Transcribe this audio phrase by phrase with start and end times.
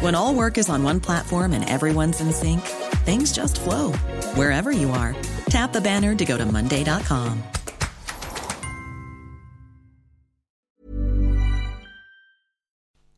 [0.00, 2.60] When all work is on one platform and everyone's in sync,
[3.06, 3.92] things just flow
[4.34, 5.16] wherever you are.
[5.48, 7.42] Tap the banner to go to Monday.com.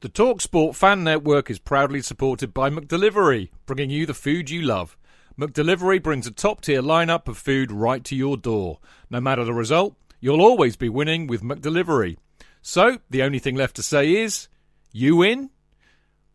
[0.01, 4.97] The TalkSport Fan Network is proudly supported by McDelivery, bringing you the food you love.
[5.37, 8.79] McDelivery brings a top tier lineup of food right to your door.
[9.11, 12.19] No matter the result, you'll always be winning with McDelivery.
[12.63, 14.47] So, the only thing left to say is,
[14.93, 15.51] you win?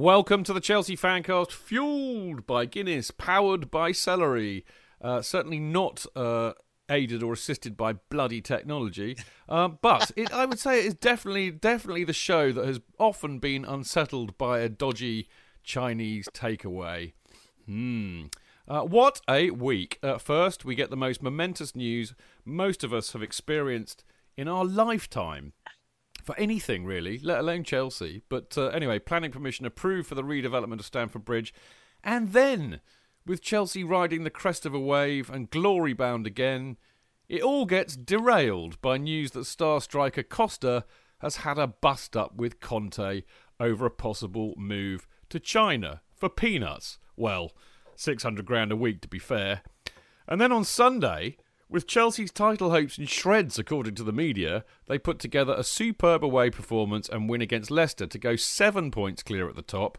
[0.00, 4.64] Welcome to the Chelsea Fancast, fueled by Guinness, powered by celery.
[4.98, 6.54] Uh, certainly not uh,
[6.88, 11.50] aided or assisted by bloody technology, uh, but it, I would say it is definitely,
[11.50, 15.28] definitely the show that has often been unsettled by a dodgy
[15.64, 17.12] Chinese takeaway.
[17.66, 18.28] Hmm.
[18.66, 19.98] Uh, what a week!
[20.18, 22.14] First, we get the most momentous news
[22.46, 24.02] most of us have experienced
[24.34, 25.52] in our lifetime
[26.22, 28.22] for anything really, let alone Chelsea.
[28.28, 31.54] But uh, anyway, planning permission approved for the redevelopment of Stamford Bridge,
[32.02, 32.80] and then
[33.26, 36.76] with Chelsea riding the crest of a wave and glory bound again,
[37.28, 40.84] it all gets derailed by news that star striker Costa
[41.20, 43.22] has had a bust up with Conte
[43.60, 46.98] over a possible move to China for peanuts.
[47.16, 47.52] Well,
[47.94, 49.62] 600 grand a week to be fair.
[50.26, 51.36] And then on Sunday,
[51.70, 56.24] with Chelsea's title hopes in shreds, according to the media, they put together a superb
[56.24, 59.96] away performance and win against Leicester to go seven points clear at the top.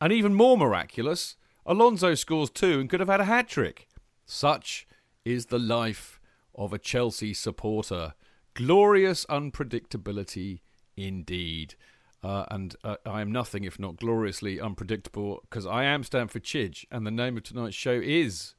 [0.00, 1.36] And even more miraculous,
[1.66, 3.88] Alonso scores two and could have had a hat trick.
[4.26, 4.86] Such
[5.24, 6.20] is the life
[6.54, 8.14] of a Chelsea supporter.
[8.54, 10.60] Glorious unpredictability
[10.96, 11.74] indeed.
[12.22, 16.84] Uh, and uh, I am nothing if not gloriously unpredictable because I am Stamford Chidge,
[16.90, 18.54] and the name of tonight's show is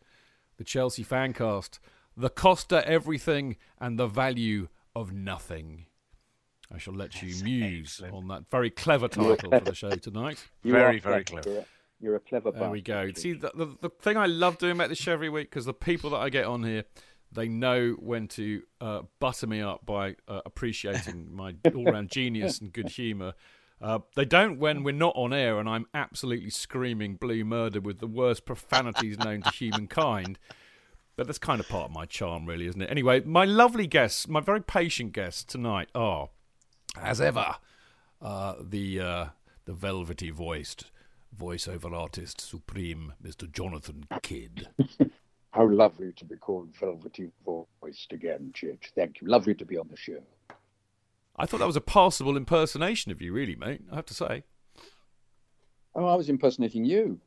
[0.58, 1.80] the Chelsea Fancast
[2.20, 5.86] the cost of Everything and the Value of Nothing.
[6.72, 10.46] I shall let you muse on that very clever title for the show tonight.
[10.64, 11.50] You very, very clever.
[11.50, 11.66] You're a,
[12.02, 13.12] you're a clever There we go.
[13.14, 15.74] See, the, the, the, thing I love doing about this show every week, because the
[15.74, 16.84] people that I get on here,
[17.32, 22.74] they know when to uh, butter me up by uh, appreciating my all-round genius and
[22.74, 23.34] good humour.
[23.82, 28.00] Uh, they don't when we're not on air and I'm absolutely screaming blue murder with
[28.00, 30.38] the worst profanities known to humankind.
[31.20, 32.90] But that's kind of part of my charm, really, isn't it?
[32.90, 36.30] Anyway, my lovely guests, my very patient guests tonight are,
[36.98, 37.56] as ever,
[38.22, 39.26] uh, the uh,
[39.66, 40.92] the velvety voiced
[41.38, 43.52] voiceover artist supreme, Mr.
[43.52, 44.70] Jonathan Kidd.
[45.52, 48.94] How lovely to be called velvety voiced again, Chidge.
[48.96, 49.28] Thank you.
[49.28, 50.24] Lovely to be on the show.
[51.36, 53.82] I thought that was a passable impersonation of you, really, mate.
[53.92, 54.44] I have to say.
[55.96, 57.20] Oh, I was impersonating you.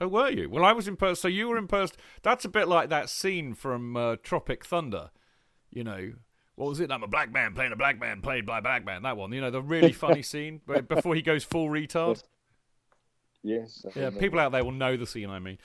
[0.00, 0.48] Oh, were you?
[0.48, 1.16] Well, I was in person.
[1.16, 1.96] So you were in person.
[2.22, 5.10] That's a bit like that scene from uh, Tropic Thunder.
[5.70, 6.12] You know,
[6.56, 6.90] what was it?
[6.90, 9.02] I'm a black man playing a black man played by a black man.
[9.02, 9.32] That one.
[9.32, 12.22] You know, the really funny scene before he goes full retard.
[13.42, 13.84] Yes.
[13.84, 15.58] yes yeah, people out there will know the scene I mean.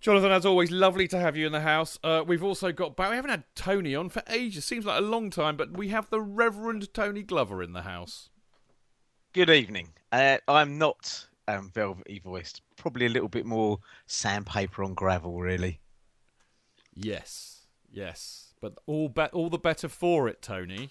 [0.00, 1.98] Jonathan, as always, lovely to have you in the house.
[2.04, 4.66] Uh, we've also got, we haven't had Tony on for ages.
[4.66, 8.28] Seems like a long time, but we have the Reverend Tony Glover in the house.
[9.32, 9.94] Good evening.
[10.12, 12.62] Uh, I'm not um, velvety voiced.
[12.76, 15.80] Probably a little bit more sandpaper on gravel, really.
[16.94, 20.90] Yes, yes, but all be- all the better for it, Tony.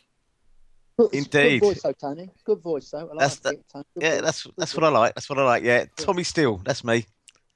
[1.12, 1.62] Indeed.
[1.62, 2.30] Good voice, though, Tony.
[2.44, 3.10] Good voice, though.
[3.12, 5.16] I that's like that, it, yeah, that's that's what I like.
[5.16, 5.64] That's what I like.
[5.64, 6.58] Yeah, Tommy Steele.
[6.64, 7.06] That's me.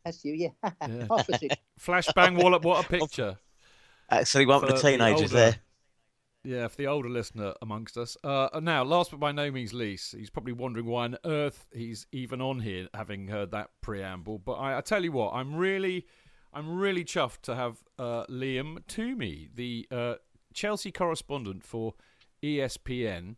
[0.04, 0.34] That's you.
[0.34, 0.72] Yeah.
[0.82, 1.06] yeah.
[1.80, 2.64] Flashbang Wallop.
[2.64, 3.38] What a picture.
[4.10, 5.56] Actually, one for the teenagers the there.
[6.44, 8.16] Yeah, for the older listener amongst us.
[8.24, 12.08] Uh, now, last but by no means least, he's probably wondering why on earth he's
[12.12, 14.40] even on here, having heard that preamble.
[14.40, 16.06] But I, I tell you what, I'm really,
[16.54, 20.16] I'm really chuffed to have uh, Liam Twomey, the uh,
[20.54, 21.96] Chelsea correspondent for
[22.42, 23.36] ESPN.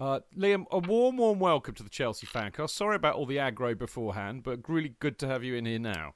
[0.00, 2.70] Uh, Liam, a warm, warm welcome to the Chelsea Fancast.
[2.70, 6.14] Sorry about all the aggro beforehand, but really good to have you in here now.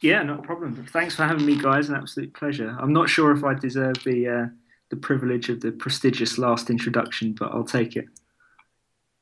[0.00, 0.74] Yeah, not a problem.
[0.90, 1.88] Thanks for having me, guys.
[1.88, 2.76] An absolute pleasure.
[2.80, 4.46] I'm not sure if I deserve the uh,
[4.92, 8.04] the privilege of the prestigious last introduction, but I'll take it.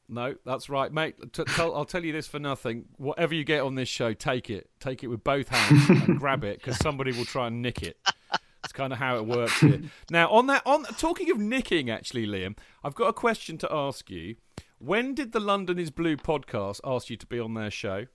[0.08, 1.14] No, that's right, mate.
[1.32, 2.86] T- tell, I'll tell you this for nothing.
[2.96, 4.68] Whatever you get on this show, take it.
[4.80, 7.96] Take it with both hands and grab it because somebody will try and nick it.
[8.64, 9.80] It's kind of how it works here.
[10.10, 14.10] Now, on that, on talking of nicking, actually, Liam, I've got a question to ask
[14.10, 14.34] you.
[14.78, 18.06] When did the London is Blue podcast ask you to be on their show?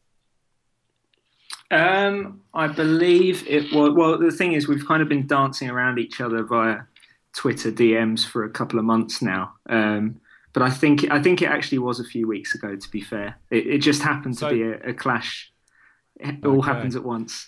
[1.71, 3.93] Um, I believe it was.
[3.95, 6.79] Well, the thing is, we've kind of been dancing around each other via
[7.35, 9.53] Twitter DMs for a couple of months now.
[9.69, 10.19] Um,
[10.53, 12.75] but I think I think it actually was a few weeks ago.
[12.75, 15.51] To be fair, it, it just happened So- to be a, a clash.
[16.17, 17.47] It all happens at once.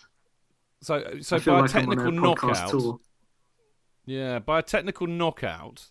[0.81, 2.99] So, so by like a technical a knockout, tour.
[4.05, 5.89] yeah, by a technical knockout,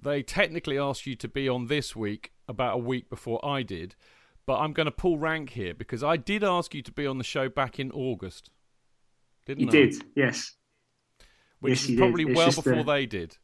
[0.00, 3.96] they technically asked you to be on this week about a week before I did.
[4.46, 7.18] But I'm going to pull rank here because I did ask you to be on
[7.18, 8.50] the show back in August.
[9.46, 9.70] Didn't You I?
[9.70, 10.54] did, yes.
[11.62, 13.38] Which Yes, is probably well before uh, they did.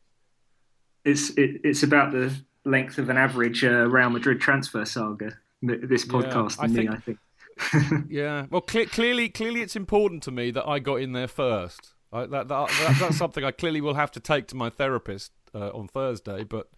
[1.05, 2.33] It's it, it's about the
[2.65, 5.39] length of an average uh, Real Madrid transfer saga.
[5.67, 7.19] th- This Yeah, podcast I me, think- I think.
[8.11, 8.47] Yeah.
[8.51, 11.95] Well, cle clearly, clearly, it's important to me that I got in there first.
[12.13, 15.33] I, that, that, that, that's something I clearly will have to take to my therapist
[15.55, 16.45] uh, on Thursday.
[16.45, 16.69] But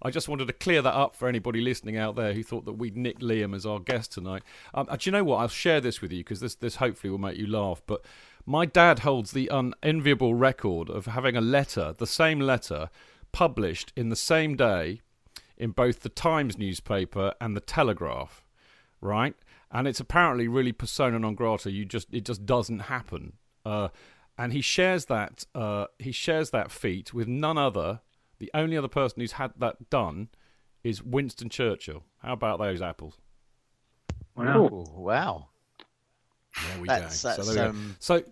[0.00, 2.72] I just wanted to clear that up for anybody listening out there who thought that
[2.74, 4.42] we'd nick Liam as our guest tonight.
[4.74, 5.36] Um, uh, do you know what?
[5.36, 7.82] I'll share this with you because this, this hopefully will make you laugh.
[7.86, 8.02] But
[8.44, 12.90] my dad holds the unenviable record of having a letter, the same letter,
[13.30, 15.00] published in the same day
[15.56, 18.44] in both the Times newspaper and the Telegraph,
[19.00, 19.34] right?
[19.70, 21.70] And it's apparently really persona non grata.
[21.70, 23.34] You just it just doesn't happen.
[23.64, 23.88] Uh,
[24.36, 28.00] and he shares that uh, he shares that feat with none other.
[28.38, 30.28] The only other person who's had that done
[30.82, 32.02] is Winston Churchill.
[32.18, 33.18] How about those apples?
[34.34, 34.68] Wow.
[34.72, 35.48] Oh, wow.
[36.68, 37.28] There we That's- go.
[37.28, 37.94] that's, so, there we um, go.
[38.00, 38.22] so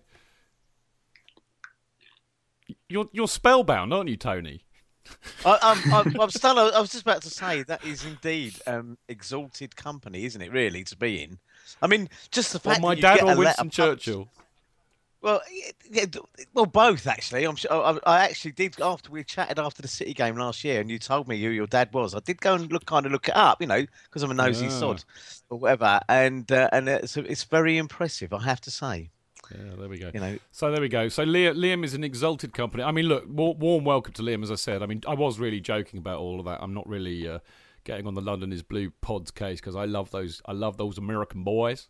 [2.89, 4.63] you're you're spellbound, aren't you, Tony?
[5.45, 6.57] I, I'm, I'm, I'm still.
[6.57, 10.51] I was just about to say that is indeed um, exalted company, isn't it?
[10.51, 11.39] Really, to be in.
[11.81, 14.29] I mean, just the Well, fact my that you dad or Winston Churchill?
[15.21, 15.39] Well,
[15.89, 16.05] yeah,
[16.53, 17.43] well, both actually.
[17.43, 17.71] I'm sure.
[17.71, 20.97] I, I actually did after we chatted after the City game last year, and you
[20.97, 22.15] told me who your dad was.
[22.15, 24.33] I did go and look, kind of look it up, you know, because I'm a
[24.33, 24.71] nosy Yeah.
[24.71, 25.03] sod
[25.49, 25.99] or whatever.
[26.09, 29.11] And uh, and it's, it's very impressive, I have to say.
[29.51, 30.11] Yeah, there we go.
[30.13, 31.09] You know, So there we go.
[31.09, 32.83] So Liam, Liam is an exalted company.
[32.83, 34.81] I mean, look, warm welcome to Liam, as I said.
[34.81, 36.59] I mean, I was really joking about all of that.
[36.63, 37.39] I'm not really uh,
[37.83, 40.41] getting on the London is Blue pods case because I love those.
[40.45, 41.89] I love those American boys.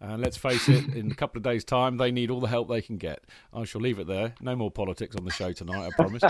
[0.00, 2.68] And let's face it, in a couple of days' time, they need all the help
[2.68, 3.24] they can get.
[3.52, 4.34] I shall leave it there.
[4.40, 6.22] No more politics on the show tonight, I promise.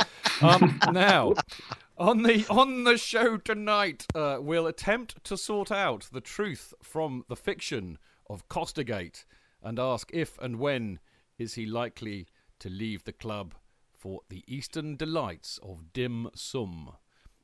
[0.42, 1.34] um, now,
[1.96, 7.24] on the on the show tonight, uh, we'll attempt to sort out the truth from
[7.28, 9.24] the fiction of Costagate
[9.62, 10.98] and ask if and when
[11.38, 12.26] is he likely
[12.58, 13.54] to leave the club
[13.96, 16.92] for the Eastern delights of dim sum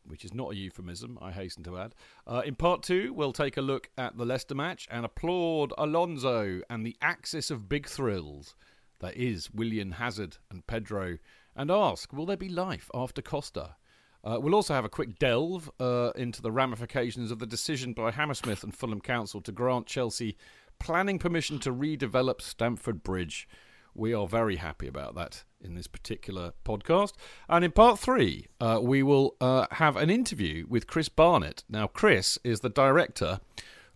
[0.06, 1.94] which is not a euphemism, I hasten to add.
[2.26, 6.60] Uh, in part two, we'll take a look at the Leicester match and applaud Alonso
[6.70, 8.54] and the axis of big thrills
[9.00, 11.18] that is Willian Hazard and Pedro,
[11.54, 13.76] and ask, will there be life after Costa?
[14.24, 18.10] Uh, we'll also have a quick delve uh, into the ramifications of the decision by
[18.10, 20.36] Hammersmith and Fulham Council to grant Chelsea
[20.78, 23.48] planning permission to redevelop Stamford Bridge.
[23.96, 27.14] We are very happy about that in this particular podcast.
[27.48, 31.64] And in part three, uh, we will uh, have an interview with Chris Barnett.
[31.68, 33.40] Now, Chris is the director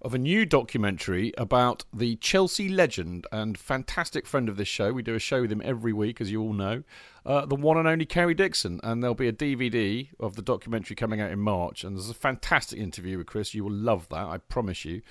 [0.01, 4.95] of a new documentary about the Chelsea legend and fantastic friend of this show.
[4.95, 6.83] We do a show with him every week, as you all know,
[7.27, 8.81] uh, the one and only Kerry Dixon.
[8.83, 11.85] And there'll be a DVD of the documentary coming out in March.
[11.85, 13.53] And there's a fantastic interview with Chris.
[13.53, 15.03] You will love that, I promise you.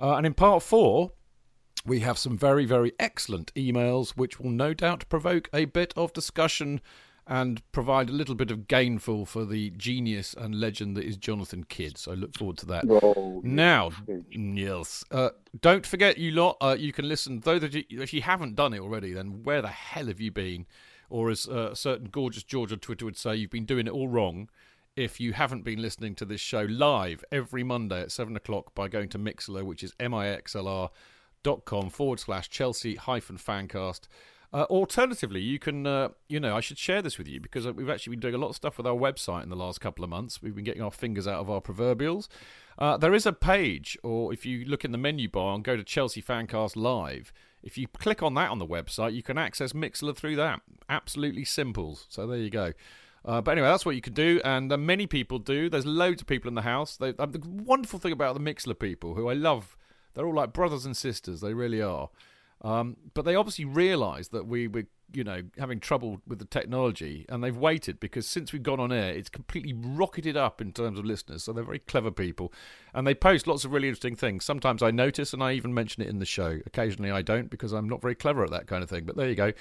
[0.00, 1.10] Uh, and in part four,
[1.84, 6.12] we have some very, very excellent emails, which will no doubt provoke a bit of
[6.12, 6.80] discussion
[7.28, 11.62] and provide a little bit of gainful for the genius and legend that is Jonathan
[11.62, 11.98] Kidd.
[11.98, 12.84] So I look forward to that.
[12.88, 13.90] Oh, Now,
[14.30, 15.30] yes, uh,
[15.60, 17.40] don't forget, you lot, uh, you can listen.
[17.40, 20.30] Though that you, if you haven't done it already, then where the hell have you
[20.30, 20.66] been?
[21.10, 23.92] Or as uh, a certain gorgeous George on Twitter would say, you've been doing it
[23.92, 24.48] all wrong.
[24.96, 28.88] If you haven't been listening to this show live every Monday at seven o'clock by
[28.88, 30.90] going to Mixlr, which is mixlr
[31.42, 34.08] dot com forward slash Chelsea hyphen fancast.
[34.50, 37.72] Uh, alternatively, you can, uh, you know, I should share this with you because uh,
[37.74, 40.02] we've actually been doing a lot of stuff with our website in the last couple
[40.02, 40.42] of months.
[40.42, 42.30] We've been getting our fingers out of our proverbials.
[42.78, 45.76] Uh, there is a page, or if you look in the menu bar and go
[45.76, 47.30] to Chelsea Fancast Live,
[47.62, 50.62] if you click on that on the website, you can access Mixlr through that.
[50.88, 51.98] Absolutely simple.
[52.08, 52.72] So there you go.
[53.24, 55.68] Uh, but anyway, that's what you can do, and uh, many people do.
[55.68, 56.96] There's loads of people in the house.
[56.96, 59.76] They, uh, the wonderful thing about the Mixlr people, who I love,
[60.18, 61.40] they're all like brothers and sisters.
[61.40, 62.08] They really are.
[62.62, 64.82] Um, but they obviously realised that we were,
[65.12, 68.90] you know, having trouble with the technology, and they've waited because since we've gone on
[68.90, 71.44] air, it's completely rocketed up in terms of listeners.
[71.44, 72.52] So they're very clever people,
[72.92, 74.44] and they post lots of really interesting things.
[74.44, 76.58] Sometimes I notice, and I even mention it in the show.
[76.66, 79.04] Occasionally I don't because I'm not very clever at that kind of thing.
[79.04, 79.52] But there you go.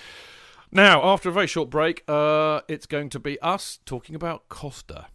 [0.72, 5.06] Now, after a very short break, uh, it's going to be us talking about Costa.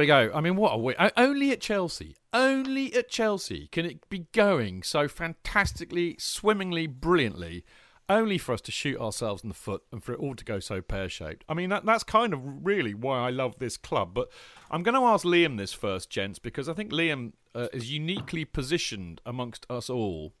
[0.00, 0.30] We go.
[0.34, 0.96] I mean, what a week.
[1.16, 7.64] Only at Chelsea, only at Chelsea can it be going so fantastically, swimmingly, brilliantly,
[8.08, 10.58] only for us to shoot ourselves in the foot and for it all to go
[10.58, 11.44] so pear shaped.
[11.48, 14.14] I mean, that, that's kind of really why I love this club.
[14.14, 14.30] But
[14.70, 18.44] I'm going to ask Liam this first, gents, because I think Liam uh, is uniquely
[18.44, 20.32] positioned amongst us all.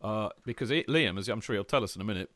[0.00, 2.30] Uh, because it, Liam, as I'm sure he'll tell us in a minute,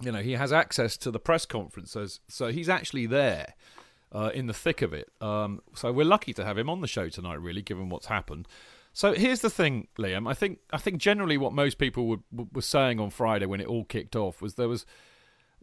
[0.00, 3.54] you know, he has access to the press conferences, so he's actually there
[4.12, 5.10] uh, in the thick of it.
[5.20, 8.46] Um, so we're lucky to have him on the show tonight, really, given what's happened.
[8.92, 10.28] So here's the thing, Liam.
[10.28, 13.66] I think I think generally what most people would, were saying on Friday when it
[13.66, 14.84] all kicked off was there was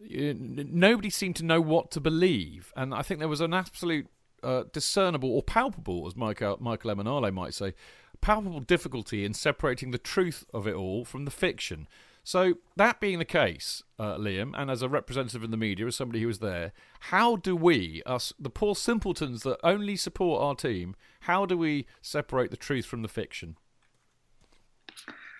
[0.00, 4.08] nobody seemed to know what to believe, and I think there was an absolute
[4.42, 7.74] uh, discernible or palpable, as Michael Michael Emenalo might say,
[8.20, 11.86] palpable difficulty in separating the truth of it all from the fiction.
[12.30, 15.96] So, that being the case, uh, Liam, and as a representative in the media, as
[15.96, 16.70] somebody who was there,
[17.00, 21.86] how do we, us, the poor simpletons that only support our team, how do we
[22.00, 23.56] separate the truth from the fiction?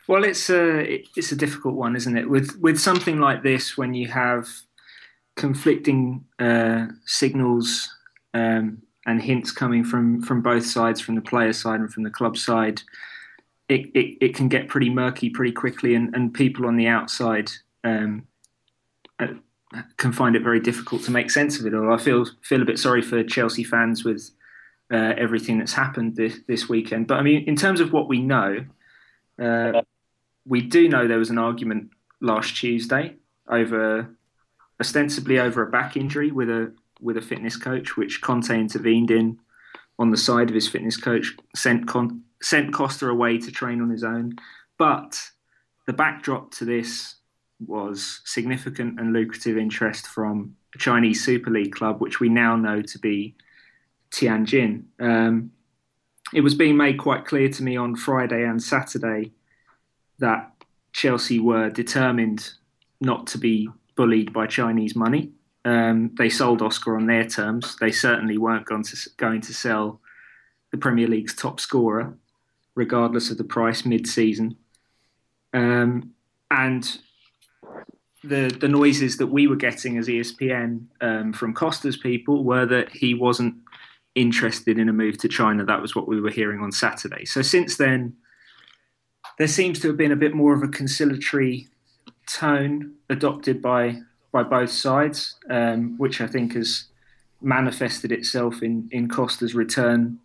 [0.09, 2.28] Well, it's a it's a difficult one, isn't it?
[2.28, 4.49] With with something like this, when you have
[5.37, 7.88] conflicting uh, signals
[8.35, 12.11] um, and hints coming from from both sides, from the player side and from the
[12.11, 12.82] club side,
[13.70, 17.50] it, it, it can get pretty murky pretty quickly, and, and people on the outside
[17.84, 18.26] um,
[19.20, 19.28] uh,
[19.96, 21.92] can find it very difficult to make sense of it all.
[21.92, 24.30] I feel feel a bit sorry for Chelsea fans with
[24.92, 27.06] uh, everything that's happened this, this weekend.
[27.06, 28.64] But I mean, in terms of what we know,
[29.40, 29.82] uh,
[30.44, 33.14] we do know there was an argument last Tuesday
[33.48, 34.10] over
[34.80, 39.38] ostensibly over a back injury with a with a fitness coach, which Conte intervened in
[40.00, 43.90] on the side of his fitness coach, sent Con- sent Costa away to train on
[43.90, 44.37] his own.
[44.78, 45.20] But
[45.87, 47.16] the backdrop to this
[47.66, 52.80] was significant and lucrative interest from a Chinese Super League club, which we now know
[52.80, 53.35] to be
[54.12, 54.85] Tianjin.
[54.99, 55.52] Um,
[56.32, 59.32] it was being made quite clear to me on Friday and Saturday
[60.18, 60.52] that
[60.92, 62.52] Chelsea were determined
[63.00, 65.32] not to be bullied by Chinese money.
[65.64, 67.76] Um, they sold Oscar on their terms.
[67.80, 70.00] They certainly weren't going to, going to sell
[70.70, 72.16] the Premier League's top scorer
[72.74, 74.56] regardless of the price mid-season.
[75.52, 76.12] Um,
[76.50, 76.98] and
[78.22, 82.90] the the noises that we were getting as ESPN um, from Costa's people were that
[82.90, 83.54] he wasn't
[84.14, 85.64] interested in a move to China.
[85.64, 87.24] That was what we were hearing on Saturday.
[87.24, 88.16] So since then,
[89.38, 91.68] there seems to have been a bit more of a conciliatory
[92.26, 94.00] tone adopted by
[94.32, 96.84] by both sides, um, which I think has
[97.40, 100.18] manifested itself in in Costa's return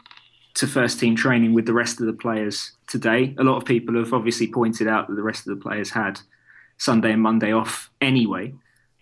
[0.56, 3.36] to first team training with the rest of the players today.
[3.38, 6.20] A lot of people have obviously pointed out that the rest of the players had
[6.78, 8.54] Sunday and Monday off anyway,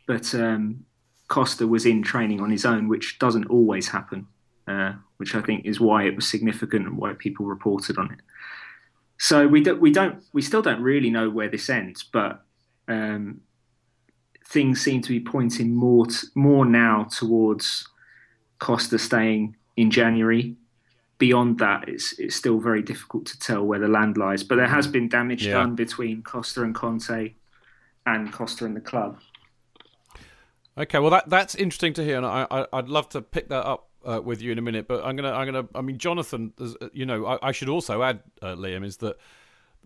[0.08, 0.86] but um,
[1.28, 4.28] Costa was in training on his own, which doesn't always happen,
[4.68, 8.20] uh, which I think is why it was significant and why people reported on it.
[9.20, 12.44] So we don't, we don't, we still don't really know where this ends, but
[12.88, 13.42] um,
[14.48, 17.88] things seem to be pointing more, t- more now towards
[18.58, 20.56] Costa staying in January
[21.24, 24.44] beyond that, it's it's still very difficult to tell where the land lies.
[24.44, 25.54] But there has been damage yeah.
[25.54, 27.34] done between Costa and Conte,
[28.06, 29.20] and Costa and the club.
[30.78, 33.66] Okay, well that that's interesting to hear, and I, I would love to pick that
[33.66, 34.86] up uh, with you in a minute.
[34.86, 38.04] But I'm gonna I'm gonna I mean Jonathan, uh, you know, I, I should also
[38.04, 39.16] add uh, Liam is that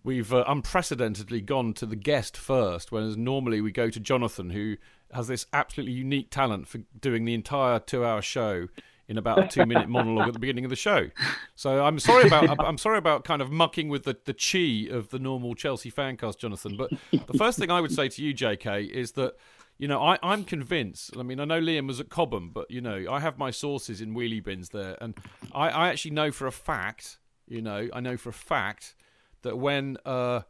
[0.02, 4.76] we've uh, unprecedentedly gone to the guest first, whereas normally we go to Jonathan, who
[5.12, 8.66] has this absolutely unique talent for doing the entire two-hour show
[9.08, 11.08] in about a two-minute monologue at the beginning of the show.
[11.54, 15.08] So I'm sorry about I'm sorry about kind of mucking with the, the chi of
[15.08, 16.76] the normal Chelsea fancast, Jonathan.
[16.76, 19.34] But the first thing I would say to you, J.K., is that
[19.78, 21.16] you know I, I'm convinced.
[21.16, 24.00] I mean, I know Liam was at Cobham, but you know I have my sources
[24.00, 25.16] in wheelie bins there, and
[25.52, 27.18] I, I actually know for a fact.
[27.46, 28.94] You know, I know for a fact
[29.40, 30.42] that when uh,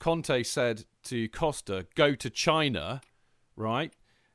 [0.00, 3.02] Conte said to Costa, "Go to China,"
[3.54, 3.92] right?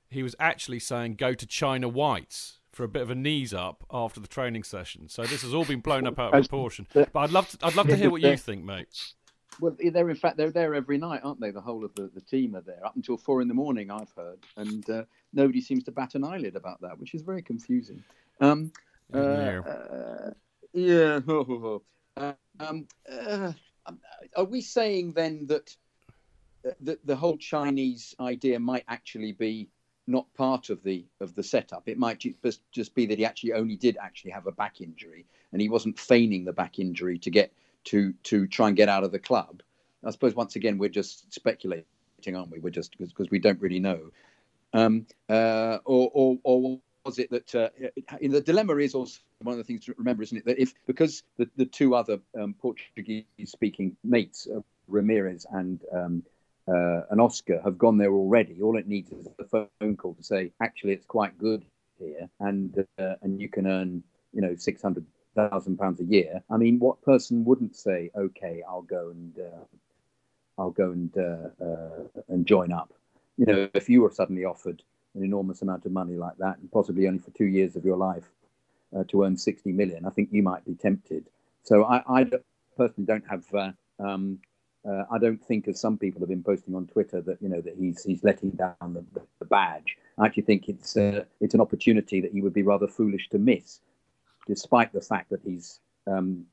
[0.07, 3.85] He was actually saying, "Go to China Whites." For a bit of a knees up
[3.89, 6.85] after the training session, so this has all been blown up out of proportion.
[6.93, 9.13] But I'd love to, I'd love to hear what you think, mate.
[9.61, 11.51] Well, they're in fact they're there every night, aren't they?
[11.51, 13.91] The whole of the, the team are there up until four in the morning.
[13.91, 17.41] I've heard, and uh, nobody seems to bat an eyelid about that, which is very
[17.41, 18.03] confusing.
[18.41, 18.73] Um,
[19.13, 20.31] uh, uh,
[20.73, 21.21] yeah.
[22.59, 23.53] um, uh,
[24.35, 25.73] are we saying then that
[26.81, 29.69] the, the whole Chinese idea might actually be
[30.07, 31.87] not part of the of the setup.
[31.87, 32.23] It might
[32.71, 35.99] just be that he actually only did actually have a back injury, and he wasn't
[35.99, 37.51] feigning the back injury to get
[37.85, 39.61] to to try and get out of the club.
[40.03, 41.85] I suppose once again we're just speculating,
[42.35, 42.59] aren't we?
[42.59, 44.11] We're just because we don't really know.
[44.73, 47.69] Um, uh, or, or, or was it that uh,
[48.21, 50.45] the dilemma is also one of the things to remember, isn't it?
[50.45, 54.59] That if because the, the two other um, Portuguese-speaking mates, uh,
[54.91, 56.23] Ramires and um,
[56.67, 58.61] uh, and Oscar have gone there already.
[58.61, 61.63] All it needs is a phone call to say, actually, it's quite good
[61.99, 64.03] here, and uh, and you can earn,
[64.33, 65.05] you know, six hundred
[65.35, 66.43] thousand pounds a year.
[66.49, 69.63] I mean, what person wouldn't say, okay, I'll go and uh,
[70.57, 72.91] I'll go and uh, uh, and join up?
[73.37, 74.81] You know, if you were suddenly offered
[75.13, 77.97] an enormous amount of money like that, and possibly only for two years of your
[77.97, 78.27] life
[78.95, 81.25] uh, to earn sixty million, I think you might be tempted.
[81.63, 82.25] So I, I
[82.77, 83.45] personally don't have.
[83.99, 84.39] Um,
[84.87, 87.61] uh, I don't think, as some people have been posting on Twitter, that you know
[87.61, 89.03] that he's he's letting down the,
[89.39, 89.97] the badge.
[90.17, 93.39] I actually think it's uh, it's an opportunity that he would be rather foolish to
[93.39, 93.79] miss,
[94.45, 96.45] despite the fact that he's um,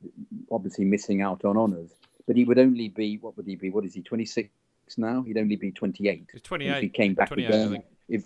[0.50, 1.90] obviously missing out on honours.
[2.26, 3.68] But he would only be what would he be?
[3.68, 4.02] What is he?
[4.02, 4.48] Twenty six
[4.96, 5.22] now.
[5.22, 6.30] He'd only be twenty eight.
[6.42, 6.76] Twenty eight.
[6.76, 8.24] If he came back again, if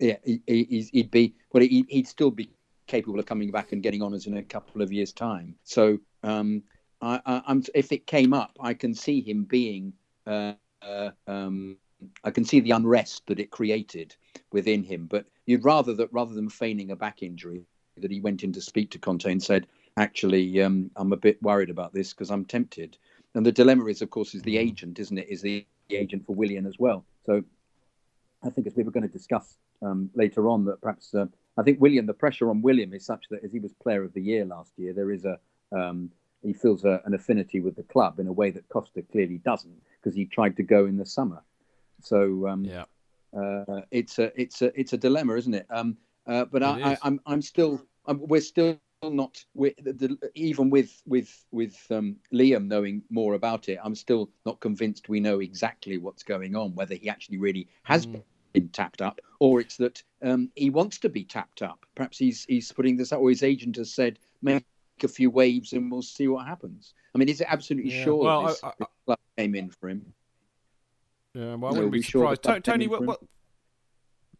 [0.00, 1.34] yeah, he, would be.
[1.52, 2.50] Well, he, would still be
[2.88, 5.54] capable of coming back and getting honours in a couple of years' time.
[5.62, 5.98] So.
[6.22, 6.64] Um,
[7.02, 9.92] I, am if it came up, I can see him being.
[10.26, 11.76] Uh, uh, um,
[12.24, 14.16] I can see the unrest that it created
[14.52, 15.06] within him.
[15.06, 17.64] But you'd rather that rather than feigning a back injury,
[17.98, 21.42] that he went in to speak to Conte and said, "Actually, um, I'm a bit
[21.42, 22.96] worried about this because I'm tempted."
[23.34, 24.68] And the dilemma is, of course, is the mm-hmm.
[24.68, 25.28] agent, isn't it?
[25.28, 27.04] Is the, the agent for Willian as well?
[27.26, 27.44] So
[28.42, 31.62] I think as we were going to discuss um, later on, that perhaps uh, I
[31.62, 34.22] think Willian, the pressure on Willian is such that as he was Player of the
[34.22, 35.38] Year last year, there is a
[35.72, 36.10] um,
[36.42, 39.82] he feels a, an affinity with the club in a way that Costa clearly doesn't
[40.00, 41.42] because he tried to go in the summer.
[42.02, 42.84] So um, yeah,
[43.36, 45.66] uh, it's a it's a it's a dilemma, isn't it?
[45.70, 49.92] Um, uh, but I, I, am I'm, I'm still I'm, we're still not we the,
[49.92, 53.78] the, even with with with um, Liam knowing more about it.
[53.82, 56.74] I'm still not convinced we know exactly what's going on.
[56.74, 58.22] Whether he actually really has mm.
[58.52, 61.84] been tapped up, or it's that um, he wants to be tapped up.
[61.94, 64.64] Perhaps he's he's putting this out, or his agent has said, "Maybe
[65.04, 66.94] a few waves and we'll see what happens.
[67.14, 68.04] I mean, is it absolutely yeah.
[68.04, 70.12] sure well, this, I, I, club came in for him?
[71.34, 72.44] Yeah, well, I wouldn't be surprised.
[72.44, 73.20] Sure Tony, what, what,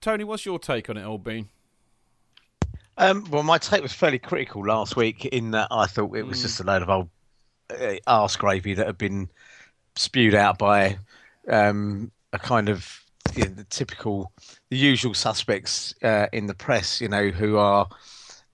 [0.01, 1.49] Tony, what's your take on it, old bean?
[2.97, 6.39] Um, well, my take was fairly critical last week in that I thought it was
[6.39, 6.43] mm.
[6.43, 7.09] just a load of old
[7.71, 9.29] uh, arse gravy that had been
[9.97, 10.99] spewed out by
[11.49, 14.33] um, a kind of you know, the typical,
[14.71, 17.89] the usual suspects uh, in the press, you know, who are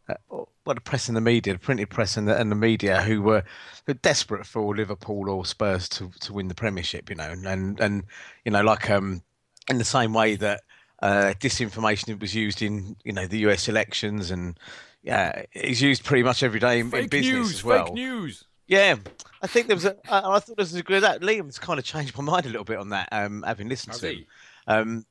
[0.08, 3.00] uh, well, the press and the media, the printed press and the, and the media,
[3.00, 3.44] who were,
[3.86, 8.02] were desperate for Liverpool or Spurs to, to win the Premiership, you know, and and
[8.44, 9.22] you know, like um,
[9.70, 10.62] in the same way that
[11.02, 13.68] uh, disinformation was used in you know the U.S.
[13.68, 14.58] elections, and
[15.02, 17.86] yeah, it's used pretty much every day in, in business news, as well.
[17.86, 18.44] Fake news.
[18.66, 18.96] Yeah,
[19.42, 19.96] I think there was a.
[20.10, 21.20] I, I thought there was a good that.
[21.20, 24.12] Liam's kind of changed my mind a little bit on that, um, having listened to.
[24.12, 24.24] Him.
[24.66, 25.06] Um,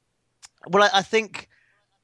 [0.68, 1.48] well, I, I think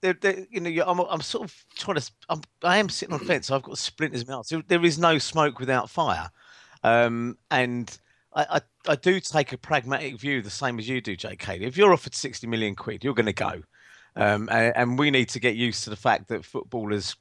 [0.01, 3.19] they're, they're, you know, I'm, I'm sort of trying to, I'm, I am sitting on
[3.19, 3.49] the fence.
[3.49, 4.41] I've got splinters in my.
[4.43, 6.29] So there is no smoke without fire.
[6.83, 7.97] Um, and
[8.33, 8.61] I, I,
[8.91, 11.61] I, do take a pragmatic view, the same as you do, JK.
[11.61, 13.61] If you're offered 60 million quid, you're going to go.
[14.15, 17.15] Um, and, and, we need to get used to the fact that footballers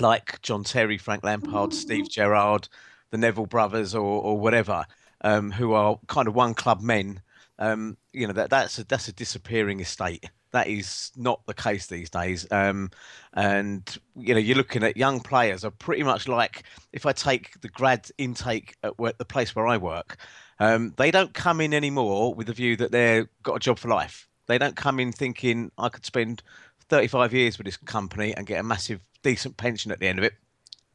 [0.00, 2.68] like John Terry, Frank Lampard, Steve Gerrard,
[3.10, 4.84] the Neville brothers, or, or whatever,
[5.22, 7.22] um, who are kind of one club men,
[7.58, 11.86] um, you know, that, that's, a, that's a disappearing estate that is not the case
[11.86, 12.46] these days.
[12.50, 12.90] Um,
[13.34, 17.60] and you know, you're looking at young players are pretty much like if I take
[17.60, 20.18] the grad intake at the place where I work,
[20.58, 23.88] Um, they don't come in anymore with the view that they've got a job for
[23.88, 24.28] life.
[24.46, 26.42] They don't come in thinking I could spend
[26.88, 30.24] 35 years with this company and get a massive, decent pension at the end of
[30.24, 30.34] it.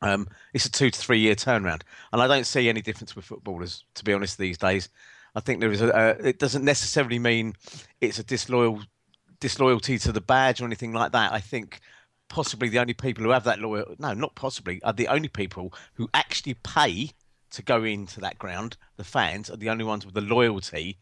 [0.02, 3.26] Um, it's a two to three year turnaround, and I don't see any difference with
[3.26, 4.90] footballers, to be honest, these days.
[5.36, 5.96] I think there is a.
[5.96, 7.54] Uh, it doesn't necessarily mean
[8.02, 8.82] it's a disloyal
[9.42, 11.34] disloyalty to the badge or anything like that.
[11.34, 11.82] I think
[12.30, 15.74] possibly the only people who have that loyal no, not possibly are the only people
[15.96, 17.12] who actually pay
[17.50, 18.78] to go into that ground.
[18.96, 20.98] The fans are the only ones with the loyalty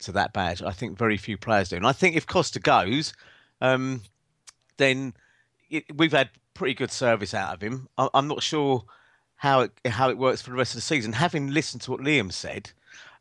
[0.00, 0.60] to that badge.
[0.60, 3.12] I think very few players do, and I think if Costa goes,
[3.60, 4.02] um,
[4.78, 5.14] then
[5.70, 7.88] it, we've had pretty good service out of him.
[7.96, 8.84] I, I'm not sure
[9.36, 11.12] how it how it works for the rest of the season.
[11.12, 12.72] Having listened to what Liam said,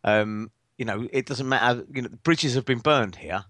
[0.04, 1.86] um, you know, it doesn't matter.
[1.94, 3.46] You know, bridges have been burned here,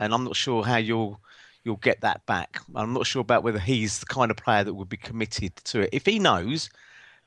[0.00, 1.20] and I'm not sure how you'll
[1.62, 2.60] you'll get that back.
[2.74, 5.80] I'm not sure about whether he's the kind of player that would be committed to
[5.82, 5.90] it.
[5.92, 6.70] If he knows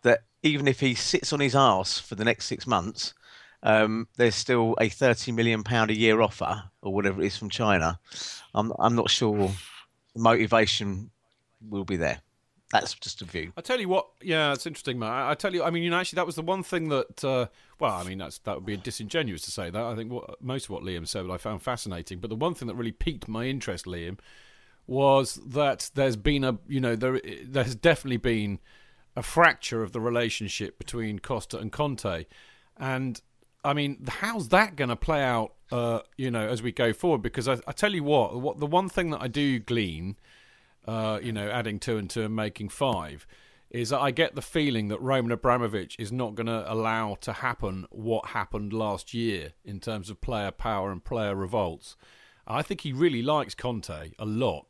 [0.02, 3.14] that even if he sits on his arse for the next six months,
[3.62, 7.50] um, there's still a 30 million pound a year offer or whatever it is from
[7.50, 8.00] China.
[8.54, 9.52] I'm I'm not sure
[10.14, 11.12] the motivation
[11.70, 12.22] will be there.
[12.74, 13.54] That's just a view.
[13.56, 15.12] I tell you what, yeah, it's interesting, man.
[15.12, 17.24] I, I, tell you, I mean, you know, actually, that was the one thing that,
[17.24, 17.46] uh,
[17.80, 19.80] well, I mean, that's that would be disingenuous to say that.
[19.80, 22.18] I think what, most of what Liam said, I found fascinating.
[22.18, 24.18] But the one thing that really piqued my interest, Liam,
[24.88, 28.58] was that there's been a, you know, there there has definitely been
[29.16, 32.26] a fracture of the relationship between Costa and Conte,
[32.78, 33.22] and
[33.64, 37.22] I mean, how's that going to play out, uh, you know, as we go forward?
[37.22, 40.16] Because I, I tell you what, what the one thing that I do glean
[40.86, 43.26] uh, you know, adding two and two and making five,
[43.70, 47.34] is that I get the feeling that Roman Abramovich is not going to allow to
[47.34, 51.96] happen what happened last year in terms of player power and player revolts.
[52.46, 54.68] I think he really likes Conte a lot,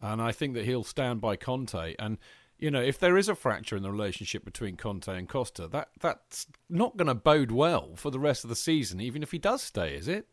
[0.00, 1.94] and I think that he'll stand by Conte.
[1.98, 2.18] And
[2.58, 5.88] you know, if there is a fracture in the relationship between Conte and Costa, that
[6.00, 9.38] that's not going to bode well for the rest of the season, even if he
[9.38, 10.26] does stay, is it?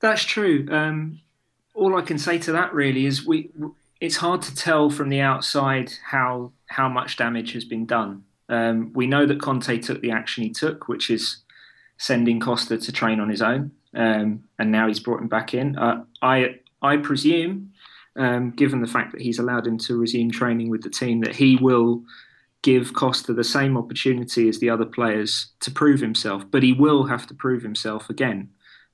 [0.00, 0.66] That's true.
[0.70, 1.20] Um,
[1.74, 3.50] all I can say to that really is we.
[4.00, 8.24] It's hard to tell from the outside how how much damage has been done.
[8.48, 11.42] Um, we know that Conte took the action he took, which is
[11.98, 15.76] sending Costa to train on his own, um, and now he's brought him back in.
[15.76, 17.72] Uh, I I presume,
[18.16, 21.36] um, given the fact that he's allowed him to resume training with the team, that
[21.36, 22.02] he will
[22.62, 27.04] give Costa the same opportunity as the other players to prove himself, but he will
[27.04, 28.50] have to prove himself again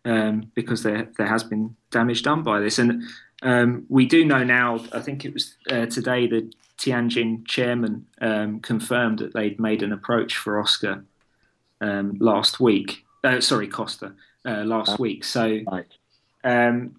[0.06, 2.78] um, because there there has been damage done by this.
[2.78, 3.02] And
[3.42, 4.80] um, we do know now.
[4.92, 9.92] I think it was uh, today the Tianjin chairman um, confirmed that they'd made an
[9.92, 11.04] approach for Oscar
[11.80, 13.04] um, last week.
[13.24, 14.14] Uh, sorry, Costa
[14.46, 15.24] uh, last ah, week.
[15.24, 15.60] So.
[15.70, 15.86] Right.
[16.44, 16.96] Um,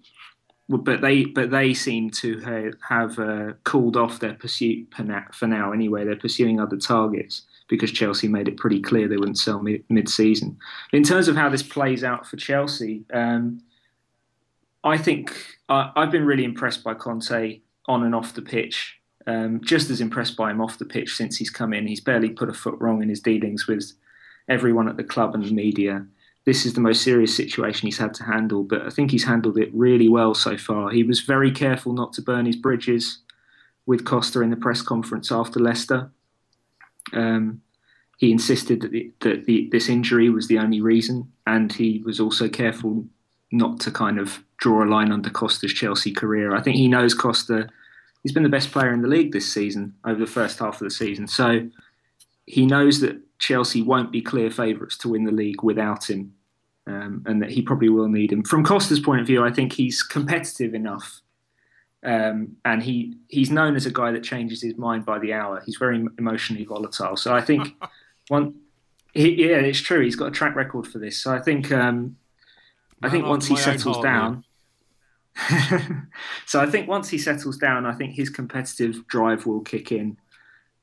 [0.70, 4.92] but they but they seem to have, have uh, cooled off their pursuit
[5.32, 5.72] for now.
[5.72, 10.08] Anyway, they're pursuing other targets because Chelsea made it pretty clear they wouldn't sell mid
[10.08, 10.58] season.
[10.92, 13.60] In terms of how this plays out for Chelsea, um,
[14.82, 15.34] I think
[15.68, 18.94] I, have been really impressed by Conte on and off the pitch.
[19.26, 21.86] Um, just as impressed by him off the pitch since he's come in.
[21.86, 23.92] He's barely put a foot wrong in his dealings with
[24.48, 26.06] everyone at the club and the media.
[26.46, 29.58] This is the most serious situation he's had to handle, but I think he's handled
[29.58, 30.88] it really well so far.
[30.88, 33.18] He was very careful not to burn his bridges
[33.84, 36.10] with Costa in the press conference after Leicester.
[37.12, 37.62] Um,
[38.18, 42.18] he insisted that, the, that the, this injury was the only reason, and he was
[42.18, 43.04] also careful
[43.52, 46.54] not to kind of draw a line under Costa's Chelsea career.
[46.54, 47.68] I think he knows Costa.
[48.22, 50.86] He's been the best player in the league this season over the first half of
[50.86, 51.68] the season, so
[52.46, 56.34] he knows that Chelsea won't be clear favourites to win the league without him,
[56.88, 58.42] um, and that he probably will need him.
[58.42, 61.20] From Costa's point of view, I think he's competitive enough
[62.04, 65.62] um, and he he's known as a guy that changes his mind by the hour.
[65.64, 67.16] He's very emotionally volatile.
[67.16, 67.68] So I think
[68.28, 68.54] one,
[69.14, 70.00] he, yeah, it's true.
[70.00, 71.18] He's got a track record for this.
[71.18, 72.16] So I think um,
[73.02, 74.44] I think once he settles down.
[76.46, 80.18] so I think once he settles down, I think his competitive drive will kick in.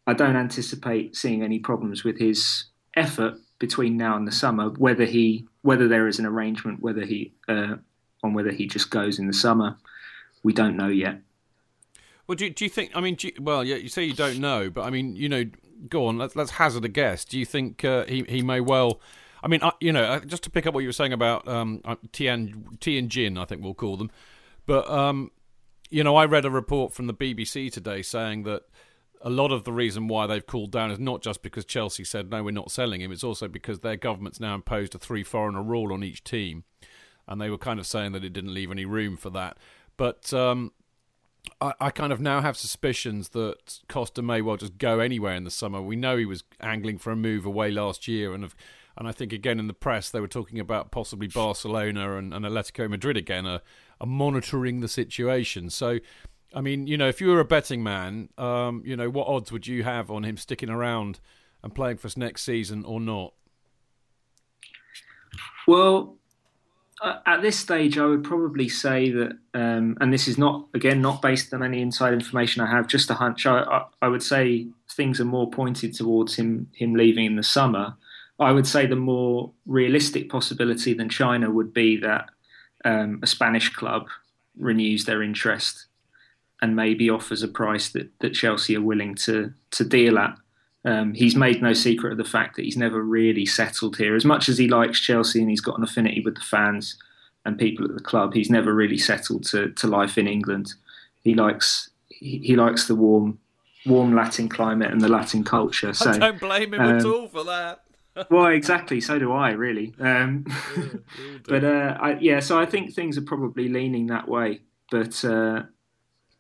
[0.08, 4.70] I don't anticipate seeing any problems with his effort between now and the summer.
[4.70, 7.76] Whether he whether there is an arrangement, whether he uh,
[8.22, 9.78] on whether he just goes in the summer
[10.46, 11.22] we don't know yet.
[12.28, 12.92] Well, do, do you think?
[12.94, 15.46] I mean, you, well, yeah, you say you don't know, but I mean, you know,
[15.90, 16.20] go on.
[16.20, 17.26] Let's let's hazard a guess.
[17.26, 19.02] Do you think uh, he he may well?
[19.44, 21.48] I mean, uh, you know, uh, just to pick up what you were saying about
[21.48, 24.12] um, uh, Tian Tianjin, I think we'll call them.
[24.68, 25.32] But um,
[25.90, 28.64] you know, I read a report from the BBC today saying that
[29.22, 32.30] a lot of the reason why they've cooled down is not just because Chelsea said
[32.30, 33.12] no, we're not selling him.
[33.12, 36.66] It's also because their government's now imposed a three foreigner rule on each team,
[37.28, 39.58] and they were kind of saying that it didn't leave any room for that.
[39.98, 40.72] But um,
[41.62, 45.44] I, I, kind of now have suspicions that Costa may well just go anywhere in
[45.44, 45.82] the summer.
[45.82, 48.44] We know he was angling for a move away last year, and
[48.98, 52.46] And I think again in the press they were talking about possibly Barcelona and, and
[52.46, 53.62] Atletico Madrid again are,
[54.00, 55.70] are monitoring the situation.
[55.70, 56.00] So,
[56.54, 59.52] I mean, you know, if you were a betting man, um, you know, what odds
[59.52, 61.20] would you have on him sticking around
[61.62, 63.34] and playing for us next season or not?
[65.68, 66.18] Well,
[67.04, 71.22] at this stage, I would probably say that, um, and this is not again not
[71.22, 73.46] based on any inside information I have, just a hunch.
[73.46, 77.44] I, I, I, would say things are more pointed towards him him leaving in the
[77.44, 77.96] summer.
[78.40, 82.30] I would say the more realistic possibility than China would be that
[82.84, 84.08] um, a Spanish club
[84.58, 85.86] renews their interest
[86.62, 90.38] and maybe offers a price that, that Chelsea are willing to to deal at.
[90.86, 94.16] Um, he's made no secret of the fact that he's never really settled here.
[94.16, 96.98] As much as he likes Chelsea and he's got an affinity with the fans
[97.44, 100.74] and people at the club, he's never really settled to, to life in England.
[101.24, 103.40] He likes he, he likes the warm
[103.86, 105.94] warm Latin climate and the Latin culture.
[105.94, 107.82] So I don't blame him um, at all for that.
[108.30, 109.02] well, exactly.
[109.02, 109.94] So do I, really.
[110.00, 110.46] Um,
[110.78, 110.84] yeah,
[111.48, 114.62] but uh, I, yeah, so I think things are probably leaning that way.
[114.90, 115.64] But uh,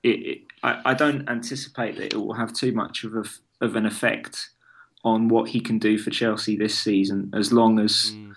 [0.03, 3.23] it, it, I, I, don't anticipate that it will have too much of a
[3.61, 4.49] of an effect
[5.03, 8.33] on what he can do for Chelsea this season, as long as mm.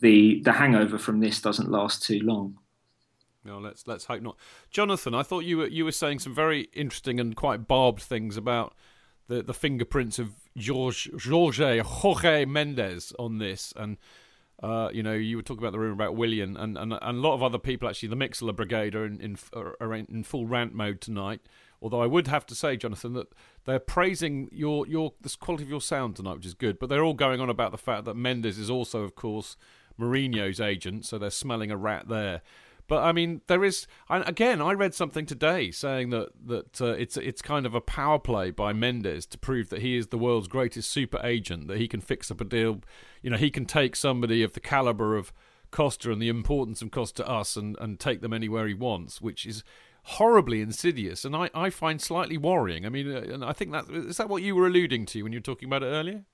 [0.00, 2.56] the the hangover from this doesn't last too long.
[3.44, 4.36] No, let's let's hope not.
[4.70, 8.36] Jonathan, I thought you were you were saying some very interesting and quite barbed things
[8.36, 8.74] about
[9.28, 13.96] the, the fingerprints of George Jorge Jorge Mendes on this, and
[14.62, 17.20] uh, you know you were talking about the rumor about Willian and, and and a
[17.20, 18.08] lot of other people actually.
[18.08, 21.40] The Mixlr Brigade are in in, are in full rant mode tonight.
[21.82, 23.28] Although I would have to say, Jonathan, that
[23.64, 26.78] they're praising your your the quality of your sound tonight, which is good.
[26.78, 29.56] But they're all going on about the fact that Mendes is also, of course,
[29.98, 32.42] Mourinho's agent, so they're smelling a rat there.
[32.90, 33.86] But I mean, there is.
[34.08, 38.18] again, I read something today saying that that uh, it's it's kind of a power
[38.18, 41.68] play by Mendes to prove that he is the world's greatest super agent.
[41.68, 42.80] That he can fix up a deal.
[43.22, 45.32] You know, he can take somebody of the caliber of
[45.70, 49.20] Costa and the importance of Costa to us and and take them anywhere he wants,
[49.20, 49.62] which is
[50.02, 52.86] horribly insidious, and I, I find slightly worrying.
[52.86, 55.32] I mean, uh, and I think that is that what you were alluding to when
[55.32, 56.24] you were talking about it earlier.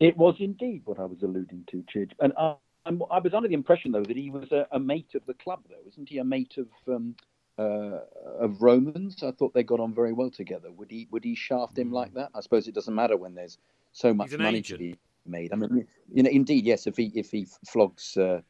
[0.00, 2.12] It was indeed what I was alluding to, Chidge.
[2.20, 2.54] And I,
[2.86, 5.60] I was under the impression, though, that he was a, a, mate of the club,
[5.68, 6.18] though, isn't he?
[6.18, 7.16] A mate of um,
[7.58, 8.00] uh,
[8.38, 9.22] of Romans.
[9.22, 10.70] I thought they got on very well together.
[10.70, 12.30] Would he would he shaft him like that?
[12.34, 13.58] I suppose it doesn't matter when there's
[13.92, 14.78] so much money agent.
[14.80, 15.52] to be made.
[15.52, 16.86] I mean, you know, indeed, yes.
[16.86, 18.40] If he if he flogs uh,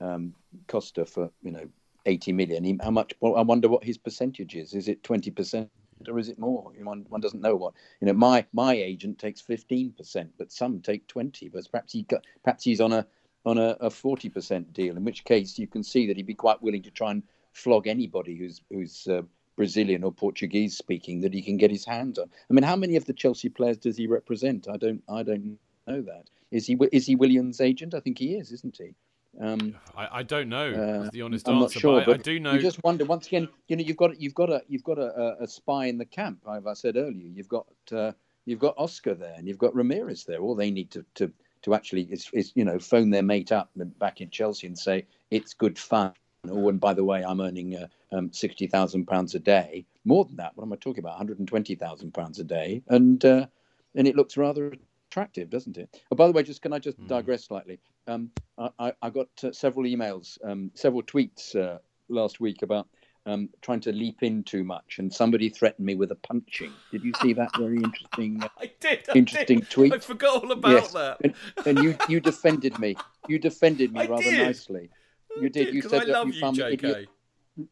[0.00, 0.34] um,
[0.68, 1.66] Costa for you know
[2.06, 2.78] 80 million.
[2.82, 3.12] How much?
[3.20, 4.74] Well, I wonder what his percentage is.
[4.74, 5.70] Is it 20 percent
[6.08, 6.72] or is it more?
[6.82, 7.74] One, one doesn't know what.
[8.00, 11.48] You know, my my agent takes 15 percent, but some take 20.
[11.48, 13.06] But perhaps he got, perhaps he's on a
[13.44, 14.96] on a, 40 percent deal.
[14.96, 17.86] In which case, you can see that he'd be quite willing to try and flog
[17.86, 19.22] anybody who's who's uh,
[19.56, 22.30] Brazilian or Portuguese speaking that he can get his hands on.
[22.48, 24.68] I mean, how many of the Chelsea players does he represent?
[24.68, 26.30] I don't I don't know that.
[26.50, 27.94] Is he is he Willian's agent?
[27.94, 28.94] I think he is, isn't he?
[29.38, 30.70] Um, I, I, don't know.
[30.72, 32.52] Uh, the honest I'm answer, not sure, but, I, I, do know.
[32.52, 33.48] You just wonder once again.
[33.68, 36.40] You know, you've got you've got a you've got a, a spy in the camp.
[36.50, 38.12] As I said earlier, you've got uh,
[38.44, 40.40] you've got Oscar there, and you've got Ramires there.
[40.40, 43.70] All they need to to, to actually is, is you know phone their mate up
[43.98, 46.12] back in Chelsea and say it's good fun.
[46.48, 49.86] Oh, and by the way, I'm earning uh, um, sixty thousand pounds a day.
[50.04, 50.56] More than that.
[50.56, 51.10] What am I talking about?
[51.10, 53.46] One hundred and twenty thousand pounds a day, and uh,
[53.94, 54.74] and it looks rather
[55.10, 56.00] attractive, doesn't it?
[56.10, 57.08] Oh, by the way, just can I just mm.
[57.08, 57.80] digress slightly?
[58.06, 58.30] Um,
[58.78, 62.88] I, I, got uh, several emails, um, several tweets uh, last week about
[63.26, 66.72] um, trying to leap in too much, and somebody threatened me with a punching.
[66.92, 68.42] Did you see that very interesting?
[68.42, 69.00] Uh, I did.
[69.08, 69.70] I interesting did.
[69.70, 69.92] tweet.
[69.92, 70.92] I forgot all about yes.
[70.92, 71.18] that.
[71.22, 71.34] And,
[71.66, 72.96] and, you you defended me.
[73.28, 74.46] You defended me I rather did.
[74.46, 74.90] nicely.
[75.36, 75.66] You did.
[75.66, 77.08] did you said I that you, you found me idiot,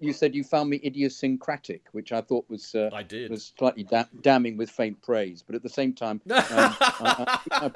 [0.00, 3.84] you said you found me idiosyncratic, which I thought was uh, I did was slightly
[3.84, 7.70] da- damning with faint praise, but at the same time, um, I, I,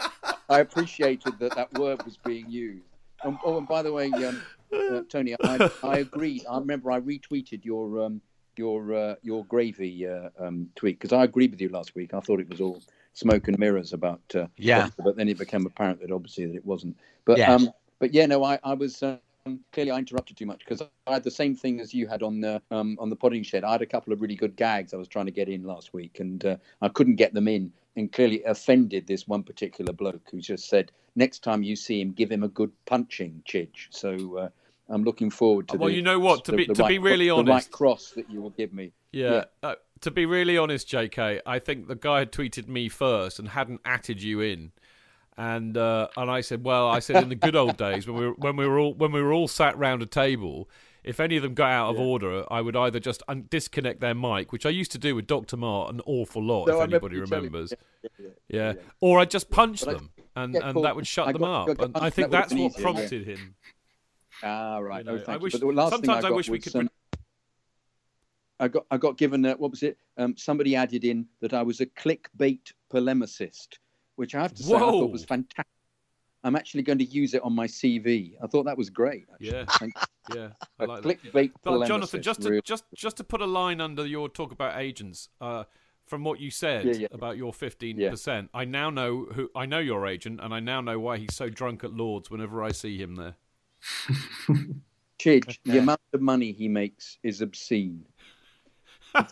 [0.49, 2.85] I, appreciated that that word was being used.
[3.23, 6.45] And, oh, and by the way, um, uh, Tony, I, I agreed.
[6.51, 8.21] I remember I retweeted your um,
[8.57, 12.15] your uh, your gravy uh, um, tweet because I agreed with you last week.
[12.15, 12.83] I thought it was all
[13.15, 16.67] smoke and mirrors about uh, yeah, but then it became apparent that obviously that it
[16.67, 16.97] wasn't.
[17.25, 17.49] But yes.
[17.49, 19.03] um, but yeah, no, I I was.
[19.47, 22.23] Um, clearly, I interrupted too much because I had the same thing as you had
[22.23, 23.65] on the um, on the Podding Shed.
[23.65, 25.93] I had a couple of really good gags I was trying to get in last
[25.93, 30.29] week, and uh, I couldn't get them in, and clearly offended this one particular bloke
[30.31, 34.39] who just said, "Next time you see him, give him a good punching, Chidge." So
[34.39, 34.49] uh,
[34.89, 35.77] I'm looking forward to.
[35.77, 36.45] Well, the, you know what?
[36.45, 38.51] To the, be the to right, be really honest, the right cross that you will
[38.51, 38.93] give me.
[39.11, 39.31] Yeah.
[39.33, 39.45] yeah.
[39.63, 43.51] Uh, to be really honest, J.K., I think the guy had tweeted me first and
[43.51, 44.73] hadn't atted you in
[45.37, 48.27] and uh, and I said, well, I said in the good old days when we
[48.29, 50.69] were, when we were all when we were all sat round a table,
[51.05, 52.05] if any of them got out of yeah.
[52.05, 55.27] order, I would either just un- disconnect their mic, which I used to do with
[55.27, 57.73] Doctor Mart an awful lot, no, if I anybody remembers.
[58.03, 58.73] Yeah, yeah.
[58.75, 60.11] yeah, or I'd just punch them.
[60.37, 61.69] I, and, and that would shut them up.
[61.69, 63.55] and I think that that's what easier, prompted him.
[64.43, 65.05] Ah, right.
[65.05, 66.75] You know, oh, I wish, sometimes I, I wish we could.
[66.75, 66.91] Um,
[68.61, 69.99] I got I got given a, what was it?
[70.17, 73.79] Um, somebody added in that I was a clickbait polemicist,
[74.17, 74.77] which I have to say Whoa.
[74.77, 75.67] I thought was fantastic.
[76.45, 78.35] I'm actually going to use it on my CV.
[78.43, 79.27] I thought that was great.
[79.33, 79.49] Actually.
[79.49, 80.49] Yeah, yeah,
[80.79, 81.53] I like clickbait.
[81.63, 82.63] But Jonathan, just to really.
[82.65, 85.65] just just to put a line under your talk about agents, uh,
[86.07, 87.07] from what you said yeah, yeah.
[87.13, 90.99] about your 15%, I now know who I know your agent, and I now know
[90.99, 93.37] why he's so drunk at Lords whenever I see him there.
[95.19, 98.05] Chidge, the amount of money he makes is obscene.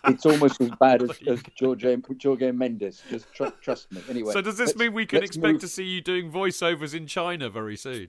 [0.05, 3.03] It's, almost as bad as, as Jorge, Jorge Mendes.
[3.09, 4.03] Just tr- trust me.
[4.09, 4.33] Anyway.
[4.33, 5.61] So does this mean we can expect move.
[5.63, 8.09] to see you doing voiceovers in China very soon?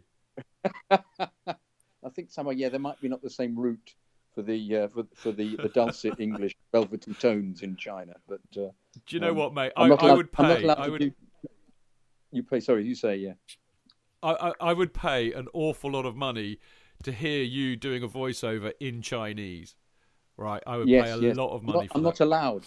[0.91, 3.93] I think somewhere, yeah, there might be not the same route
[4.33, 8.71] for the uh, for, for the, the dulcet English velvety tones in China, but uh,
[9.05, 9.71] do you know um, what, mate?
[9.75, 10.67] I, allowed, I, would pay.
[10.67, 10.99] I would.
[10.99, 11.11] Do,
[12.31, 12.59] you pay.
[12.59, 13.33] Sorry, you say yeah.
[14.23, 16.59] I, I, I would pay an awful lot of money
[17.03, 19.75] to hear you doing a voiceover in Chinese.
[20.41, 21.37] Right, I would yes, pay a yes.
[21.37, 21.79] lot of money.
[21.79, 22.65] I'm not, I'm not allowed.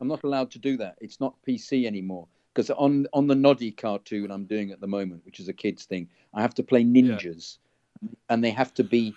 [0.00, 0.96] I'm not allowed to do that.
[1.00, 5.24] It's not PC anymore because on on the Noddy cartoon I'm doing at the moment,
[5.24, 7.58] which is a kids thing, I have to play ninjas,
[8.00, 8.08] yeah.
[8.28, 9.14] and they have to be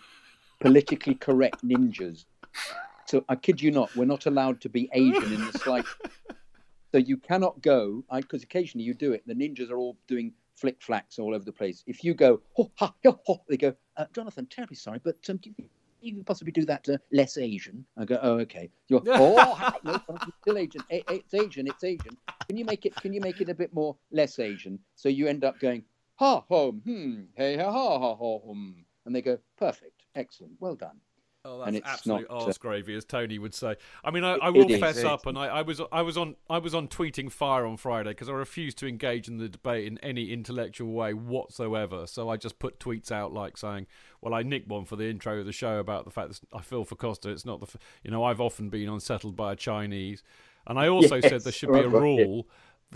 [0.60, 2.26] politically correct ninjas.
[3.06, 5.96] So I kid you not, we're not allowed to be Asian in the slightest.
[6.92, 9.22] so you cannot go because occasionally you do it.
[9.28, 11.84] The ninjas are all doing flick flacks all over the place.
[11.86, 15.40] If you go, ho, ha, ho, ho, they go, uh, Jonathan, terribly sorry, but um,
[16.06, 17.86] you possibly do that uh, less Asian?
[17.98, 18.70] I go, oh, okay.
[18.88, 20.00] You're, oh, no,
[20.42, 20.82] still Asian.
[20.90, 21.68] It's Asian.
[21.68, 22.18] It's Asian.
[22.48, 22.96] Can you make it?
[22.96, 24.80] Can you make it a bit more less Asian?
[24.96, 25.84] So you end up going,
[26.16, 31.00] ha, home, hmm, hey, ha, ha, ha, hum, and they go, perfect, excellent, well done.
[31.48, 33.76] Oh, that's absolute not, arse uh, gravy, as Tony would say.
[34.04, 36.58] I mean, I, I will fess up, and I, I, was I was on I
[36.58, 40.00] was on tweeting fire on Friday because I refused to engage in the debate in
[40.00, 42.08] any intellectual way whatsoever.
[42.08, 43.86] So I just put tweets out like saying,
[44.22, 46.62] "Well, I nicked one for the intro of the show about the fact that I
[46.62, 47.30] feel for Costa.
[47.30, 50.24] It's not the f- you know I've often been unsettled by a Chinese,
[50.66, 52.48] and I also yes, said there should be a rule."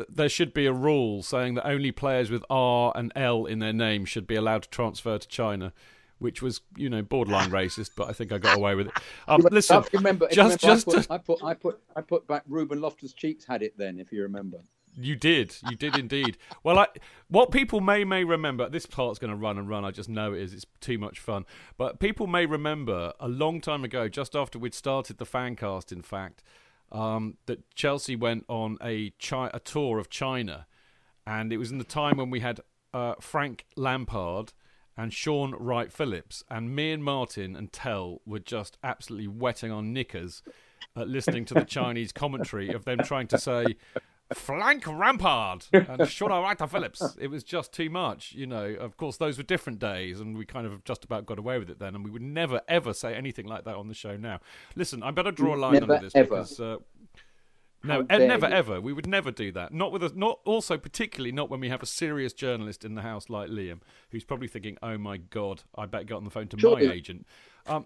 [0.07, 3.73] there should be a rule saying that only players with R and L in their
[3.73, 5.73] name should be allowed to transfer to China
[6.19, 8.93] which was you know borderline racist, but I think I got away with it.
[9.27, 12.43] Um, listen, remember, just remember, just I put, I put, I put I put back
[12.47, 14.59] Ruben Loftus Cheeks had it then, if you remember.
[15.01, 16.37] You did, you did indeed.
[16.63, 16.87] Well, I,
[17.29, 19.85] what people may may remember, this part's going to run and run.
[19.85, 20.53] I just know it is.
[20.53, 21.45] It's too much fun.
[21.77, 25.91] But people may remember a long time ago, just after we'd started the fan cast,
[25.91, 26.43] in fact,
[26.91, 30.67] um, that Chelsea went on a chi- a tour of China,
[31.25, 32.59] and it was in the time when we had
[32.93, 34.53] uh, Frank Lampard
[34.99, 40.43] and Shaun Wright-Phillips, and me and Martin and Tell were just absolutely wetting our knickers
[40.93, 43.77] at listening to the Chinese commentary of them trying to say
[44.33, 47.15] flank Rampard and Shaun Wright-Phillips.
[47.17, 48.65] It was just too much, you know.
[48.65, 51.69] Of course, those were different days, and we kind of just about got away with
[51.69, 54.41] it then, and we would never ever say anything like that on the show now.
[54.75, 56.29] Listen, I better draw a line never, under this ever.
[56.29, 56.59] because.
[56.59, 56.77] Uh,
[57.83, 58.53] no, never you.
[58.53, 58.81] ever.
[58.81, 59.73] We would never do that.
[59.73, 60.11] Not with us.
[60.13, 63.79] Not also particularly not when we have a serious journalist in the house like Liam,
[64.11, 66.93] who's probably thinking, "Oh my God, I better get on the phone to surely, my
[66.93, 67.25] agent."
[67.67, 67.85] Um,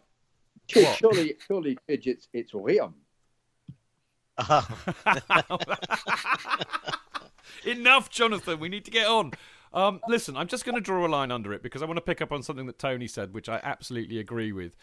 [0.68, 2.94] surely, surely, it's it's Liam.
[7.66, 8.60] Enough, Jonathan.
[8.60, 9.34] We need to get on.
[9.74, 12.02] Um, listen, I'm just going to draw a line under it because I want to
[12.02, 14.76] pick up on something that Tony said, which I absolutely agree with.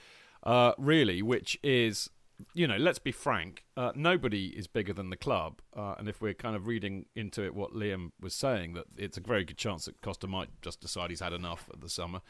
[0.43, 2.11] Uh, really, which is
[2.55, 3.65] you know, let's be frank.
[3.77, 7.45] Uh, nobody is bigger than the club, uh, and if we're kind of reading into
[7.45, 10.81] it, what Liam was saying, that it's a very good chance that Costa might just
[10.81, 12.21] decide he's had enough of the summer.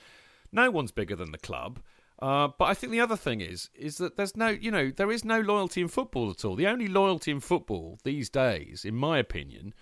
[0.53, 1.81] No one's bigger than the club.
[2.21, 5.11] Uh, but I think the other thing is, is that there's no, you know, there
[5.11, 6.55] is no loyalty in football at all.
[6.55, 9.73] The only loyalty in football these days, in my opinion,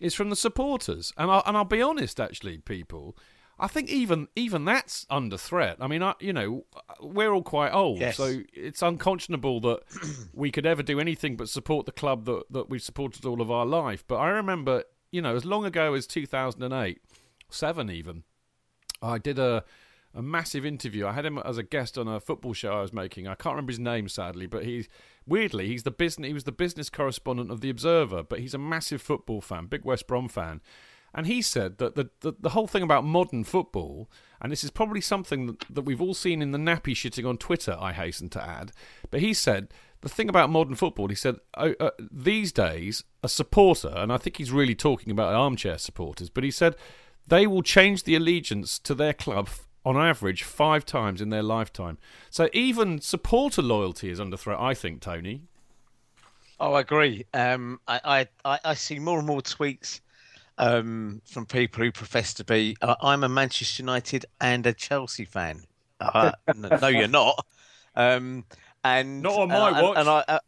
[0.00, 1.12] is from the supporters.
[1.16, 3.16] And I'll, and I'll be honest, actually, people,
[3.60, 5.76] I think even even that's under threat.
[5.80, 6.64] I mean, I, you know,
[7.00, 8.16] we're all quite old, yes.
[8.16, 9.80] so it's unconscionable that
[10.32, 13.50] we could ever do anything but support the club that that we've supported all of
[13.50, 14.02] our life.
[14.08, 17.02] But I remember, you know, as long ago as 2008,
[17.50, 18.24] seven even,
[19.02, 19.64] I did a
[20.14, 21.06] a massive interview.
[21.06, 23.28] I had him as a guest on a football show I was making.
[23.28, 24.88] I can't remember his name sadly, but he's
[25.26, 28.58] weirdly he's the business he was the business correspondent of the Observer, but he's a
[28.58, 30.62] massive football fan, big West Brom fan.
[31.14, 34.08] And he said that the, the, the, whole thing about modern football,
[34.40, 37.36] and this is probably something that, that we've all seen in the nappy shitting on
[37.36, 38.72] Twitter, I hasten to add,
[39.10, 39.68] but he said
[40.02, 44.16] the thing about modern football, he said, oh, uh, these days, a supporter, and I
[44.16, 46.76] think he's really talking about armchair supporters, but he said
[47.26, 49.48] they will change the allegiance to their club
[49.84, 51.98] on average five times in their lifetime.
[52.30, 55.42] So even supporter loyalty is under threat, I think, Tony.
[56.58, 57.24] Oh, I agree.
[57.32, 60.00] Um, I, I, I see more and more tweets
[60.60, 62.76] um, from people who profess to be.
[62.80, 65.62] Uh, I'm a Manchester United and a Chelsea fan.
[65.98, 67.44] Uh, no, you're not.
[67.96, 68.44] Um,
[68.84, 69.98] and not on my uh, watch.
[69.98, 70.38] And, and I, uh,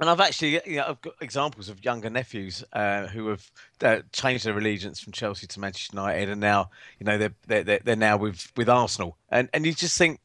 [0.00, 3.50] and I've actually, you know, I've got examples of younger nephews uh, who have
[3.82, 7.78] uh, changed their allegiance from Chelsea to Manchester United, and now, you know, they're they're,
[7.78, 10.20] they're now with with Arsenal, and and you just think,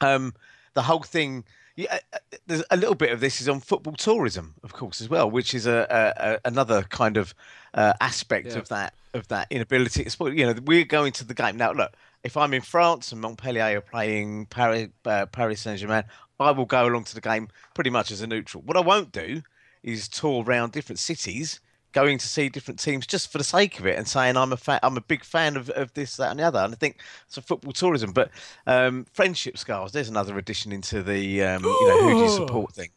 [0.00, 0.34] um,
[0.74, 1.44] the whole thing.
[1.78, 2.18] Yeah, uh,
[2.48, 5.54] there's a little bit of this is on football tourism, of course, as well, which
[5.54, 7.36] is a, a another kind of
[7.72, 8.58] uh, aspect yeah.
[8.58, 10.34] of that of that inability to sport.
[10.34, 11.70] You know, we're going to the game now.
[11.70, 11.92] Look,
[12.24, 16.02] if I'm in France and Montpellier are playing Paris, uh, Paris Saint Germain,
[16.40, 18.64] I will go along to the game pretty much as a neutral.
[18.66, 19.42] What I won't do
[19.84, 21.60] is tour around different cities,
[21.92, 24.56] going to see different teams just for the sake of it, and saying I'm a
[24.56, 26.60] fa- I'm a big fan of, of this, that, and the other.
[26.60, 28.12] And I think it's a football tourism.
[28.12, 28.30] But
[28.66, 32.72] um, friendship scars, there's another addition into the um, you know who do you support
[32.74, 32.90] thing.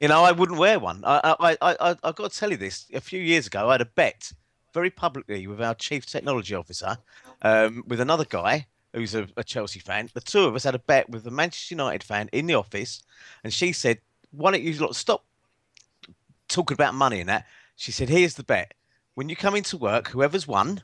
[0.00, 1.02] You know, I wouldn't wear one.
[1.04, 2.86] I I I I I've got to tell you this.
[2.94, 4.32] A few years ago, I had a bet
[4.72, 6.98] very publicly with our chief technology officer,
[7.42, 10.08] um, with another guy who's a, a, Chelsea fan.
[10.14, 13.02] The two of us had a bet with a Manchester United fan in the office,
[13.44, 13.98] and she said,
[14.30, 15.24] "Why don't you lot stop
[16.48, 17.46] talking about money and that?"
[17.78, 18.74] She said, "Here's the bet:
[19.14, 20.82] when you come into work, whoever's won,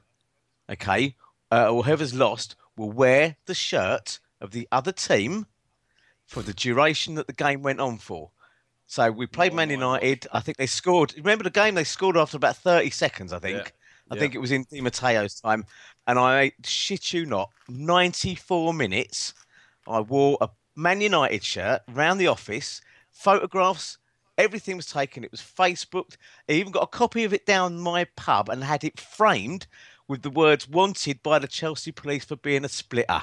[0.71, 1.17] okay,
[1.51, 5.47] uh, or whoever's lost, will wear the shirt of the other team
[6.25, 8.31] for the duration that the game went on for."
[8.87, 10.29] So we played oh Man United.
[10.33, 11.15] I think they scored.
[11.17, 11.75] Remember the game?
[11.75, 13.57] They scored after about 30 seconds, I think.
[13.57, 13.71] Yeah.
[14.13, 14.21] I yeah.
[14.21, 15.65] think it was in Di Matteo's time.
[16.07, 19.35] And I shit you not, 94 minutes.
[19.89, 22.81] I wore a Man United shirt around the office,
[23.11, 23.99] photographs,
[24.39, 25.25] everything was taken.
[25.25, 26.17] It was Facebooked.
[26.49, 29.67] I even got a copy of it down my pub and had it framed
[30.09, 33.23] with the words "wanted by the Chelsea police for being a splitter."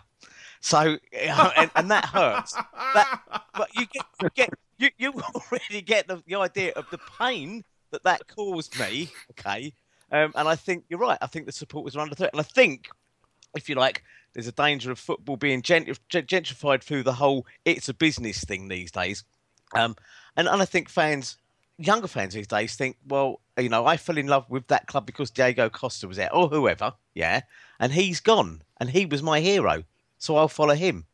[0.61, 2.53] So, and, and that hurts.
[2.53, 3.21] That,
[3.55, 7.63] but you get, you get you, you already get the, the idea of the pain
[7.91, 9.09] that that caused me.
[9.31, 9.73] Okay,
[10.11, 11.17] um, and I think you're right.
[11.21, 12.89] I think the supporters are under threat, and I think,
[13.55, 14.03] if you like,
[14.33, 18.91] there's a danger of football being gentrified through the whole "it's a business" thing these
[18.91, 19.23] days.
[19.73, 19.95] Um,
[20.37, 21.37] and, and I think fans,
[21.77, 25.05] younger fans these days, think, well, you know, I fell in love with that club
[25.05, 27.41] because Diego Costa was there, or whoever, yeah,
[27.79, 29.83] and he's gone, and he was my hero,
[30.17, 31.05] so I'll follow him.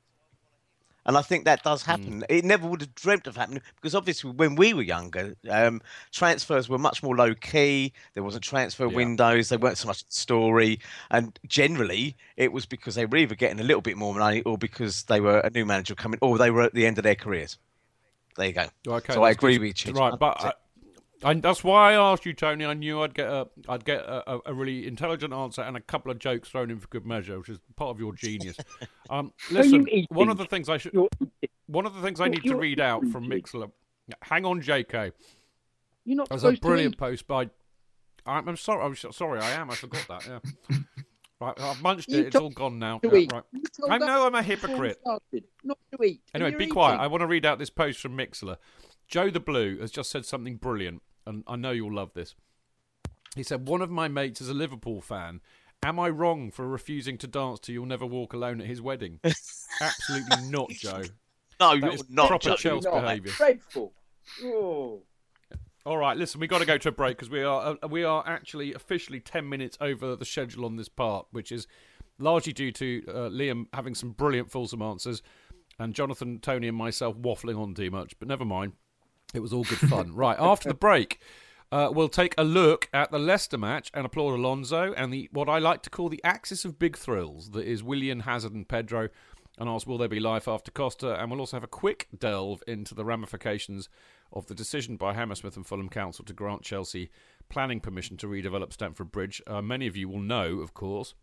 [1.08, 2.20] And I think that does happen.
[2.20, 2.26] Mm.
[2.28, 6.68] It never would have dreamt of happening because obviously when we were younger, um, transfers
[6.68, 7.94] were much more low key.
[8.14, 8.96] There wasn't transfer yeah.
[8.96, 9.48] windows.
[9.48, 10.82] They weren't so much story.
[11.10, 14.58] And generally, it was because they were either getting a little bit more money or
[14.58, 17.16] because they were a new manager coming or they were at the end of their
[17.16, 17.58] careers.
[18.38, 18.68] There you go.
[18.88, 19.94] Okay, so I agree with you.
[19.94, 20.58] Right, but
[21.24, 22.66] and that's why I asked you, Tony.
[22.66, 26.12] I knew I'd get a, I'd get a, a, really intelligent answer and a couple
[26.12, 28.58] of jokes thrown in for good measure, which is part of your genius.
[29.10, 30.94] Um, listen, one of the things I should,
[31.68, 33.72] one of the things I need to read out from Mixlr.
[34.22, 35.14] Hang on, J.K.
[36.04, 36.28] You're not.
[36.28, 37.50] There's a brilliant post by.
[38.26, 38.84] I'm, I'm sorry.
[38.84, 39.40] I'm sorry.
[39.40, 39.72] I am.
[39.72, 40.42] I forgot that.
[40.70, 40.78] Yeah.
[41.40, 42.28] Right, I've munched it.
[42.28, 43.00] It's all gone now.
[43.04, 43.44] Yeah, right.
[43.90, 45.00] I know I'm a hypocrite.
[45.06, 46.22] Not to eat.
[46.34, 47.00] Anyway, be quiet.
[47.00, 48.58] I want to read out this post from Mixlr.
[49.08, 52.36] Joe the Blue has just said something brilliant and I know you'll love this.
[53.36, 55.42] He said, One of my mates is a Liverpool fan.
[55.84, 59.20] Am I wrong for refusing to dance to You'll Never Walk Alone at his wedding?
[59.82, 61.04] Absolutely not, Joe.
[61.60, 62.30] No, that you're not.
[62.30, 62.56] Proper Joe.
[62.56, 63.32] Chelsea behaviour.
[63.32, 63.94] Dreadful.
[64.44, 65.04] Oh.
[65.88, 68.04] All right, listen, we've got to go to a break because we are uh, we
[68.04, 71.66] are actually officially ten minutes over the schedule on this part, which is
[72.20, 75.24] largely due to uh, Liam having some brilliant fulsome answers,
[75.80, 78.20] and Jonathan, Tony, and myself waffling on too much.
[78.20, 78.74] But never mind.
[79.34, 80.14] It was all good fun.
[80.14, 81.22] right, after the break,
[81.72, 85.48] uh, we'll take a look at the Leicester match and applaud Alonso and the what
[85.48, 89.08] I like to call the axis of big thrills that is Willian Hazard, and Pedro.
[89.58, 91.16] And ask, will there be life after Costa?
[91.20, 93.88] And we'll also have a quick delve into the ramifications
[94.34, 97.10] of the decision by Hammersmith and Fulham Council to grant Chelsea
[97.50, 99.42] planning permission to redevelop Stamford Bridge.
[99.48, 101.14] Uh, many of you will know, of course,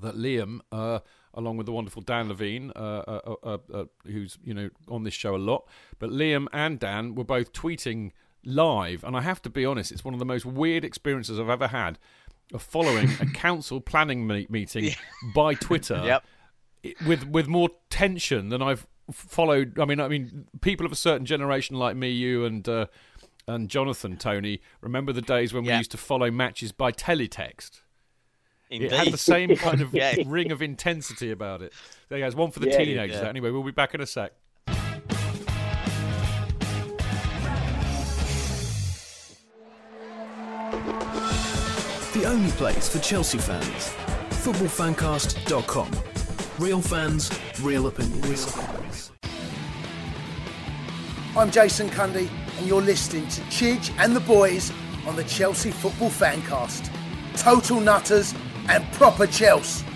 [0.00, 1.00] that Liam, uh,
[1.34, 5.02] along with the wonderful Dan Levine, uh uh, uh, uh, uh, who's you know on
[5.02, 5.66] this show a lot,
[5.98, 8.12] but Liam and Dan were both tweeting
[8.44, 11.48] live, and I have to be honest, it's one of the most weird experiences I've
[11.48, 11.98] ever had
[12.52, 14.94] of following a council planning me- meeting yeah.
[15.34, 16.02] by Twitter.
[16.04, 16.24] Yep.
[17.06, 19.78] With with more tension than I've followed.
[19.78, 22.86] I mean, I mean, people of a certain generation like me, you, and uh,
[23.46, 25.72] and Jonathan, Tony, remember the days when yep.
[25.72, 27.82] we used to follow matches by teletext.
[28.70, 28.86] Indeed.
[28.86, 30.14] It had the same kind of yeah.
[30.26, 31.72] ring of intensity about it.
[32.08, 32.36] There you go.
[32.36, 33.20] one for the yeah, teenagers.
[33.20, 33.28] Yeah.
[33.28, 34.32] Anyway, we'll be back in a sec.
[42.12, 43.94] The only place for Chelsea fans.
[44.44, 45.90] Footballfancast.com.
[46.58, 47.30] Real fans,
[47.62, 48.58] real opinions.
[51.36, 52.28] I'm Jason Cundy,
[52.58, 54.72] and you're listening to Chidge and the boys
[55.06, 56.90] on the Chelsea Football Fancast.
[57.36, 58.34] total nutters,
[58.68, 59.86] and proper Chelsea.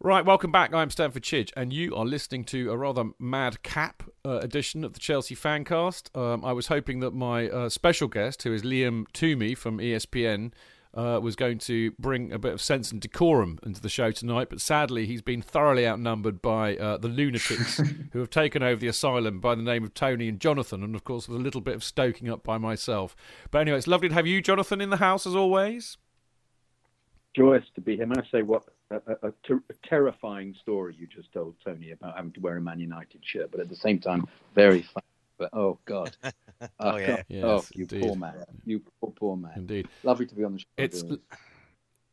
[0.00, 0.74] Right, welcome back.
[0.74, 4.98] I'm Stanford Chidge, and you are listening to a rather madcap uh, edition of the
[4.98, 6.14] Chelsea Fancast.
[6.18, 10.50] Um, I was hoping that my uh, special guest, who is Liam Twomey from ESPN,
[10.94, 14.48] uh, was going to bring a bit of sense and decorum into the show tonight,
[14.50, 17.76] but sadly, he's been thoroughly outnumbered by uh, the lunatics
[18.12, 21.04] who have taken over the asylum by the name of Tony and Jonathan, and of
[21.04, 23.16] course, with a little bit of stoking up by myself.
[23.50, 25.96] But anyway, it's lovely to have you, Jonathan, in the house as always.
[27.34, 28.06] Joyous to be here.
[28.06, 32.14] May I say what a, a, ter- a, terrifying story you just told Tony about
[32.14, 35.06] having to wear a Man United shirt, but at the same time, very funny.
[35.38, 36.32] But oh God, oh,
[36.80, 38.02] oh yeah, yes, oh you indeed.
[38.02, 39.52] poor man, you poor poor man.
[39.56, 40.66] Indeed, lovely to be on the show.
[40.76, 41.02] It's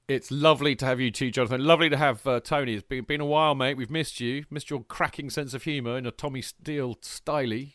[0.07, 1.63] it's lovely to have you too, Jonathan.
[1.63, 2.73] Lovely to have uh, Tony.
[2.73, 3.77] It's been been a while, mate.
[3.77, 7.73] We've missed you, missed your cracking sense of humour in a Tommy Steele styley.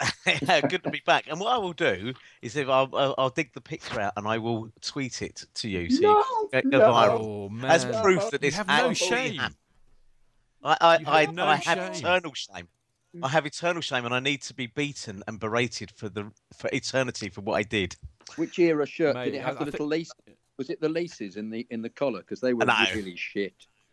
[0.42, 1.26] yeah, good to be back.
[1.28, 4.28] And what I will do is if I'll, I'll, I'll dig the picture out and
[4.28, 6.18] I will tweet it to you so no,
[6.52, 6.92] you can go no.
[6.92, 7.68] viral Oh, man.
[7.70, 9.34] as proof that You this have no shame.
[9.34, 9.56] happened.
[10.62, 12.04] I, I, You I, have no I have shame.
[12.06, 12.68] eternal shame.
[13.22, 16.68] I have eternal shame, and I need to be beaten and berated for the for
[16.72, 17.96] eternity for what I did.
[18.36, 20.10] Which era shirt Mate, did it have I- the I little lace?
[20.58, 22.20] Was it the laces in the in the collar?
[22.20, 22.74] Because they were No.
[22.94, 23.54] really shit.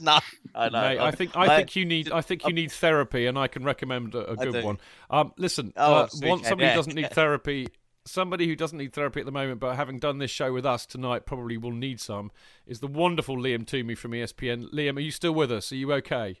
[0.00, 0.18] no,
[0.54, 0.80] I know.
[0.80, 3.64] Mate, I think I think you need I think you need therapy, and I can
[3.64, 4.78] recommend a good one.
[5.10, 6.72] Um, listen, Oh, uh, sweet want head, somebody yeah.
[6.72, 7.68] who doesn't need therapy.
[8.04, 10.86] Somebody who doesn't need therapy at the moment, but having done this show with us
[10.86, 12.30] tonight, probably will need some.
[12.66, 14.72] Is the wonderful Liam Twomey from ESPN.
[14.72, 15.72] Liam, are you still with us?
[15.72, 16.38] Are you okay?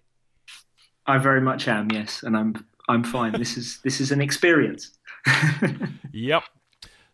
[1.06, 3.32] I very much am, yes, and I'm I'm fine.
[3.32, 4.90] This is this is an experience.
[6.12, 6.44] Yep.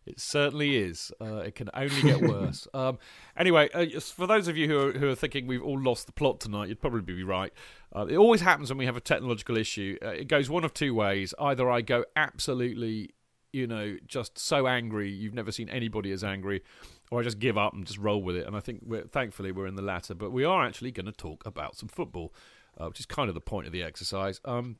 [0.04, 1.12] It certainly is.
[1.20, 2.66] Uh, it can only get worse.
[2.74, 2.98] um,
[3.36, 6.12] anyway, uh, for those of you who are, who are thinking we've all lost the
[6.12, 7.52] plot tonight, you'd probably be right.
[7.94, 9.98] Uh, it always happens when we have a technological issue.
[10.02, 11.34] Uh, it goes one of two ways.
[11.38, 13.10] Either I go absolutely,
[13.52, 16.62] you know, just so angry you've never seen anybody as angry,
[17.10, 18.46] or I just give up and just roll with it.
[18.46, 20.14] And I think we're, thankfully we're in the latter.
[20.14, 22.32] But we are actually going to talk about some football,
[22.80, 24.40] uh, which is kind of the point of the exercise.
[24.44, 24.76] Um,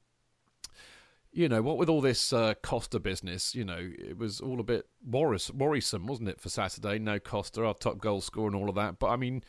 [1.33, 4.65] you know, what with all this uh, Costa business, you know, it was all a
[4.65, 6.99] bit worris- worrisome, wasn't it, for Saturday?
[6.99, 8.99] No Costa, our top goal scorer and all of that.
[8.99, 9.43] But I mean,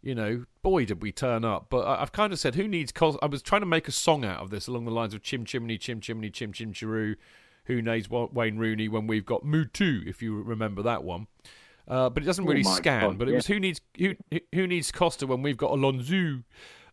[0.00, 1.66] you know, boy, did we turn up.
[1.68, 3.18] But I- I've kind of said, who needs Costa?
[3.22, 5.44] I was trying to make a song out of this along the lines of Chim
[5.44, 7.16] Chimney, Chim Chimney, Chim Chim Chiroo.
[7.66, 11.26] Who needs Wayne Rooney when we've got Mutu, if you remember that one.
[11.88, 13.00] Uh, but it doesn't Oh really my scan.
[13.02, 13.36] God, but it yeah.
[13.38, 14.14] was who needs who
[14.54, 16.44] who needs Costa when we've got Alonso.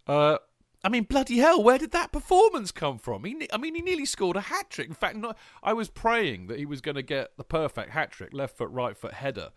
[0.07, 0.37] Uh,
[0.83, 3.23] I mean, bloody hell, where did that performance come from?
[3.23, 4.87] He, I mean, he nearly scored a hat trick.
[4.89, 8.11] In fact, not, I was praying that he was going to get the perfect hat
[8.11, 9.51] trick, left foot, right foot header.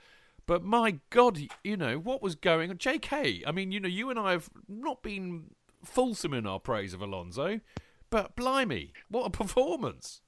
[0.47, 2.79] But my God, you know what was going on?
[2.79, 3.43] J.K.
[3.45, 5.51] I mean, you know, you and I have not been
[5.83, 7.61] fulsome in our praise of Alonso,
[8.09, 10.21] but blimey, what a performance!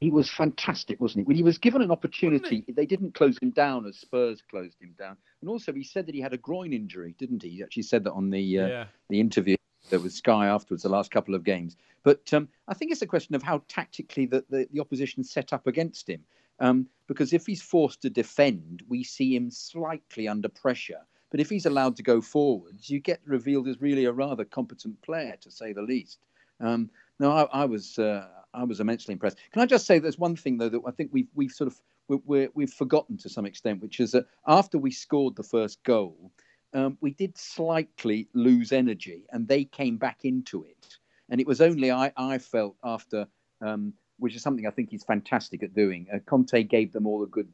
[0.00, 1.24] He was fantastic, wasn't he?
[1.24, 4.94] When he was given an opportunity, they didn't close him down as Spurs closed him
[4.98, 5.16] down.
[5.40, 7.50] And also, he said that he had a groin injury, didn't he?
[7.50, 8.84] He actually said that on the uh, Yeah.
[9.08, 9.56] the interview
[9.90, 11.76] there was Sky afterwards, the last couple of games.
[12.02, 15.52] But um, I think it's a question of how tactically the, the, the opposition set
[15.52, 16.22] up against him.
[16.58, 21.00] Um, because if he's forced to defend, we see him slightly under pressure.
[21.30, 25.00] But if he's allowed to go forwards, you get revealed as really a rather competent
[25.02, 26.18] player, to say the least.
[26.60, 29.38] Um, no, I, I was uh, I was immensely impressed.
[29.52, 31.80] Can I just say there's one thing though that I think we've we've sort of
[32.26, 36.32] we we've forgotten to some extent, which is that after we scored the first goal,
[36.76, 40.98] um, we did slightly lose energy, and they came back into it.
[41.30, 43.26] And it was only I I felt after,
[43.60, 46.06] um, which is something I think he's fantastic at doing.
[46.12, 47.48] Uh, Conte gave them all a good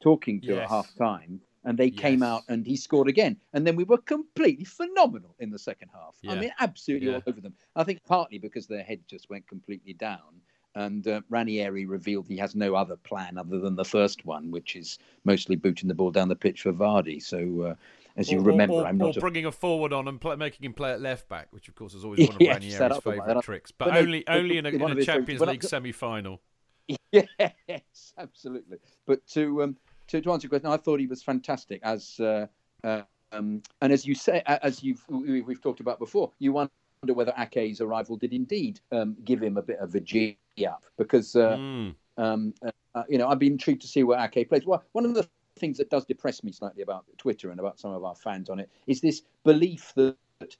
[0.00, 0.64] talking to Yes.
[0.64, 1.40] at half time.
[1.64, 3.36] And they came out and he scored again.
[3.52, 6.16] And then we were completely phenomenal in the second half.
[6.26, 7.16] I mean, absolutely Yeah.
[7.16, 7.54] all over them.
[7.76, 10.40] I think partly because their head just went completely down.
[10.74, 14.76] And uh, Ranieri revealed he has no other plan other than the first one, which
[14.76, 17.20] is mostly booting the ball down the pitch for Vardy.
[17.20, 17.74] So, uh,
[18.18, 20.20] as you Or- or- remember, or, I'm or not a bringing a forward on and
[20.20, 22.56] play, making him play at left back, which of course is always one of Yes,
[22.62, 26.40] Ranieri's favourite tricks, but, but only only in a, in a Champions I- League semi-final.
[27.12, 28.78] yes, absolutely.
[29.06, 29.76] But to um,
[30.08, 32.46] to, to answer your question, I thought he was fantastic as uh,
[32.84, 33.02] uh,
[33.32, 36.70] um, and as you say, as you've we- we've talked about before, you wonder
[37.06, 41.36] whether Ake's arrival did indeed um, give him a bit of a G up because
[41.36, 41.94] uh, Mm.
[42.16, 42.54] um,
[42.94, 44.66] uh, you know I've been intrigued to see where Ake plays.
[44.66, 45.28] Well, one of the
[45.58, 48.60] things that does depress me slightly about Twitter and about some of our fans on
[48.60, 50.16] it is this belief that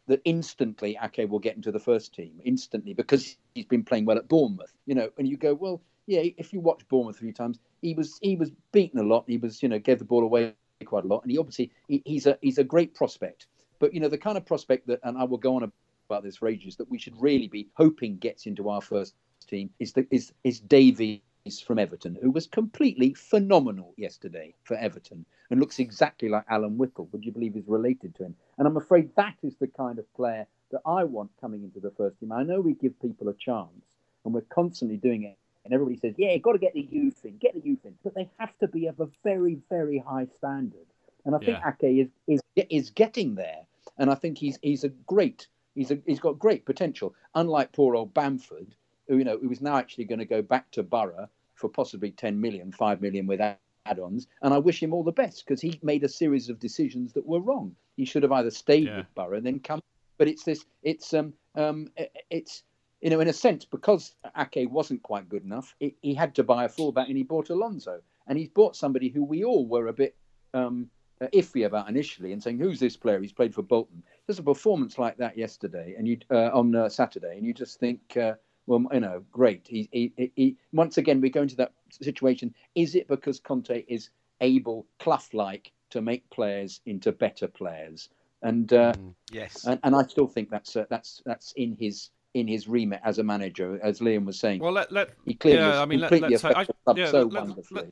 [0.06, 4.18] that instantly Ake will get into the first team instantly because he's been playing well
[4.18, 4.72] at Bournemouth.
[4.86, 6.22] You know, and you go, well, yeah.
[6.36, 9.24] If you watch Bournemouth a few times, he was he was beaten a lot.
[9.26, 12.02] He was you know gave the ball away quite a lot, and he obviously he,
[12.04, 13.46] he's a he's a great prospect.
[13.78, 15.70] But you know the kind of prospect that, and I will go on
[16.08, 19.14] about this for ages that we should really be hoping gets into our first
[19.46, 21.20] team is the, is is Davies
[21.64, 27.08] from Everton, who was completely phenomenal yesterday for Everton and looks exactly like Alan Whittle.
[27.12, 28.36] Would you believe he's related to him?
[28.58, 31.90] And I'm afraid that is the kind of player that I want coming into the
[31.92, 32.32] first team.
[32.32, 33.84] I know we give people a chance,
[34.24, 35.38] and we're constantly doing it.
[35.64, 37.94] And everybody says, "Yeah, you've got to get the youth in, get the youth in,"
[38.04, 40.86] but they have to be of a very, very high standard.
[41.24, 41.72] And I think yeah.
[41.82, 43.66] Ake is, is is getting there,
[43.96, 47.14] and I think he's he's a great he's a, he's got great potential.
[47.34, 48.74] Unlike poor old Bamford,
[49.16, 52.40] you know who is now actually going to go back to Boro for possibly 10
[52.40, 56.04] million, 5 million with add-ons, and I wish him all the best because he made
[56.04, 57.74] a series of decisions that were wrong.
[57.96, 58.98] He should have either stayed yeah.
[58.98, 59.82] with Boro and then come.
[60.18, 61.88] But it's this, it's um um
[62.30, 62.62] it's
[63.00, 66.44] you know in a sense because Ake wasn't quite good enough, it, he had to
[66.44, 69.88] buy a fullback and he bought Alonso, and he's bought somebody who we all were
[69.88, 70.16] a bit
[70.54, 70.90] um
[71.32, 73.20] iffy about initially and saying who's this player?
[73.20, 74.02] He's played for Bolton.
[74.26, 77.80] There's a performance like that yesterday and you uh, on uh, Saturday, and you just
[77.80, 78.16] think.
[78.16, 78.34] Uh,
[78.68, 79.66] well, you know, great.
[79.66, 82.54] He, he, he, once again, we go into that situation.
[82.74, 84.10] Is it because Conte is
[84.42, 88.10] able, Clough-like, to make players into better players?
[88.42, 92.10] And uh, mm, yes, and, and, I still think that's uh, that's that's in his
[92.34, 94.60] in his remit as a manager, as Liam was saying.
[94.60, 97.90] Well, let let he clearly yeah, I mean, let, us I, yeah, so let, wonderfully.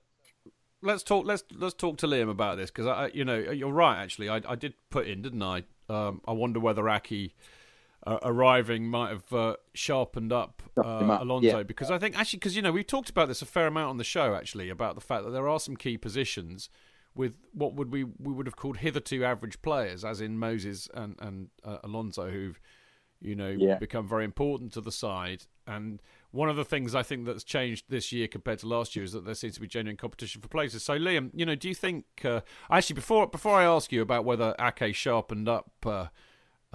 [0.82, 1.26] Let, us talk.
[1.26, 4.00] Let's let's talk to Liam about this because I, you know, you're right.
[4.00, 5.64] Actually, I, I did put in, didn't I?
[5.88, 7.34] Um, I wonder whether Ake
[8.06, 11.62] uh, arriving might have uh, sharpened up uh, Alonso yeah.
[11.62, 13.96] because I think actually because you know we've talked about this a fair amount on
[13.96, 16.70] the show actually about the fact that there are some key positions
[17.14, 21.16] with what would we we would have called hitherto average players as in Moses and
[21.18, 22.60] and uh, Alonso who've
[23.20, 23.76] you know yeah.
[23.78, 26.00] become very important to the side and
[26.30, 29.12] one of the things I think that's changed this year compared to last year is
[29.12, 30.82] that there seems to be genuine competition for places.
[30.82, 34.26] So, Liam, you know, do you think uh, actually before before I ask you about
[34.26, 35.70] whether Ake sharpened up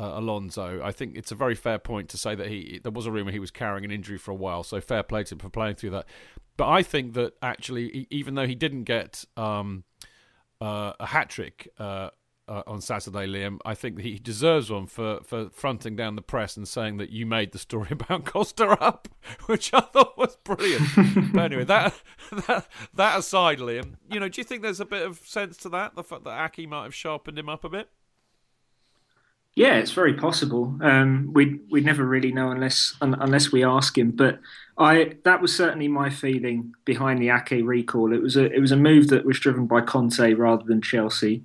[0.01, 0.81] uh, Alonso.
[0.83, 3.31] I think it's a very fair point to say that he there was a rumor
[3.31, 5.75] he was carrying an injury for a while, so fair play to him for playing
[5.75, 6.05] through that.
[6.57, 9.83] But I think that actually, even though he didn't get um,
[10.59, 12.09] uh, a hat trick uh,
[12.47, 16.21] uh, on Saturday, Liam, I think that he deserves one for, for fronting down the
[16.21, 19.07] press and saying that you made the story about Costa up,
[19.45, 20.83] which I thought was brilliant.
[21.33, 21.93] but anyway, that,
[22.47, 25.69] that that aside, Liam, you know, do you think there's a bit of sense to
[25.69, 25.95] that?
[25.95, 27.89] The fact that Ake might have sharpened him up a bit.
[29.55, 30.77] Yeah, it's very possible.
[30.81, 34.11] Um, we we never really know unless un, unless we ask him.
[34.11, 34.39] But
[34.77, 38.13] I that was certainly my feeling behind the Ake recall.
[38.13, 41.43] It was a it was a move that was driven by Conte rather than Chelsea.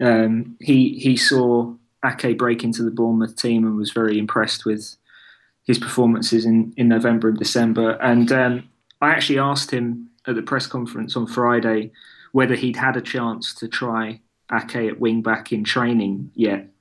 [0.00, 1.74] Um, he he saw
[2.04, 4.96] Ake break into the Bournemouth team and was very impressed with
[5.64, 7.92] his performances in, in November and December.
[8.02, 8.68] And um,
[9.00, 11.92] I actually asked him at the press conference on Friday
[12.32, 14.20] whether he'd had a chance to try
[14.52, 16.73] Ake at wing back in training yet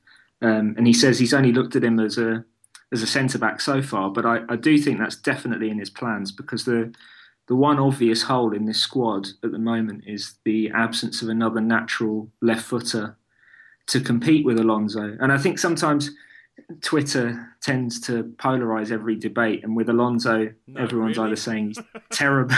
[0.44, 2.46] um, and he says he's only looked at him as a
[2.92, 5.90] as a centre back so far, but I, I do think that's definitely in his
[5.90, 6.94] plans because the
[7.48, 11.60] the one obvious hole in this squad at the moment is the absence of another
[11.60, 13.18] natural left footer
[13.88, 15.18] to compete with Alonso.
[15.20, 16.12] And I think sometimes
[16.82, 21.28] Twitter tends to polarize every debate, and with Alonso, no, everyone's really?
[21.28, 21.80] either saying he's
[22.12, 22.56] terrible.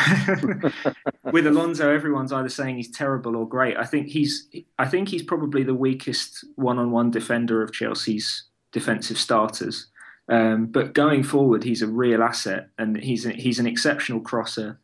[1.31, 3.77] with Alonso, everyone's either saying he's terrible or great.
[3.77, 9.87] I think he's, I think he's probably the weakest one-on-one defender of Chelsea's defensive starters.
[10.27, 14.79] Um, but going forward, he's a real asset, and he's a, he's an exceptional crosser.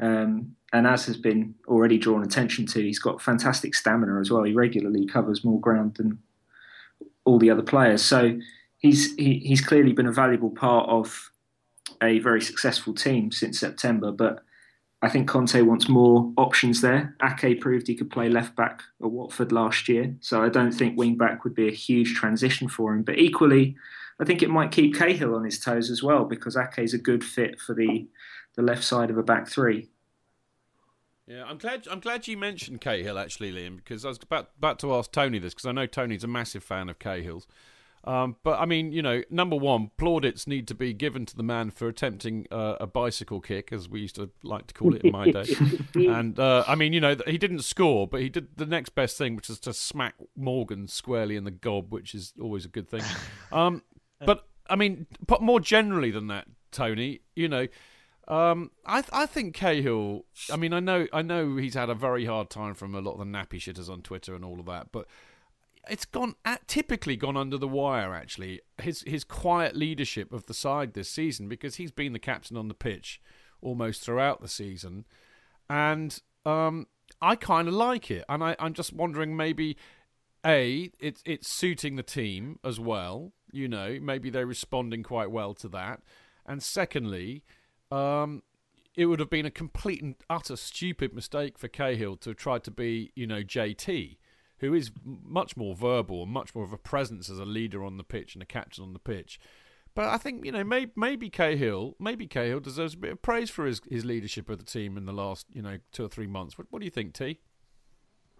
[0.00, 4.42] Um, and as has been already drawn attention to, he's got fantastic stamina as well.
[4.42, 6.18] He regularly covers more ground than
[7.24, 8.02] all the other players.
[8.02, 8.38] So
[8.78, 11.30] he's he, he's clearly been a valuable part of
[12.02, 14.12] a very successful team since September.
[14.12, 14.42] But
[15.02, 17.16] I think Conte wants more options there.
[17.22, 20.96] Ake proved he could play left back at Watford last year, so I don't think
[20.96, 23.02] wing back would be a huge transition for him.
[23.02, 23.76] But equally,
[24.18, 26.98] I think it might keep Cahill on his toes as well because Ake is a
[26.98, 28.08] good fit for the
[28.56, 29.90] the left side of a back three.
[31.26, 31.86] Yeah, I'm glad.
[31.90, 35.38] I'm glad you mentioned Cahill actually, Liam, because I was about about to ask Tony
[35.38, 37.46] this because I know Tony's a massive fan of Cahill's.
[38.06, 41.42] Um, but I mean, you know, number one, plaudits need to be given to the
[41.42, 45.02] man for attempting uh, a bicycle kick, as we used to like to call it
[45.02, 45.44] in my day.
[45.94, 49.18] and uh, I mean, you know, he didn't score, but he did the next best
[49.18, 52.88] thing, which is to smack Morgan squarely in the gob, which is always a good
[52.88, 53.02] thing.
[53.50, 53.82] Um,
[54.24, 57.66] but I mean, but more generally than that, Tony, you know.
[58.28, 60.24] Um, I I think Cahill.
[60.52, 63.12] I mean, I know I know he's had a very hard time from a lot
[63.12, 65.06] of the nappy shitters on Twitter and all of that, but
[65.88, 68.14] it's gone at, typically gone under the wire.
[68.14, 72.56] Actually, his his quiet leadership of the side this season because he's been the captain
[72.56, 73.20] on the pitch
[73.60, 75.04] almost throughout the season,
[75.68, 76.86] and um,
[77.20, 78.24] I kind of like it.
[78.28, 79.76] And I, I'm just wondering maybe
[80.44, 83.32] a it's it's suiting the team as well.
[83.52, 86.02] You know, maybe they're responding quite well to that.
[86.46, 87.42] And secondly,
[87.90, 88.42] um,
[88.96, 92.70] it would have been a complete and utter stupid mistake for Cahill to tried to
[92.70, 94.16] be, you know, JT,
[94.58, 97.96] who is much more verbal and much more of a presence as a leader on
[97.96, 99.38] the pitch and a captain on the pitch.
[99.94, 103.48] But I think you know maybe maybe Cahill maybe Cahill deserves a bit of praise
[103.48, 106.26] for his, his leadership of the team in the last you know two or three
[106.26, 106.58] months.
[106.58, 107.40] What, what do you think, T?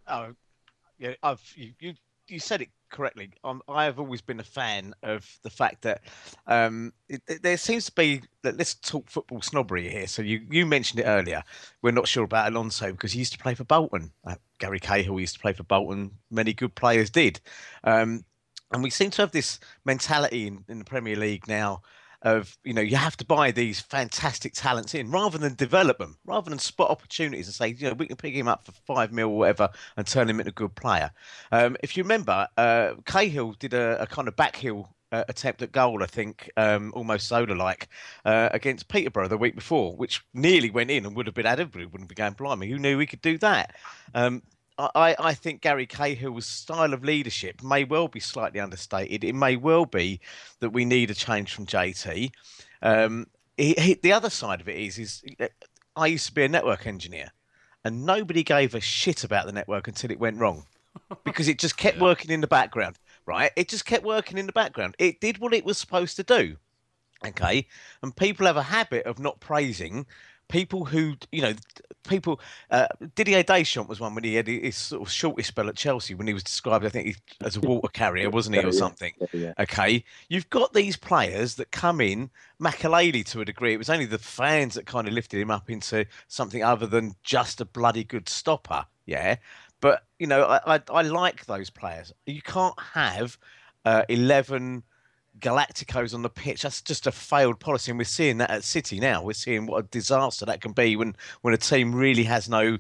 [0.07, 0.35] Oh,
[0.99, 1.95] yeah, I've you, you
[2.29, 3.31] you said it correctly.
[3.69, 6.03] I have always been a fan of the fact that
[6.47, 8.23] um, it, it, there seems to be.
[8.43, 10.07] Let's talk football snobbery here.
[10.07, 11.43] So you, you mentioned it earlier.
[11.83, 14.13] We're not sure about Alonso because he used to play for Bolton.
[14.25, 16.13] Uh, Gary Cahill used to play for Bolton.
[16.31, 17.41] Many good players did.
[17.85, 18.25] Um,
[18.73, 21.83] and we seem to have this mentality in, in the Premier League now
[22.27, 26.19] of you know you have to buy these fantastic talents in rather than develop them,
[26.27, 29.13] rather than spot opportunities and say you know we can pick him up for five
[29.13, 31.11] mil or whatever and turn him into a good player.
[31.53, 35.71] Um, if you remember, uh, Cahill did a, a kind of backheel uh, attempt at
[35.71, 37.89] goal, I think, um, almost Zola like,
[38.25, 41.71] uh, against Peterborough the week before, which nearly went in and would have been added,
[41.71, 43.77] but he wouldn't be going, blimey, who knew we could do that?
[44.15, 44.43] Um,
[44.79, 49.25] I, I think Gary Cahill's style of leadership may well be slightly understated.
[49.25, 50.21] It may well be
[50.61, 52.31] that we need a change from JT.
[52.83, 55.47] Um, he, he, the other side of it is, is uh,
[55.97, 57.33] I used to be a network engineer,
[57.85, 60.67] and nobody gave a shit about the network until it went wrong,
[61.25, 62.03] because it just kept yeah.
[62.03, 62.99] working in the background.
[63.25, 63.51] Right?
[63.57, 64.95] It just kept working in the background.
[64.99, 66.57] It did what it was supposed to do.
[67.27, 67.67] Okay,
[68.03, 70.07] and people have a habit of not praising
[70.49, 71.53] people who you know
[72.09, 72.41] people
[72.71, 76.15] uh, Didier Deschamps was one when he had his sort of shortest spell at Chelsea
[76.15, 79.13] when he was described I think as a water carrier wasn't he or something?
[79.59, 80.05] Okay.
[80.29, 82.31] You've got these players that come in
[82.61, 83.75] Makelele to a degree.
[83.75, 87.17] It was only the fans that kind of lifted him up into something other than
[87.25, 89.37] just a bloody good stopper yeah?
[89.81, 92.13] But you know I, I, I like those players.
[92.27, 93.39] You can't have
[93.85, 94.83] uh, 11
[95.41, 96.63] Galacticos on the pitch.
[96.63, 99.23] That's just a failed policy, and we're seeing that at City now.
[99.23, 102.79] We're seeing what a disaster that can be when when a team really has no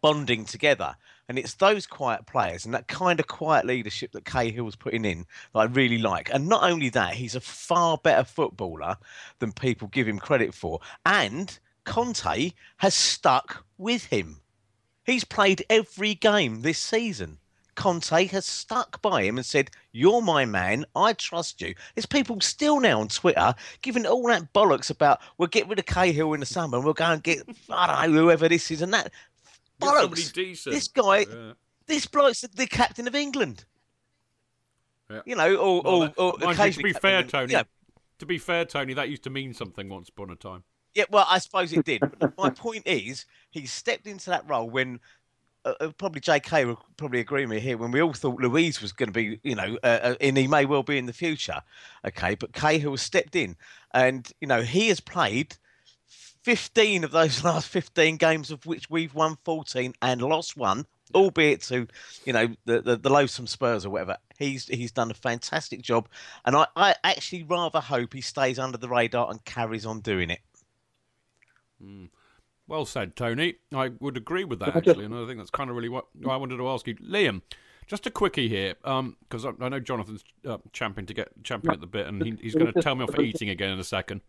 [0.00, 0.96] bonding together.
[1.28, 5.26] And it's those quiet players and that kind of quiet leadership that Cahill's putting in
[5.52, 6.28] that I really like.
[6.34, 8.96] And not only that, he's a far better footballer
[9.38, 10.80] than people give him credit for.
[11.06, 14.40] And Conte has stuck with him.
[15.04, 17.38] He's played every game this season.
[17.80, 20.84] Conte has stuck by him and said, You're my man.
[20.94, 21.74] I trust you.
[21.94, 25.86] There's people still now on Twitter giving all that bollocks about we'll get rid of
[25.86, 27.38] Cahill in the summer and we'll go and get,
[27.70, 29.10] I don't know, whoever this is and that.
[29.80, 30.62] Bollocks.
[30.62, 31.52] This guy, yeah.
[31.86, 33.64] this bloke's the captain of England.
[35.10, 35.22] Yeah.
[35.24, 36.92] You know, or, well, or, or occasionally.
[36.92, 37.62] To be fair, Tony, yeah.
[38.18, 40.64] to be fair, Tony, that used to mean something once upon a time.
[40.94, 42.02] Yeah, well, I suppose it did.
[42.36, 45.00] my point is, he stepped into that role when
[45.64, 46.64] uh, uh probably J.K.
[46.64, 47.76] will probably agree with me here.
[47.76, 50.46] When we all thought Luiz was going to be, you know, uh, uh, and he
[50.46, 51.60] may well be in the future,
[52.06, 52.34] okay.
[52.34, 53.56] But Cahill has stepped in,
[53.92, 55.56] and you know he has played
[56.42, 61.62] fifteen of those last fifteen games, of which we've won fourteen and lost one, albeit
[61.62, 61.86] to,
[62.24, 64.16] you know, the the, the loathsome Spurs or whatever.
[64.38, 66.08] He's he's done a fantastic job,
[66.44, 70.30] and I, I actually rather hope he stays under the radar and carries on doing
[70.30, 70.40] it.
[71.82, 72.08] Mm.
[72.70, 73.56] Well said, Tony.
[73.74, 76.36] I would agree with that actually, and I think that's kind of really what I
[76.36, 77.42] wanted to ask you, Liam.
[77.88, 81.72] Just a quickie here, because um, I, I, know Jonathan's uh, champing to get champing
[81.72, 83.80] at the bit, and he, he's going to tell me off for eating again in
[83.80, 84.20] a second.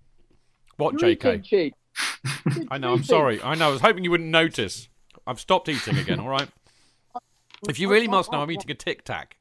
[0.77, 1.71] What, JK?
[2.71, 2.93] I know.
[2.93, 3.39] I'm sorry.
[3.43, 3.67] I know.
[3.67, 4.89] I was hoping you wouldn't notice.
[5.27, 6.19] I've stopped eating again.
[6.19, 6.49] All right.
[7.69, 9.37] If you really must know, I'm eating a Tic Tac.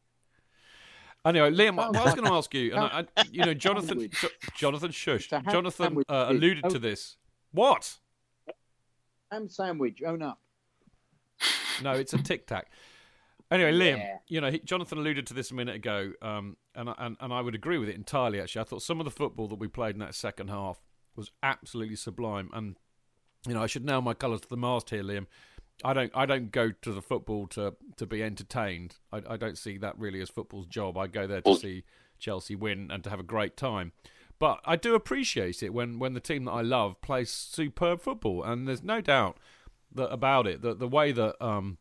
[1.24, 4.10] Anyway, Liam, what I was going to ask you, and I, I, you know, Jonathan,
[4.56, 5.30] Jonathan, shush.
[5.50, 7.16] Jonathan uh, alluded to this.
[7.52, 7.96] What?
[9.30, 10.02] Ham sandwich.
[10.02, 10.40] Own up.
[11.82, 12.70] No, it's a tic tac.
[13.50, 14.16] Anyway, Liam, yeah.
[14.28, 17.40] you know, he, Jonathan alluded to this a minute ago, um, and, and and I
[17.40, 18.40] would agree with it entirely.
[18.40, 20.80] Actually, I thought some of the football that we played in that second half
[21.16, 22.76] was absolutely sublime, and
[23.48, 25.26] you know, I should nail my colours to the mast here, Liam.
[25.82, 28.96] I don't I don't go to the football to to be entertained.
[29.12, 30.96] I, I don't see that really as football's job.
[30.96, 31.84] I go there to see
[32.18, 33.92] Chelsea win and to have a great time.
[34.40, 38.42] But I do appreciate it when, when the team that I love plays superb football,
[38.42, 39.36] and there's no doubt
[39.94, 40.62] that about it.
[40.62, 41.76] That the way that um,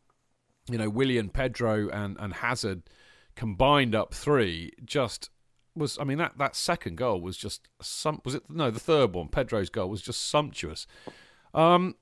[0.70, 2.84] you know Willian, Pedro, and and Hazard
[3.36, 5.30] combined up three just
[5.74, 5.98] was.
[6.00, 8.22] I mean that that second goal was just some.
[8.26, 9.30] Was it no the third one?
[9.30, 10.86] Pedro's goal was just sumptuous.
[11.54, 11.96] Um,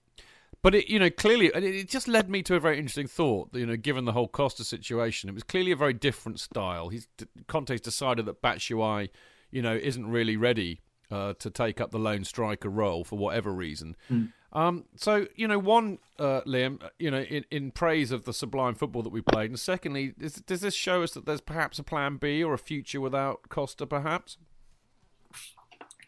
[0.63, 3.49] but it, you know, clearly, it just led me to a very interesting thought.
[3.53, 6.89] You know, given the whole Costa situation, it was clearly a very different style.
[6.89, 7.07] He's
[7.45, 9.09] Conte's decided that Batshuayi
[9.57, 13.51] you know, isn't really ready uh, to take up the lone striker role for whatever
[13.51, 13.95] reason.
[14.07, 14.31] Mm.
[14.53, 18.33] Um, so you know, one, uh, Liam, uh, you know, in, in praise of the
[18.33, 21.79] sublime football that we played, and secondly, is, does this show us that there's perhaps
[21.79, 24.37] a plan B or a future without Costa, perhaps?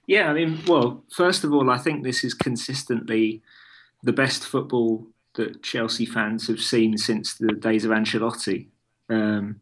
[0.06, 3.42] Yeah, I mean, well, first of all, I think this is consistently
[4.04, 8.68] the best football that Chelsea fans have seen since the days of Ancelotti,
[9.10, 9.62] um,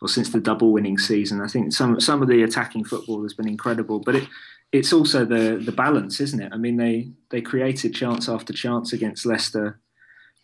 [0.00, 1.40] or since the double winning season.
[1.40, 4.28] I think some some of the attacking football has been incredible, but it
[4.72, 6.52] it's also the the balance, isn't it?
[6.52, 9.80] I mean, they they created chance after chance against Leicester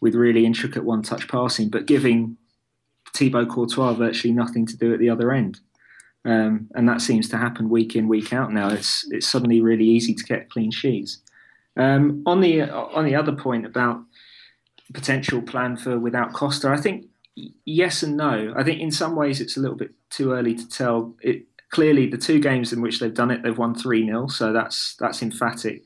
[0.00, 2.36] with really intricate one touch passing, but giving
[3.14, 5.60] Thibaut Courtois virtually nothing to do at the other end.
[6.26, 8.68] Um, and that seems to happen week in week out now.
[8.68, 11.18] It's it's suddenly really easy to get clean sheets.
[11.76, 14.02] Um, on the on the other point about
[14.92, 18.54] potential plan for without Costa, I think yes and no.
[18.56, 21.14] I think in some ways it's a little bit too early to tell.
[21.20, 24.52] It, clearly, the two games in which they've done it, they've won three 0 so
[24.52, 25.84] that's that's emphatic.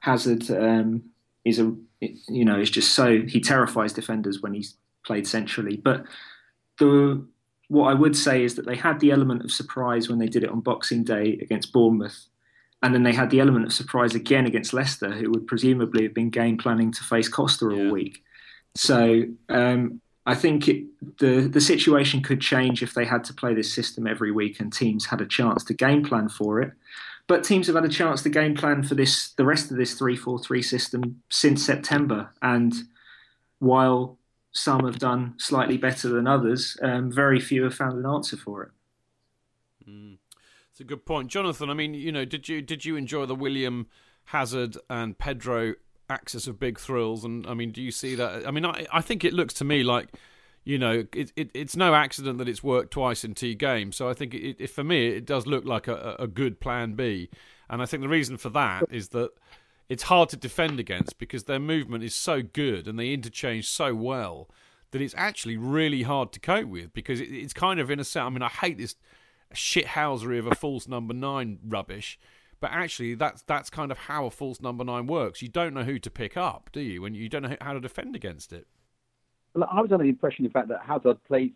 [0.00, 1.04] Hazard um,
[1.44, 5.76] is a you know is just so he terrifies defenders when he's played centrally.
[5.76, 6.04] But
[6.78, 7.26] the
[7.68, 10.44] what I would say is that they had the element of surprise when they did
[10.44, 12.26] it on Boxing Day against Bournemouth.
[12.82, 16.12] And then they had the element of surprise again against Leicester, who would presumably have
[16.12, 18.22] been game planning to face Costa all week.
[18.74, 20.84] So um, I think it,
[21.18, 24.72] the the situation could change if they had to play this system every week and
[24.72, 26.72] teams had a chance to game plan for it.
[27.26, 29.94] But teams have had a chance to game plan for this the rest of this
[29.94, 32.30] three four three system since September.
[32.40, 32.72] And
[33.58, 34.18] while
[34.52, 38.62] some have done slightly better than others, um, very few have found an answer for
[38.64, 38.70] it.
[39.88, 40.18] Mm.
[40.70, 41.68] It's a good point, Jonathan.
[41.68, 43.86] I mean, you know, did you did you enjoy the Willian
[44.26, 45.74] Hazard and Pedro
[46.08, 47.24] axis of big thrills?
[47.24, 48.46] And I mean, do you see that?
[48.46, 50.08] I mean, I I think it looks to me like.
[50.64, 53.96] You know, it, it, it's no accident that it's worked twice in two games.
[53.96, 56.92] So I think it, it, for me, it does look like a, a good plan
[56.92, 57.30] B.
[57.68, 59.30] And I think the reason for that is that
[59.88, 63.92] it's hard to defend against because their movement is so good and they interchange so
[63.92, 64.48] well
[64.92, 68.04] that it's actually really hard to cope with because it, it's kind of in a
[68.04, 68.22] set.
[68.22, 68.94] I mean, I hate this
[69.54, 72.18] shithousery of a false number nine rubbish,
[72.62, 75.42] but actually that's that's kind of how a false number nine works.
[75.42, 77.02] You don't know who to pick up, do you?
[77.02, 78.66] When you don't know how to defend against it.
[79.52, 81.50] Well, I was under the impression, in fact, that Hazard plays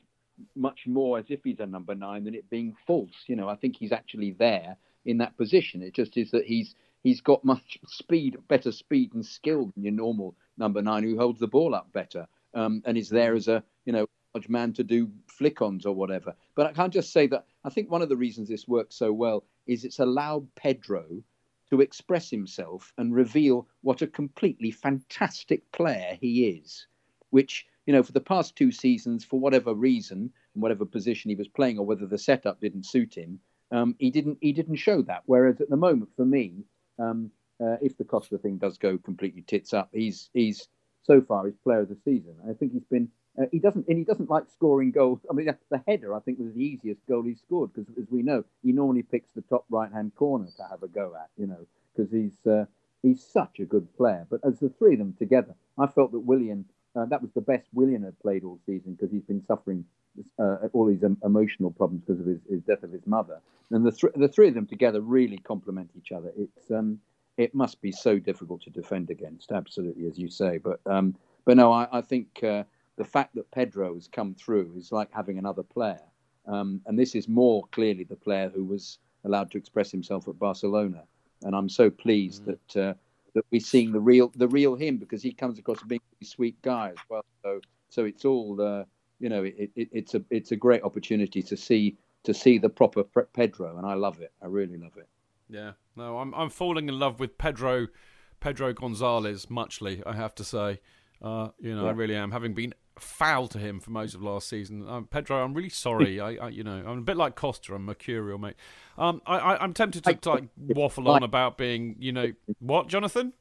[0.54, 3.14] much more as if he's a number nine than it being false.
[3.28, 4.76] You know, I think he's actually there
[5.06, 5.80] in that position.
[5.80, 9.92] It just is that he's he's got much speed, better speed and skill than your
[9.92, 12.26] normal number nine who holds the ball up better
[12.56, 16.34] um, and is there as a you know large man to do flick-ons or whatever.
[16.54, 17.46] But I can't just say that.
[17.64, 21.22] I think one of the reasons this works so well is it's allowed Pedro
[21.70, 26.86] to express himself and reveal what a completely fantastic player he is,
[27.30, 31.34] which you know for the past two seasons, for whatever reason and whatever position he
[31.34, 33.40] was playing, or whether the setup didn't suit him,
[33.72, 35.22] um, he didn't he didn't show that.
[35.26, 36.64] Whereas at the moment, for me,
[36.98, 37.30] um,
[37.60, 40.68] uh, if the Costa thing does go completely tits up, he's he's
[41.02, 42.34] so far his player of the season.
[42.48, 43.08] I think he's been
[43.38, 45.20] uh, he doesn't and he doesn't like scoring goals.
[45.30, 48.22] I mean, the header I think was the easiest goal he scored because, as we
[48.22, 51.30] know, he normally picks the top right hand corner to have a go at.
[51.36, 52.64] You know, because he's uh,
[53.02, 54.26] he's such a good player.
[54.30, 56.64] But as the three of them together, I felt that Willian
[56.96, 59.84] uh, that was the best Willian had played all season because he's been suffering
[60.38, 63.38] uh, all these um, emotional problems because of his, his, death of his mother.
[63.70, 66.32] And the, th- the three of them together really complement each other.
[66.38, 67.00] It's um,
[67.36, 70.58] it must be so difficult to defend against, absolutely, as you say.
[70.58, 71.14] But um,
[71.44, 72.64] but no, I, I think uh,
[72.96, 76.00] the fact that Pedro has come through is like having another player.
[76.46, 80.38] Um, and this is more clearly the player who was allowed to express himself at
[80.38, 81.04] Barcelona.
[81.42, 82.56] And I'm so pleased mm.
[82.72, 82.94] that uh,
[83.34, 86.24] that we're seeing the real the real him because he comes across as being a
[86.24, 87.24] sweet guy as well.
[87.42, 88.84] So so it's all uh,
[89.18, 92.70] you know it, it, it's a it's a great opportunity to see to see the
[92.70, 94.32] proper Pedro, and I love it.
[94.42, 95.08] I really love it.
[95.48, 97.88] Yeah, no, I'm I'm falling in love with Pedro
[98.40, 100.02] Pedro Gonzalez muchly.
[100.06, 100.80] I have to say,
[101.20, 101.90] uh, you know, yeah.
[101.90, 102.32] I really am.
[102.32, 106.20] Having been foul to him for most of last season, um, Pedro, I'm really sorry.
[106.20, 107.74] I, I, you know, I'm a bit like Costa.
[107.74, 108.56] I'm mercurial, mate.
[108.98, 112.88] Um, I, I am tempted to, to like waffle on about being, you know, what,
[112.88, 113.32] Jonathan?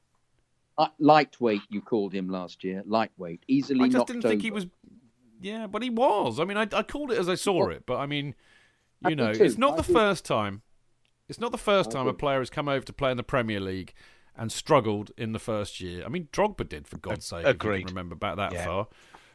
[0.77, 2.83] Uh, lightweight, you called him last year.
[2.85, 3.85] Lightweight, easily.
[3.85, 4.29] I just didn't over.
[4.29, 4.67] think he was.
[5.41, 6.39] Yeah, but he was.
[6.39, 8.35] I mean, I, I called it as I saw it, but I mean,
[9.07, 10.63] you know, it's not the first time
[11.27, 13.59] it's not the first time a player has come over to play in the Premier
[13.59, 13.93] League
[14.35, 16.03] and struggled in the first year.
[16.05, 17.45] I mean, Drogba did, for God's sake.
[17.45, 17.89] Agreed.
[17.89, 18.65] remember back that yeah.
[18.65, 18.87] far.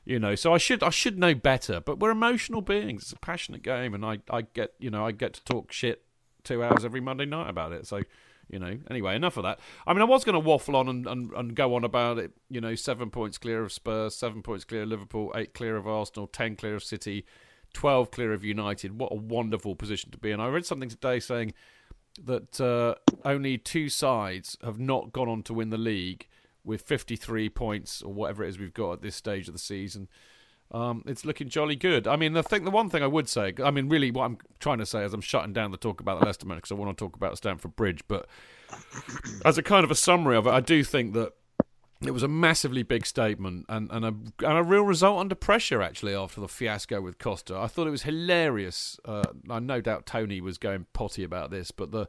[0.05, 1.80] You know, so I should I should know better.
[1.80, 3.03] But we're emotional beings.
[3.03, 6.05] It's a passionate game, and I, I get you know I get to talk shit
[6.42, 7.86] two hours every Monday night about it.
[7.86, 8.03] So
[8.51, 9.61] you know, anyway, enough of that.
[9.86, 12.32] I mean, I was going to waffle on and, and, and go on about it.
[12.48, 15.86] You know, seven points clear of Spurs, seven points clear of Liverpool, eight clear of
[15.86, 17.24] Arsenal, ten clear of City,
[17.72, 18.98] twelve clear of United.
[18.98, 20.40] What a wonderful position to be in.
[20.40, 21.55] I read something today saying
[22.24, 26.26] that uh, only two sides have not gone on to win the league
[26.64, 30.08] with 53 points or whatever it is we've got at this stage of the season.
[30.72, 32.06] Um, it's looking jolly good.
[32.06, 34.38] I mean, the thing, the one thing I would say, I mean, really, what I'm
[34.61, 36.74] trying to say is I'm shutting down the talk about the Leicester man because I
[36.74, 38.02] want to talk about Stamford Bridge.
[38.06, 38.28] But
[39.44, 41.32] as a kind of a summary of it, I do think that
[42.06, 45.82] it was a massively big statement and, and, a, and a real result under pressure,
[45.82, 47.56] actually, after the fiasco with Costa.
[47.56, 48.98] I thought it was hilarious.
[49.04, 52.08] Uh, I no doubt Tony was going potty about this, but the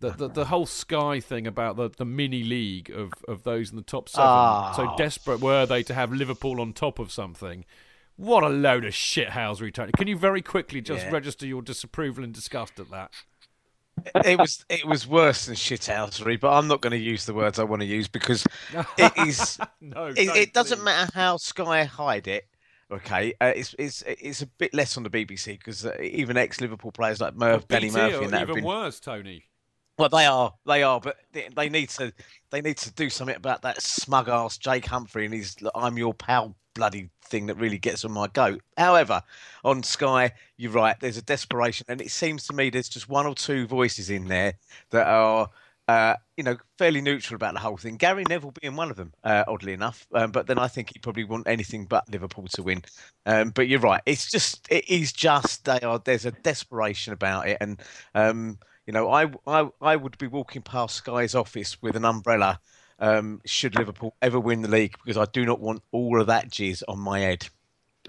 [0.00, 3.76] the, the, the whole Sky thing about the, the mini league of, of those in
[3.76, 4.28] the top seven.
[4.28, 4.72] Oh.
[4.76, 7.64] So desperate were they to have Liverpool on top of something.
[8.16, 9.92] What a load of shithousery, Tony.
[9.96, 11.12] Can you very quickly just yeah.
[11.12, 13.12] register your disapproval and disgust at that?
[14.24, 17.58] it was it was worse than shithousery, but I'm not going to use the words
[17.58, 18.46] I want to use because
[18.98, 19.58] it is.
[19.80, 22.46] no, it, it doesn't matter how Sky hide it.
[22.90, 26.60] Okay, uh, it's it's it's a bit less on the BBC because uh, even ex
[26.60, 28.64] Liverpool players like Merv, Benny Murphy, and that even been...
[28.64, 29.44] worse, Tony.
[29.98, 32.12] Well, they are, they are, but they, need to,
[32.50, 36.12] they need to do something about that smug ass Jake Humphrey and his "I'm your
[36.12, 38.60] pal" bloody thing that really gets on my goat.
[38.76, 39.22] However,
[39.64, 40.96] on Sky, you're right.
[41.00, 44.28] There's a desperation, and it seems to me there's just one or two voices in
[44.28, 44.54] there
[44.90, 45.48] that are.
[45.88, 47.96] Uh, you know, fairly neutral about the whole thing.
[47.96, 50.04] Gary Neville being one of them, uh, oddly enough.
[50.12, 52.82] Um, but then I think he'd probably want anything but Liverpool to win.
[53.24, 54.02] Um, but you're right.
[54.04, 57.58] It's just, it is just, they are, there's a desperation about it.
[57.60, 57.80] And,
[58.16, 62.60] um, you know, I, I, I would be walking past Sky's office with an umbrella
[62.98, 66.48] um, should Liverpool ever win the league because I do not want all of that
[66.50, 67.48] jizz on my head.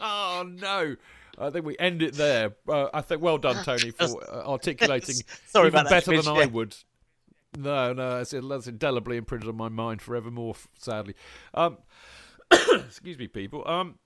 [0.00, 0.96] oh no!
[1.38, 2.56] I think we end it there.
[2.68, 6.42] Uh, I think well done, Tony, for uh, articulating Sorry even better that, than yeah.
[6.42, 6.76] I would.
[7.56, 10.56] No, no, that's, that's indelibly imprinted on my mind forevermore.
[10.78, 11.14] Sadly,
[11.54, 11.78] um,
[12.50, 13.66] excuse me, people.
[13.66, 13.98] Um,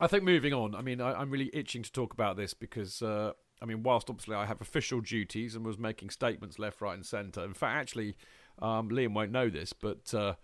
[0.00, 0.74] I think moving on.
[0.74, 4.10] I mean, I, am really itching to talk about this because uh, I mean, whilst
[4.10, 7.44] obviously I have official duties and was making statements left, right, and centre.
[7.44, 8.16] In fact, actually,
[8.60, 10.34] um, Liam won't know this, but uh,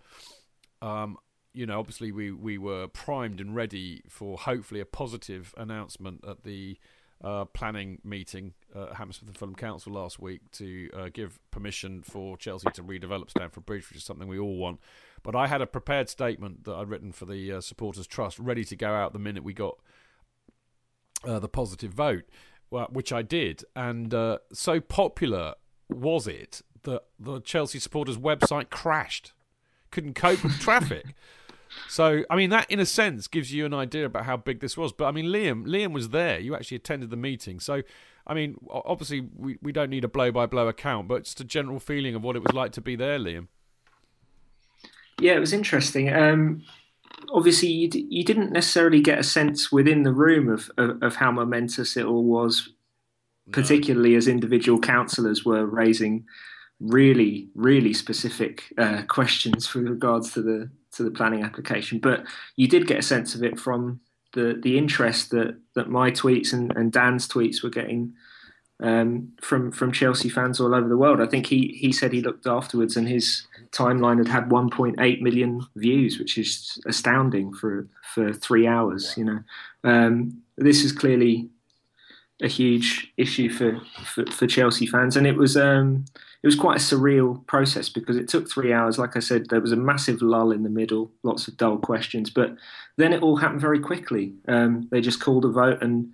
[0.81, 1.17] um,
[1.53, 6.43] you know, obviously we we were primed and ready for hopefully a positive announcement at
[6.43, 6.77] the
[7.23, 12.01] uh, planning meeting uh, at Hammersmith and Fulham Council last week to uh, give permission
[12.01, 14.79] for Chelsea to redevelop Stamford Bridge, which is something we all want.
[15.21, 18.65] But I had a prepared statement that I'd written for the uh, Supporters Trust ready
[18.65, 19.77] to go out the minute we got
[21.23, 22.25] uh, the positive vote
[22.73, 25.53] well, which I did, and uh, so popular
[25.89, 29.31] was it that the Chelsea supporters' website crashed,
[29.91, 31.13] couldn't cope with traffic.
[31.87, 34.75] So, I mean, that in a sense gives you an idea about how big this
[34.75, 34.91] was.
[34.91, 36.39] But I mean, Liam, Liam was there.
[36.39, 37.59] You actually attended the meeting.
[37.59, 37.83] So,
[38.25, 41.43] I mean, obviously, we, we don't need a blow by blow account, but just a
[41.43, 43.49] general feeling of what it was like to be there, Liam.
[45.21, 46.11] Yeah, it was interesting.
[46.11, 46.63] Um,
[47.31, 51.15] obviously you, d- you didn't necessarily get a sense within the room of, of, of
[51.15, 52.69] how momentous it all was,
[53.51, 54.17] particularly no.
[54.17, 56.25] as individual councillors were raising
[56.79, 61.97] really, really specific uh, questions with regards to the to the planning application.
[61.97, 62.23] But
[62.55, 63.99] you did get a sense of it from
[64.33, 68.13] the the interest that that my tweets and, and Dan's tweets were getting
[68.83, 71.21] um, from from Chelsea fans all over the world.
[71.21, 75.65] I think he he said he looked afterwards and his timeline had had 1.8 million
[75.75, 79.15] views, which is astounding for for three hours.
[79.17, 79.39] You know,
[79.85, 81.49] um, this is clearly
[82.41, 86.03] a huge issue for, for, for Chelsea fans, and it was um,
[86.43, 88.99] it was quite a surreal process because it took three hours.
[88.99, 92.29] Like I said, there was a massive lull in the middle, lots of dull questions,
[92.29, 92.53] but
[92.97, 94.33] then it all happened very quickly.
[94.49, 96.11] Um, they just called a vote, and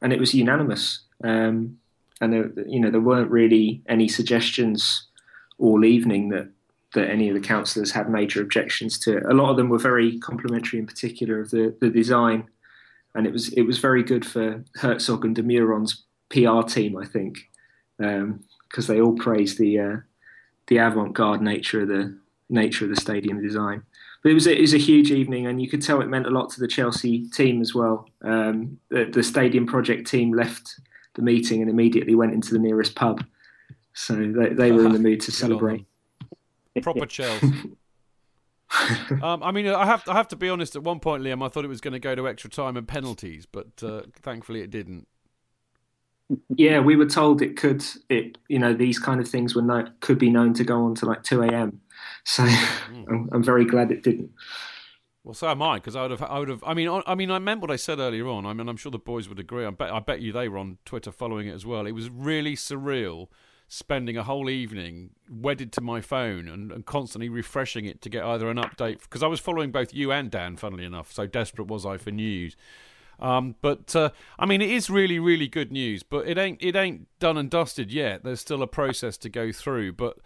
[0.00, 1.00] and it was unanimous.
[1.24, 1.78] Um,
[2.22, 5.08] and there, you know there weren't really any suggestions
[5.58, 6.48] all evening that
[6.94, 9.18] that any of the councillors had major objections to.
[9.30, 12.48] A lot of them were very complimentary, in particular of the, the design,
[13.14, 17.04] and it was it was very good for Herzog and de Meuron's PR team, I
[17.04, 17.50] think,
[17.98, 19.96] because um, they all praised the uh,
[20.68, 22.16] the avant-garde nature of the
[22.48, 23.82] nature of the stadium design.
[24.22, 26.28] But it was a, it was a huge evening, and you could tell it meant
[26.28, 28.08] a lot to the Chelsea team as well.
[28.22, 30.78] Um, the, the stadium project team left
[31.14, 33.24] the meeting and immediately went into the nearest pub.
[33.94, 35.86] So they, they were in the mood to celebrate.
[36.82, 37.46] Proper Chelsea.
[39.22, 40.76] um, I mean, I have I have to be honest.
[40.76, 42.88] At one point, Liam, I thought it was going to go to extra time and
[42.88, 45.06] penalties, but uh, thankfully it didn't.
[46.56, 47.84] Yeah, we were told it could.
[48.08, 50.94] It you know these kind of things were no, could be known to go on
[50.96, 51.80] to like two a.m.
[52.24, 53.04] So mm.
[53.08, 54.30] I'm, I'm very glad it didn't.
[55.24, 56.64] Well, so am I, because I would have, I would have.
[56.66, 58.44] I mean, I, I, mean, I meant what I said earlier on.
[58.44, 59.64] I mean, I'm sure the boys would agree.
[59.64, 61.86] I bet, I bet you they were on Twitter following it as well.
[61.86, 63.28] It was really surreal
[63.68, 68.24] spending a whole evening wedded to my phone and, and constantly refreshing it to get
[68.24, 70.56] either an update because I was following both you and Dan.
[70.56, 72.56] Funnily enough, so desperate was I for news.
[73.20, 74.10] Um, but uh,
[74.40, 76.02] I mean, it is really, really good news.
[76.02, 78.24] But it ain't, it ain't done and dusted yet.
[78.24, 79.92] There's still a process to go through.
[79.92, 80.18] But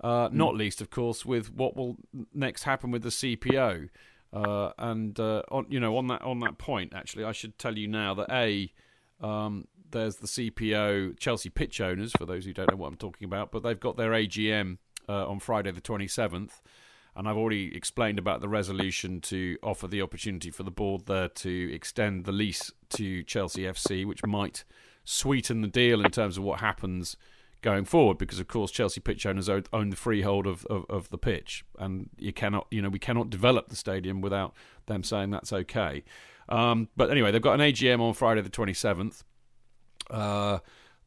[0.00, 0.32] Uh, mm.
[0.32, 1.96] Not least, of course, with what will
[2.32, 3.88] next happen with the CPO.
[4.34, 7.78] Uh, and uh, on you know on that on that point, actually, I should tell
[7.78, 8.72] you now that a
[9.20, 13.26] um, there's the CPO Chelsea pitch owners for those who don't know what I'm talking
[13.26, 14.78] about, but they've got their AGM
[15.08, 16.62] uh, on Friday the 27th,
[17.14, 21.28] and I've already explained about the resolution to offer the opportunity for the board there
[21.28, 24.64] to extend the lease to Chelsea FC, which might
[25.04, 27.16] sweeten the deal in terms of what happens
[27.64, 31.16] going forward because of course Chelsea pitch owners own the freehold of, of, of, the
[31.16, 31.64] pitch.
[31.78, 34.52] And you cannot you know we cannot develop the stadium without
[34.86, 36.04] them saying that's okay.
[36.48, 39.24] Um, but anyway they've got an AGM on Friday the 27th
[40.10, 40.58] uh,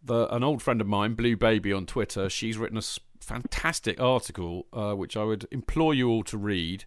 [0.04, 2.82] the, an old friend of mine Blue Baby on Twitter she's written a
[3.22, 6.86] fantastic article uh, which I would implore you all to read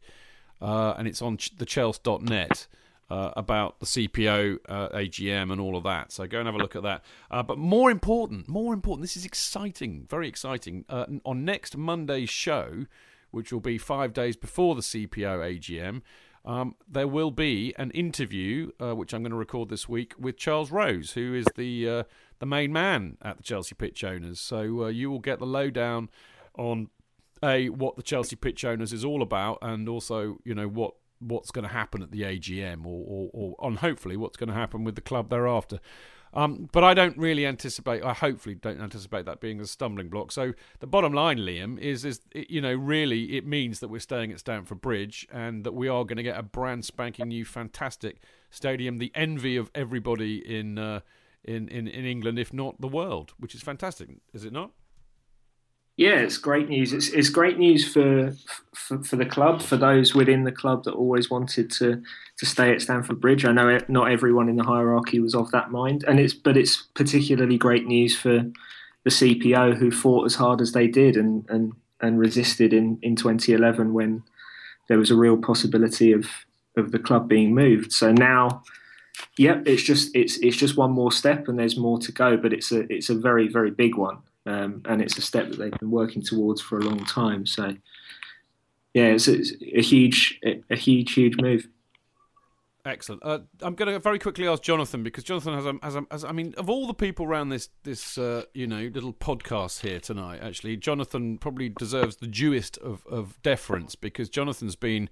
[0.61, 2.67] uh, and it's on ch- the chelsea.net
[3.11, 6.13] uh, about the CPO uh, AGM and all of that.
[6.13, 7.05] So go and have a look at that.
[7.31, 10.85] Uh, but more important, more important, this is exciting, very exciting.
[10.89, 12.87] Uh, on next Monday's show,
[13.31, 16.03] which will be five days before the CPO AGM,
[16.45, 20.39] um, there will be an interview, uh, which I'm going to record this week, with
[20.39, 22.03] Charles Rose, who is the uh,
[22.39, 24.41] the main man at the Chelsea Pitch Owners.
[24.41, 26.09] So you will get the lowdown
[26.57, 26.89] on
[27.45, 31.51] a what the Chelsea Pitch Owners is all about, and also you know what what's
[31.51, 34.85] going to happen at the AGM or, or, or on hopefully what's going to happen
[34.85, 35.79] with the club thereafter.
[36.33, 38.05] Um, but I don't really anticipate.
[38.05, 40.31] I hopefully don't anticipate that being a stumbling block.
[40.31, 44.31] So the bottom line, Liam, is is you know really it means that we're staying
[44.31, 48.23] at Stamford Bridge and that we are going to get a brand spanking new, fantastic
[48.49, 51.01] stadium, the envy of everybody in uh,
[51.43, 54.71] in, in in England, if not the world, which is fantastic, is it not?
[56.01, 56.95] Yeah, it's great news.
[56.95, 58.35] It's it's great news for,
[58.75, 62.03] for, for the club, for those within the club that always wanted to
[62.39, 63.45] to stay at Stamford Bridge.
[63.45, 66.57] I know it, not everyone in the hierarchy was of that mind, and it's but
[66.57, 68.51] it's particularly great news for
[69.05, 73.15] the CPO who fought as hard as they did and and and resisted in in
[73.15, 74.23] 2011 when
[74.89, 76.31] there was a real possibility of
[76.79, 77.93] of the club being moved.
[77.93, 78.63] So now
[79.37, 82.39] yep, it's just it's it's just one more step, and there's more to go.
[82.39, 85.59] But it's a it's a very very big one um, and it's a step that
[85.59, 87.47] they've been working towards for a long time.
[87.47, 87.75] So,
[88.95, 91.69] yeah, it's, it's a huge, a huge, huge move.
[92.85, 93.23] Excellent.
[93.23, 96.25] Uh, I'm going to very quickly ask Jonathan because Jonathan has, a, has, a, has
[96.25, 100.01] I mean, of all the people around this this uh, you know little podcast here
[100.01, 105.11] tonight, actually, Jonathan probably deserves the dewest of, of deference because Jonathan's been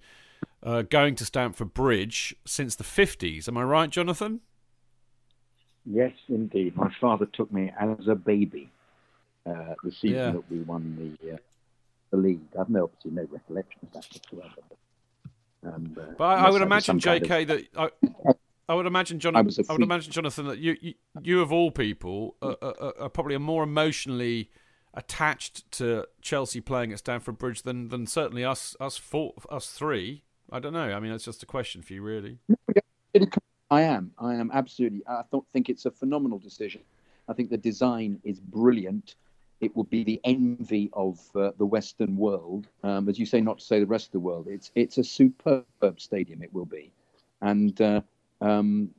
[0.62, 3.49] uh, going to Stamford Bridge since the 50s.
[3.49, 4.41] Am I right, Jonathan?
[5.85, 6.74] Yes, indeed.
[6.74, 8.70] My father took me as a baby
[9.49, 10.30] uh, the season yeah.
[10.32, 11.36] that we won the uh,
[12.11, 12.40] the league.
[12.59, 14.55] I've no obviously no recollection of that whatsoever.
[15.62, 17.49] But, um, uh, but I, I would imagine, J.K., of...
[17.49, 17.90] that I,
[18.68, 19.64] I would imagine, Jonathan.
[19.68, 23.09] I, I, would imagine, Jonathan, that you, you, you of all people, are, are, are,
[23.09, 24.51] probably more emotionally
[24.94, 30.22] attached to Chelsea playing at Stamford Bridge than than certainly us us four us three.
[30.51, 30.92] I don't know.
[30.92, 32.38] I mean, it's just a question for you, really.
[33.70, 34.12] I am.
[34.18, 35.03] I am absolutely.
[35.07, 36.82] I don't think it's a phenomenal decision.
[37.28, 39.14] I think the design is brilliant
[39.61, 42.68] it will be the envy of uh, the Western world.
[42.82, 44.46] Um, as you say, not to say the rest of the world.
[44.48, 45.64] It's it's a superb
[45.96, 46.42] stadium.
[46.42, 46.92] It will be,
[47.40, 48.00] and uh,
[48.40, 48.90] um,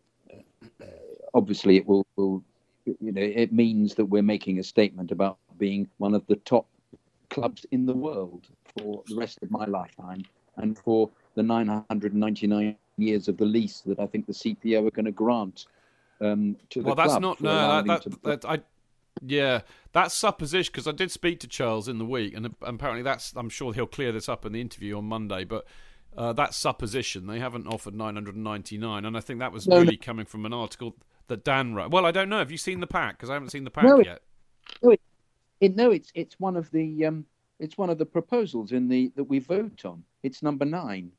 [1.33, 2.43] obviously it will, will.
[2.85, 6.65] You know, it means that we're making a statement about being one of the top
[7.29, 8.47] clubs in the world
[8.77, 10.23] for the rest of my lifetime,
[10.57, 15.05] and for the 999 years of the lease that I think the CPO are going
[15.05, 15.67] to grant
[16.19, 16.97] um, to the well, club.
[16.97, 17.83] Well, that's not no.
[17.83, 18.59] That, that, that, I
[19.21, 23.33] yeah, that's supposition because I did speak to Charles in the week, and apparently that's.
[23.35, 25.65] I'm sure he'll clear this up in the interview on Monday, but.
[26.17, 27.27] Uh, that's supposition.
[27.27, 30.01] They haven't offered 999, and I think that was no, really no.
[30.01, 30.95] coming from an article
[31.27, 31.91] that Dan wrote.
[31.91, 32.39] Well, I don't know.
[32.39, 33.17] Have you seen the pack?
[33.17, 34.23] Because I haven't seen the pack no, yet.
[34.83, 35.01] No, it,
[35.61, 37.25] it, no, it's it's one of the um,
[37.59, 40.03] it's one of the proposals in the that we vote on.
[40.23, 41.11] It's number nine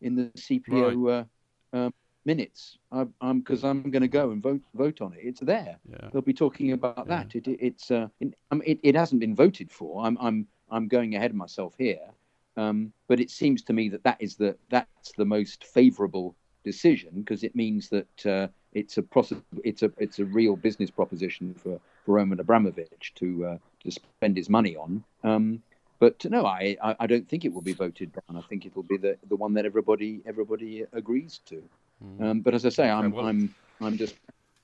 [0.00, 1.26] in the CPO right.
[1.72, 1.94] uh, um,
[2.24, 2.78] minutes.
[2.90, 5.20] I, am because I'm going to go and vote vote on it.
[5.22, 5.78] It's there.
[5.88, 6.08] Yeah.
[6.12, 7.16] They'll be talking about yeah.
[7.16, 7.34] that.
[7.34, 8.34] It, it, it's uh, it,
[8.64, 10.04] it, it hasn't been voted for.
[10.04, 12.08] I'm I'm I'm going ahead of myself here,
[12.56, 16.34] um, but it seems to me that that is the that's the most favourable
[16.64, 20.90] decision because it means that uh, it's a process, it's a it's a real business
[20.90, 25.04] proposition for for Roman Abramovich to uh, to spend his money on.
[25.24, 25.62] Um,
[25.98, 28.36] but no, I, I don't think it will be voted down.
[28.36, 31.62] I think it will be the, the one that everybody everybody agrees to.
[32.02, 32.22] Mm.
[32.22, 33.26] Um, but as I say, I'm well.
[33.26, 34.16] I'm I'm just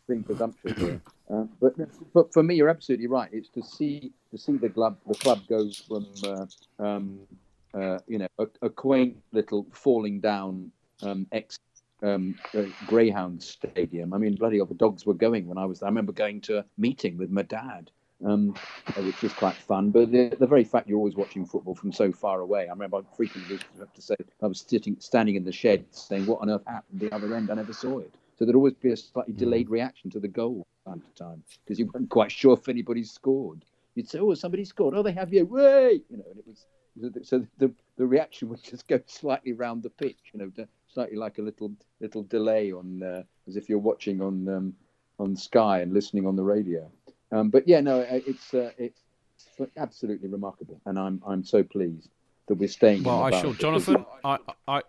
[0.08, 1.00] being presumptuous here.
[1.30, 1.74] Uh, but
[2.14, 3.28] but for me, you're absolutely right.
[3.32, 6.46] It's to see to see the club the club go from uh,
[6.82, 7.20] um,
[7.74, 11.58] uh, you know a, a, quaint little falling down um, ex
[12.02, 14.14] um, uh, Greyhound Stadium.
[14.14, 15.86] I mean, bloody hell, the dogs were going when I was there.
[15.86, 17.90] I remember going to a meeting with my dad
[18.24, 18.54] um,
[18.96, 19.90] which was quite fun.
[19.90, 22.98] But the, the very fact you're always watching football from so far away, I remember
[22.98, 26.50] I frequently have to say I was sitting standing in the shed saying, "What on
[26.50, 28.12] earth happened?" The other end, I never saw it.
[28.36, 29.38] So there'd always be a slightly Hmm.
[29.38, 32.68] delayed reaction to the goal from time to time because you weren't quite sure if
[32.68, 33.64] anybody scored.
[33.94, 34.94] You'd say, "Oh, somebody scored!
[34.94, 35.44] Oh, they have you!
[35.46, 36.66] Way!" You know, and it was
[37.22, 41.38] so the the reaction would just go slightly round the pitch, you know, slightly like
[41.38, 44.74] a little little delay on uh, as if you're watching on um,
[45.18, 46.90] on Sky and listening on the radio.
[47.30, 49.00] Um, but yeah, no, it's uh, it's
[49.76, 52.08] absolutely remarkable, and I'm I'm so pleased
[52.48, 53.02] that we're staying.
[53.02, 53.52] Well, I shall.
[53.52, 54.04] Jonathan.
[54.24, 54.82] I, I,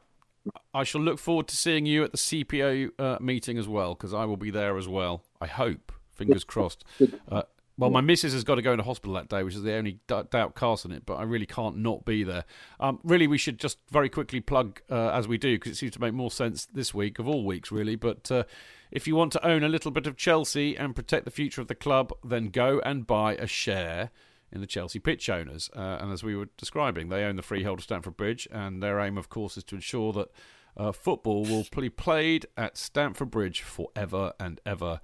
[0.73, 4.13] I shall look forward to seeing you at the CPO uh, meeting as well, because
[4.13, 5.23] I will be there as well.
[5.41, 5.91] I hope.
[6.13, 6.83] Fingers crossed.
[7.31, 7.43] Uh,
[7.77, 9.99] well, my missus has got to go into hospital that day, which is the only
[10.05, 11.05] d- doubt cast on it.
[11.05, 12.43] But I really can't not be there.
[12.77, 15.93] Um, really, we should just very quickly plug uh, as we do, because it seems
[15.93, 17.95] to make more sense this week of all weeks, really.
[17.95, 18.43] But uh,
[18.91, 21.67] if you want to own a little bit of Chelsea and protect the future of
[21.67, 24.11] the club, then go and buy a share
[24.51, 25.69] in the Chelsea pitch owners.
[25.75, 28.99] Uh, and as we were describing, they own the freehold of Stamford Bridge, and their
[28.99, 30.29] aim, of course, is to ensure that
[30.75, 35.01] uh, football will be played at Stamford Bridge forever and ever.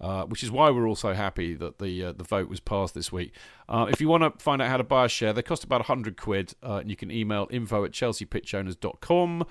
[0.00, 2.94] Uh, which is why we're all so happy that the uh, the vote was passed
[2.94, 3.34] this week.
[3.68, 5.80] Uh, if you want to find out how to buy a share, they cost about
[5.80, 9.44] 100 quid, uh, and you can email info at chelseapitchowners.com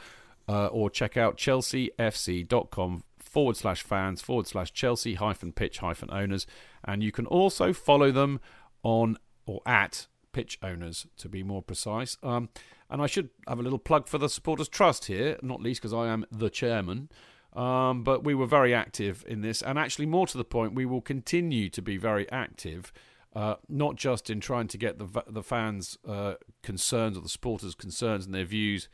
[0.47, 3.03] uh, or check out chelseafc.com
[3.37, 6.47] forward slash fans forward slash Chelsea hyphen pitch hyphen owners.
[6.83, 8.39] And you can also follow them
[8.81, 12.17] on or at pitch owners to be more precise.
[12.23, 12.49] Um,
[12.89, 15.93] and I should have a little plug for the Supporters Trust here, not least because
[15.93, 17.09] I am the chairman.
[17.53, 20.85] Um, but we were very active in this, and actually, more to the point, we
[20.87, 22.91] will continue to be very active,
[23.35, 27.75] uh, not just in trying to get the the fans' uh, concerns or the supporters'
[27.75, 28.89] concerns and their views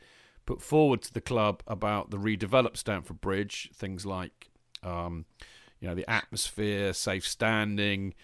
[0.46, 4.50] put forward to the club about the redeveloped Stamford Bridge, things like
[4.82, 5.24] um,
[5.80, 8.14] you know the atmosphere, safe standing,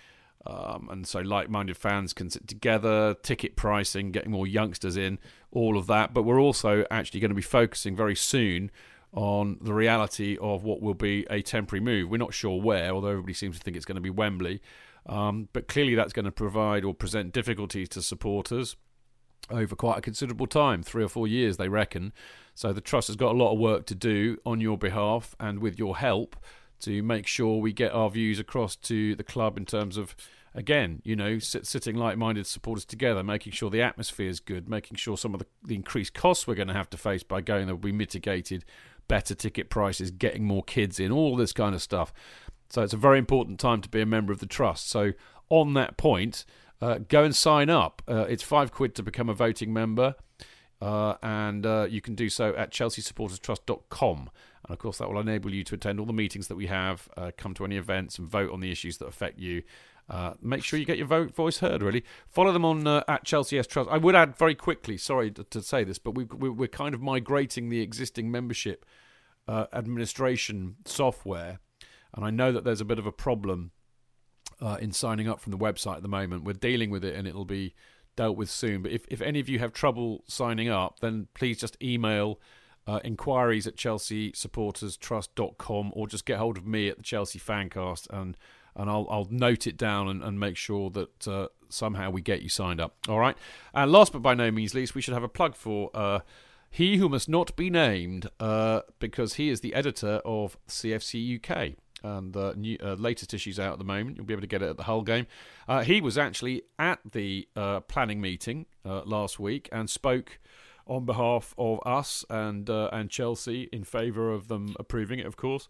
[0.47, 5.19] um, and so like-minded fans can sit together, ticket pricing, getting more youngsters in,
[5.51, 6.15] all of that.
[6.15, 8.71] But we're also actually going to be focusing very soon
[9.13, 12.09] on the reality of what will be a temporary move.
[12.11, 14.63] We're not sure where, although everybody seems to think it's going to be Wembley.
[15.07, 18.77] Um, but clearly, that's going to provide or present difficulties to supporters
[19.51, 22.13] over quite a considerable time three or four years, they reckon.
[22.55, 25.61] So the Trust has got a lot of work to do on your behalf and
[25.61, 26.37] with your help
[26.81, 30.15] to make sure we get our views across to the club in terms of
[30.55, 34.97] again, you know, sit, sitting like-minded supporters together, making sure the atmosphere is good, making
[34.97, 37.67] sure some of the, the increased costs we're going to have to face by going
[37.67, 38.65] there will be mitigated,
[39.09, 42.13] better ticket prices, getting more kids in, all this kind of stuff.
[42.69, 44.89] So it's a very important time to be a member of the trust.
[44.89, 45.13] So
[45.49, 46.45] on that point,
[46.81, 48.03] uh, go and sign up.
[48.09, 50.15] Uh, it's five quid to become a voting member.
[50.81, 54.31] Uh, and uh, you can do so at chelseasupporterstrust.com.
[54.65, 57.09] And of course, that will enable you to attend all the meetings that we have,
[57.17, 59.63] uh, come to any events, and vote on the issues that affect you.
[60.09, 62.03] Uh, make sure you get your vote, voice heard, really.
[62.27, 63.91] Follow them on at Chelsea S Trust.
[63.93, 66.95] I would add very quickly, sorry to, to say this, but we, we, we're kind
[66.95, 68.85] of migrating the existing membership
[69.49, 71.59] administration software.
[72.15, 73.71] And I know that there's a bit of a problem
[74.61, 76.45] uh, in signing up from the website at the moment.
[76.45, 77.75] We're dealing with it and it'll be
[78.17, 78.83] dealt with soon.
[78.83, 82.39] But if, if any of you have trouble signing up, then please just email
[82.87, 88.39] uh, inquiries at chelseasupporterstrust.com or just get hold of me at the Chelsea Fancast and
[88.77, 92.43] and I'll, I'll note it down and, and make sure that uh, somehow we get
[92.43, 92.95] you signed up.
[93.09, 93.37] All right.
[93.75, 96.21] And last but by no means least, we should have a plug for uh,
[96.71, 101.75] he who must not be named uh, because he is the editor of CFC UK
[102.03, 104.17] and the new, uh, latest issues out at the moment.
[104.17, 105.27] You'll be able to get it at the Hull game.
[105.69, 110.39] Uh, he was actually at the uh, planning meeting uh, last week and spoke
[110.87, 115.37] on behalf of us and uh, and Chelsea in favour of them approving it, of
[115.37, 115.69] course.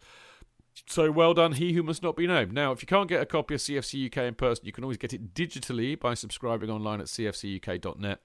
[0.87, 2.53] So well done, he who must not be named.
[2.53, 4.97] Now, if you can't get a copy of CFC UK in person, you can always
[4.97, 8.21] get it digitally by subscribing online at cfcuk.net.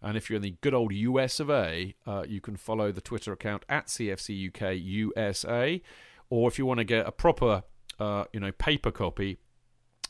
[0.00, 3.00] And if you're in the good old US of A, uh, you can follow the
[3.00, 5.82] Twitter account at CFC UK USA.
[6.30, 7.62] Or if you want to get a proper,
[7.98, 9.38] uh, you know, paper copy,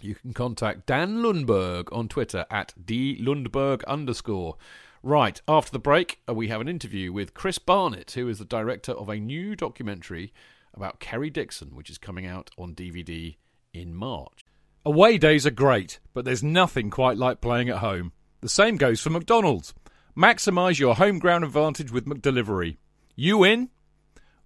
[0.00, 4.56] you can contact Dan Lundberg on Twitter at dlundberg underscore.
[5.02, 8.44] Right, after the break, uh, we have an interview with Chris Barnett, who is the
[8.44, 10.32] director of a new documentary
[10.74, 13.36] about Kerry Dixon, which is coming out on DVD
[13.72, 14.40] in March.
[14.84, 18.12] Away days are great, but there's nothing quite like playing at home.
[18.40, 19.74] The same goes for McDonald's.
[20.16, 22.76] Maximise your home ground advantage with McDelivery.
[23.14, 23.70] You in?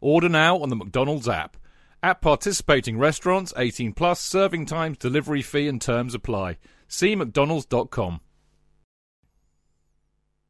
[0.01, 1.57] Order now on the McDonald's app.
[2.03, 6.59] At participating restaurants, 18 plus, serving times, delivery fee and terms apply.
[6.89, 8.21] See mcdonalds.com.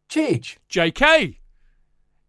[0.08, 0.56] Cheech.
[0.70, 1.38] JK!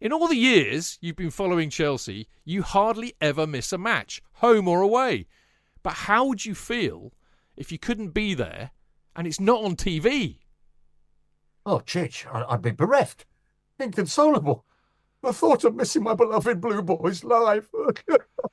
[0.02, 4.68] In all the years you've been following Chelsea, you hardly ever miss a match, home
[4.68, 5.28] or away.
[5.82, 7.14] But how would you feel
[7.56, 8.72] if you couldn't be there
[9.16, 10.40] and it's not on TV.
[11.66, 13.26] Oh, Chich, I'd be bereft,
[13.80, 14.66] inconsolable.
[15.22, 17.70] The thought of missing my beloved Blue Boys live.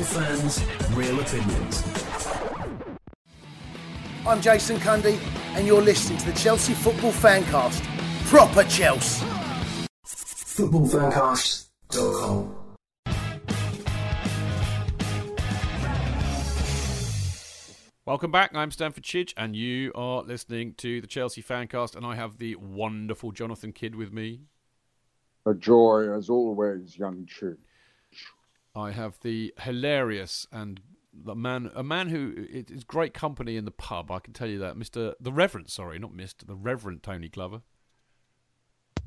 [0.00, 0.64] Real fans,
[0.94, 1.84] real opinions.
[4.26, 5.20] I'm Jason Cundy,
[5.54, 7.82] and you're listening to the Chelsea Football Fancast.
[8.24, 9.26] Proper Chelsea.
[10.06, 12.54] Footballfancast.com.
[18.06, 18.52] Welcome back.
[18.54, 22.56] I'm Stamford Chidge, and you are listening to the Chelsea Fancast, and I have the
[22.56, 24.44] wonderful Jonathan Kidd with me.
[25.44, 27.58] A joy as always, young Chidge.
[28.74, 30.80] I have the hilarious and
[31.12, 34.10] the man, a man who is great company in the pub.
[34.10, 35.68] I can tell you that, Mister the Reverend.
[35.68, 37.62] Sorry, not Mister the Reverend Tony Glover.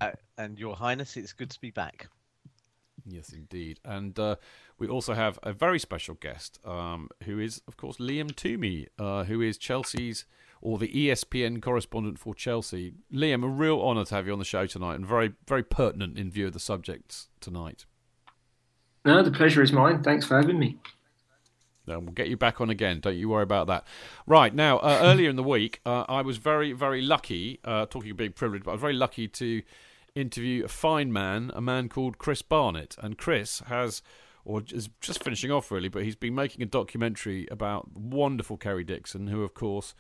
[0.02, 2.10] Uh, and Your Highness, it's good to be back.
[3.06, 3.80] Yes, indeed.
[3.86, 4.36] And uh,
[4.78, 9.26] we also have a very special guest, um, who is, of course, Liam Twomey, uh,
[9.26, 10.26] who is Chelsea's
[10.62, 12.94] or the ESPN correspondent for Chelsea.
[13.14, 16.18] Liam, a real honour to have you on the show tonight, and very, very pertinent
[16.18, 17.86] in view of the subjects tonight.
[19.06, 20.04] No, the pleasure is mine.
[20.04, 20.78] Thanks for having me.
[21.86, 23.02] No, we'll get you back on again.
[23.02, 23.86] Don't you worry about that.
[24.26, 27.60] Right now, uh, earlier in the week, uh, I was very, very lucky.
[27.66, 29.62] Uh, talking of being privileged, but I was very lucky to
[30.16, 34.02] interview a fine man, a man called Chris Barnett, and Chris has,
[34.46, 38.84] or is just finishing off really, but he's been making a documentary about wonderful Kerry
[38.84, 39.94] Dixon, who, of course.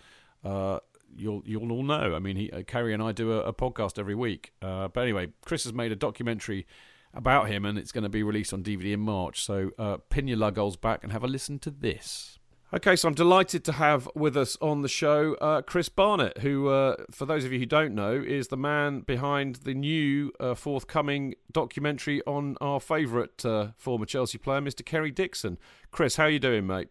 [0.43, 0.79] Uh,
[1.15, 2.15] you'll you'll all know.
[2.15, 4.53] I mean, he, uh, Kerry and I do a, a podcast every week.
[4.61, 6.65] Uh, but anyway, Chris has made a documentary
[7.13, 9.43] about him, and it's going to be released on DVD in March.
[9.43, 12.39] So uh, pin your lug back and have a listen to this.
[12.73, 16.69] Okay, so I'm delighted to have with us on the show uh, Chris Barnett, who,
[16.69, 20.55] uh, for those of you who don't know, is the man behind the new uh,
[20.55, 24.83] forthcoming documentary on our favourite uh, former Chelsea player, Mr.
[24.83, 25.59] Kerry Dixon.
[25.91, 26.87] Chris, how are you doing, mate?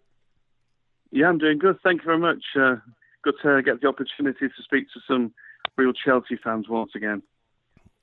[1.11, 1.78] Yeah, I'm doing good.
[1.82, 2.44] Thank you very much.
[2.57, 2.77] Uh,
[3.23, 5.35] good to get the opportunity to speak to some
[5.77, 7.23] real Chelsea fans once again.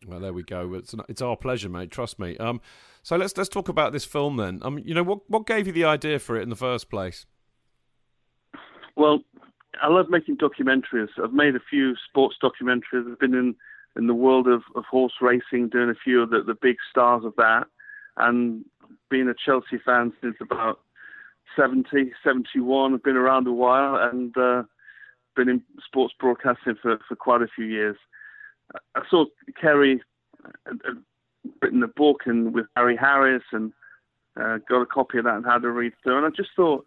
[0.08, 0.74] Well, there we go.
[0.76, 1.92] It's an, it's our pleasure, mate.
[1.92, 2.38] Trust me.
[2.38, 2.62] Um,
[3.04, 4.60] so let's let's talk about this film then.
[4.62, 7.26] Um, you know what what gave you the idea for it in the first place?
[8.96, 9.20] Well,
[9.82, 11.10] I love making documentaries.
[11.22, 13.12] I've made a few sports documentaries.
[13.12, 13.56] I've been in
[13.96, 17.26] in the world of, of horse racing, doing a few of the, the big stars
[17.26, 17.66] of that,
[18.18, 18.64] and
[19.10, 20.80] being a Chelsea fan since about
[21.56, 22.94] 70, 71.
[22.94, 24.64] I've been around a while and uh,
[25.36, 27.98] been in sports broadcasting for, for quite a few years.
[28.96, 29.26] I saw
[29.60, 30.02] Kerry
[30.46, 30.94] uh, uh,
[31.62, 33.74] written a book and with Harry Harris and
[34.40, 36.18] uh, got a copy of that and had a read through.
[36.18, 36.86] And I just thought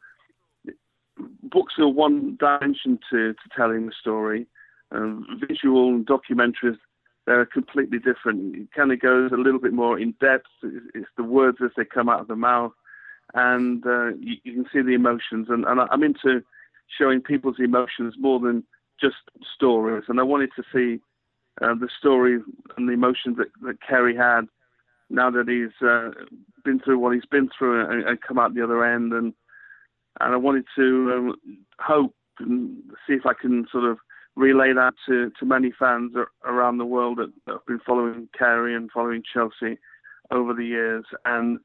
[1.42, 4.46] books are one dimension to, to telling the story.
[4.90, 6.78] Um, visual documentaries,
[7.26, 8.56] they're completely different.
[8.56, 10.46] It kind of goes a little bit more in depth.
[10.62, 12.72] It's the words as they come out of the mouth.
[13.34, 15.46] And uh, you, you, can see the emotions.
[15.48, 16.42] And, and I'm into
[16.98, 18.64] showing people's emotions more than
[19.00, 19.16] just
[19.54, 20.04] stories.
[20.08, 21.00] And I wanted to see
[21.60, 22.38] uh, the story
[22.76, 24.42] and the emotions that, that Kerry had
[25.10, 26.10] now that he's uh,
[26.64, 29.12] been through what he's been through and, and, come out the other end.
[29.12, 29.34] And
[30.20, 32.76] and I wanted to um, hope and
[33.06, 33.98] see if I can sort of
[34.36, 36.12] relay that to, to many fans
[36.44, 39.78] around the world that, that have been following Kerry and following Chelsea
[40.30, 41.04] over the years.
[41.24, 41.58] And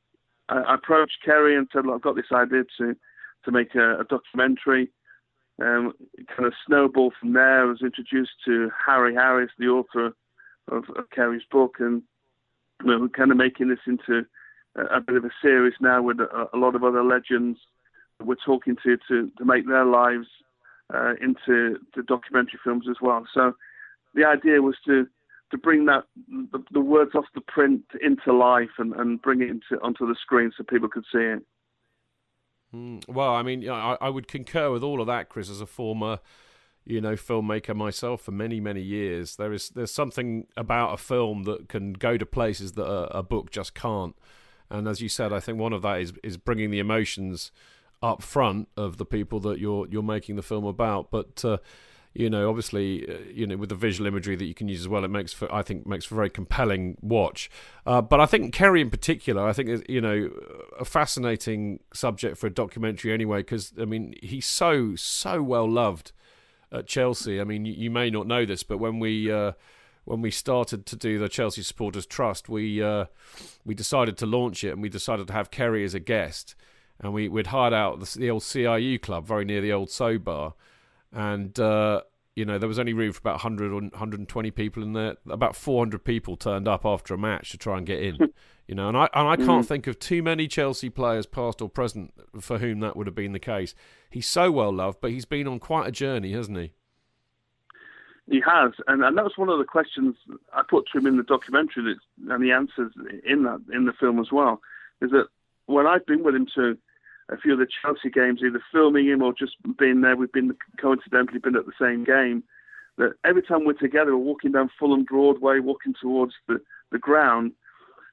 [0.49, 2.95] I, I approached Kerry and said, Look, I've got this idea to
[3.45, 4.91] to make a, a documentary
[5.61, 5.93] um,
[6.35, 7.61] kind of snowballed from there.
[7.61, 10.13] I was introduced to Harry Harris, the author
[10.69, 12.03] of, of Kerry's book, and
[12.85, 14.25] we are kind of making this into
[14.75, 17.59] a, a bit of a series now with a, a lot of other legends
[18.23, 20.27] we're talking to to, to make their lives
[20.93, 23.25] uh, into the documentary films as well.
[23.34, 23.53] So
[24.13, 25.07] the idea was to
[25.51, 29.49] to bring that the, the, words off the print into life and, and bring it
[29.49, 31.41] into onto the screen so people could see it.
[32.73, 35.65] Mm, well, I mean, I, I would concur with all of that, Chris, as a
[35.65, 36.19] former
[36.88, 39.35] you know filmmaker myself for many many years.
[39.35, 43.23] There is there's something about a film that can go to places that a, a,
[43.23, 44.15] book just can't.
[44.69, 47.52] And as you said i think one of that is is bringing the emotions
[48.02, 51.11] up front of the people that you're you're making the film about.
[51.11, 51.57] But uh,
[52.18, 54.88] you know obviously uh, you know with the visual imagery that you can use as
[54.88, 57.49] well it makes for i think makes for a very compelling watch.
[57.85, 60.30] Uh, but i think kerry in particular i think is you know
[60.80, 66.11] a fascinating subject for a documentary anyway because i mean he's so so well loved
[66.72, 67.39] at Chelsea.
[67.39, 69.53] I mean, you, you may not know this, but when we uh,
[70.06, 73.06] when we started to do the Chelsea Supporters Trust, we uh,
[73.65, 76.56] we decided to launch it, and we decided to have Kerry as a guest,
[76.99, 80.18] and we we'd hired out the, the old CIU club very near the old So
[80.18, 80.53] Bar,
[81.11, 81.57] and.
[81.59, 82.01] Uh,
[82.35, 85.15] you know, there was only room for about 100 or 120 people in there.
[85.27, 88.31] About 400 people turned up after a match to try and get in.
[88.67, 89.65] You know, and I and I can't mm.
[89.65, 93.31] think of too many Chelsea players, past or present, for whom that would have been
[93.31, 93.73] the case.
[94.09, 96.73] He's so well loved, but he's been on quite a journey, hasn't he?
[98.29, 100.17] He has, and, and that was one of the questions
[100.53, 102.91] I put to him in the documentary, that, and the answers
[103.25, 104.59] in that in the film as well.
[105.01, 105.27] Is that
[105.67, 106.77] when I've been with him to
[107.29, 110.15] a few of the Chelsea games, either filming him or just being there.
[110.15, 112.43] We've been coincidentally been at the same game.
[112.97, 117.51] That every time we're together, we're walking down Fulham Broadway, walking towards the, the ground,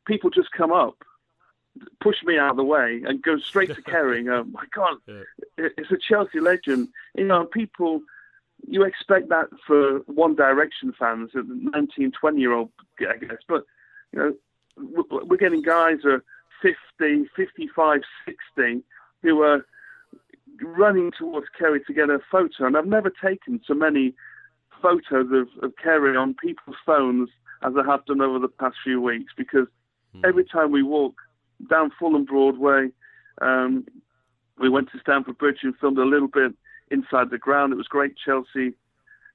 [0.07, 1.03] people just come up,
[2.01, 4.29] push me out of the way, and go straight to Kerry.
[4.29, 5.69] Oh my God, yeah.
[5.79, 6.89] it's a Chelsea legend.
[7.17, 8.01] You know, people.
[8.67, 12.71] You expect that for One Direction fans, 19, 20 year old,
[13.01, 13.39] I guess.
[13.47, 13.65] But
[14.13, 16.25] you know, we're getting guys who are
[16.63, 18.83] 50, 55, 60
[19.25, 19.67] who were
[20.63, 22.67] running towards Kerry to get a photo.
[22.67, 24.15] And I've never taken so many
[24.81, 27.31] photos of, of Kerry on people's phones
[27.63, 29.67] as I have done over the past few weeks because
[30.15, 30.21] mm.
[30.25, 31.15] every time we walk
[31.69, 32.91] down Fulham Broadway,
[33.41, 33.87] um,
[34.59, 36.53] we went to Stamford Bridge and filmed a little bit
[36.91, 37.73] inside the ground.
[37.73, 38.15] It was great.
[38.23, 38.75] Chelsea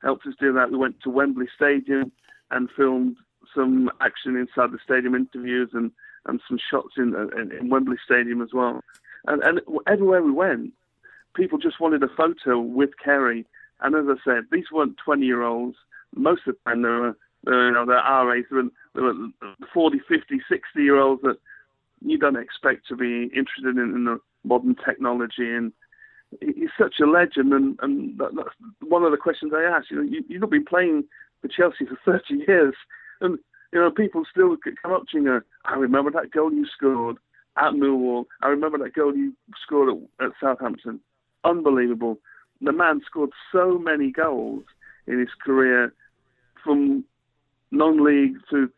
[0.03, 0.71] helped us do that.
[0.71, 2.11] We went to Wembley Stadium
[2.51, 3.17] and filmed
[3.55, 5.91] some action inside the stadium interviews and,
[6.27, 8.81] and some shots in, in, in Wembley Stadium as well.
[9.27, 10.73] And, and everywhere we went,
[11.35, 13.45] people just wanted a photo with Kerry.
[13.81, 15.77] And as I said, these weren't 20 year olds.
[16.15, 18.45] Most of them, they were, they were you know, they're our age.
[18.49, 19.13] They were, they were
[19.73, 21.37] 40, 50, 60 year olds that
[22.01, 25.53] you don't expect to be interested in, in the modern technology.
[25.53, 25.71] And
[26.41, 27.53] he's such a legend.
[27.53, 28.49] And, and that, that's
[28.81, 29.91] one of the questions I asked.
[29.91, 31.05] You know, you, you've not been playing
[31.41, 32.75] for Chelsea for 30 years.
[33.21, 33.37] And,
[33.71, 36.65] you know, people still come up to you and go, I remember that goal you
[36.65, 37.17] scored
[37.57, 38.25] at Millwall.
[38.41, 40.99] I remember that goal you scored at, at Southampton.
[41.43, 42.19] Unbelievable.
[42.61, 44.63] The man scored so many goals
[45.07, 45.93] in his career
[46.63, 47.05] from
[47.71, 48.69] non-league to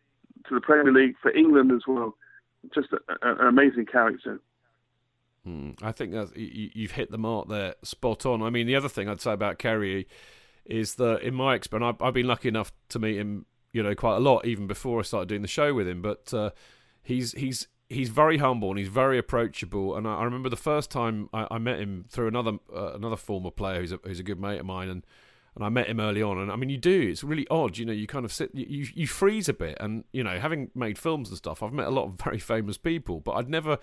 [0.47, 2.15] to the Premier League for England as well.
[2.73, 4.39] Just a, a, an amazing character.
[5.43, 5.71] Hmm.
[5.81, 8.43] I think you, have hit the mark there, spot on.
[8.43, 10.07] I mean, the other thing I'd say about Kerry
[10.65, 13.95] is that, in my experience, I've, I've, been lucky enough to meet him, you know,
[13.95, 16.01] quite a lot, even before I started doing the show with him.
[16.01, 16.51] But uh,
[17.01, 19.95] he's he's he's very humble and he's very approachable.
[19.95, 23.17] And I, I remember the first time I, I met him through another uh, another
[23.17, 25.05] former player who's a, who's a good mate of mine, and
[25.55, 26.37] and I met him early on.
[26.37, 27.01] And I mean, you do.
[27.09, 27.77] It's really odd.
[27.77, 29.77] You know, you kind of sit, you you freeze a bit.
[29.79, 32.77] And you know, having made films and stuff, I've met a lot of very famous
[32.77, 33.77] people, but I'd never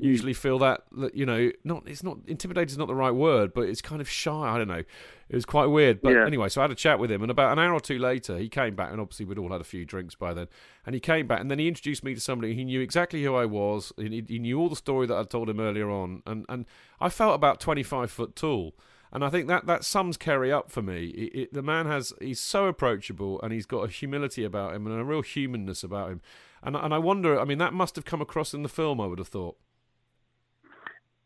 [0.00, 0.06] Mm.
[0.06, 3.52] usually feel that, that you know not it's not intimidated is not the right word
[3.54, 4.82] but it's kind of shy i don't know
[5.28, 6.26] it was quite weird but yeah.
[6.26, 8.38] anyway so i had a chat with him and about an hour or two later
[8.38, 10.48] he came back and obviously we'd all had a few drinks by then
[10.86, 13.34] and he came back and then he introduced me to somebody he knew exactly who
[13.34, 16.46] i was he, he knew all the story that i'd told him earlier on and
[16.48, 16.64] and
[17.00, 18.74] i felt about 25 foot tall
[19.14, 21.08] and I think that that sums Kerry up for me.
[21.08, 24.86] It, it, the man has he's so approachable and he's got a humility about him
[24.86, 26.22] and a real humanness about him.
[26.62, 29.02] And and I wonder, I mean, that must have come across in the film.
[29.02, 29.58] I would have thought.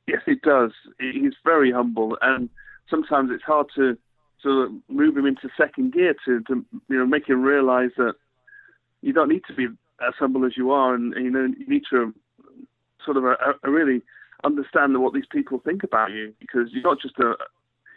[0.07, 0.73] Yes, it does.
[1.01, 2.49] He's very humble, and
[2.89, 3.97] sometimes it's hard to
[4.43, 8.15] to move him into second gear to, to you know make him realise that
[9.03, 9.67] you don't need to be
[10.07, 12.15] as humble as you are, and, and you know you need to
[13.05, 14.03] sort of a, uh, a really
[14.45, 17.35] understand what these people think about you because you're not just a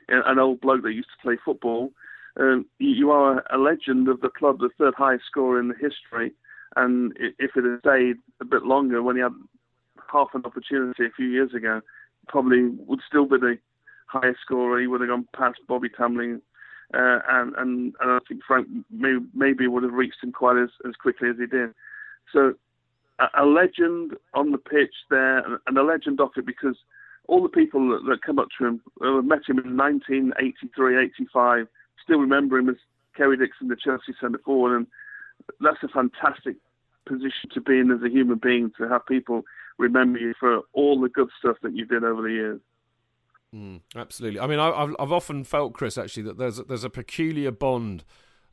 [0.07, 1.91] an old bloke that used to play football.
[2.39, 6.33] Um, you are a legend of the club, the third highest scorer in the history.
[6.75, 9.33] And if it had stayed a bit longer, when he had
[10.11, 11.81] half an opportunity a few years ago,
[12.29, 13.57] probably would still be the
[14.07, 14.79] highest scorer.
[14.79, 16.41] He would have gone past Bobby Tambling,
[16.93, 20.69] uh, and, and and I think Frank may, maybe would have reached him quite as,
[20.87, 21.71] as quickly as he did.
[22.31, 22.53] So
[23.19, 26.77] a, a legend on the pitch there and a legend off it because
[27.27, 31.67] all the people that, that come up to him uh, met him in 1983, 85,
[32.03, 32.75] still remember him as
[33.15, 34.87] Kerry Dixon, the Chelsea centre forward, and
[35.59, 36.55] that's a fantastic
[37.05, 39.43] position to be in as a human being to have people
[39.79, 42.61] remember you for all the good stuff that you did over the years.
[43.55, 44.39] Mm, absolutely.
[44.39, 48.03] I mean, I, have I've often felt, Chris, actually, that there's there's a peculiar bond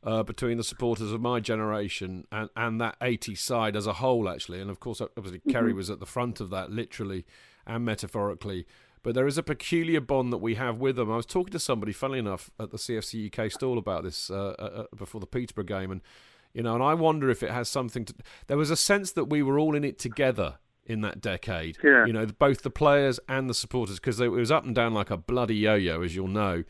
[0.03, 4.27] uh, between the supporters of my generation and, and that 80 side as a whole,
[4.27, 4.59] actually.
[4.59, 5.51] And of course, obviously, mm-hmm.
[5.51, 7.25] Kerry was at the front of that, literally
[7.67, 8.65] and metaphorically.
[9.03, 11.11] But there is a peculiar bond that we have with them.
[11.11, 14.55] I was talking to somebody, funnily enough, at the CFC UK stall about this uh,
[14.57, 16.01] uh, uh, before the Peterborough game, and
[16.53, 18.15] you know, and I wonder if it has something to.
[18.47, 20.55] There was a sense that we were all in it together
[20.87, 21.77] in that decade.
[21.83, 22.05] Yeah.
[22.05, 25.11] You know, both the players and the supporters, because it was up and down like
[25.11, 26.63] a bloody yo-yo, as you'll know.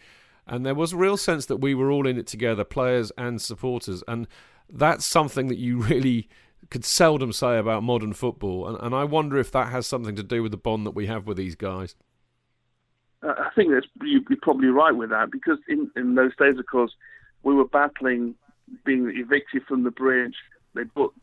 [0.45, 3.41] And there was a real sense that we were all in it together, players and
[3.41, 4.03] supporters.
[4.07, 4.27] And
[4.69, 6.27] that's something that you really
[6.69, 8.67] could seldom say about modern football.
[8.67, 11.05] And, and I wonder if that has something to do with the bond that we
[11.07, 11.95] have with these guys.
[13.23, 16.65] Uh, I think that's you're probably right with that because in, in those days, of
[16.67, 16.93] course,
[17.43, 18.35] we were battling
[18.85, 20.35] being evicted from the bridge.
[20.75, 21.13] They built,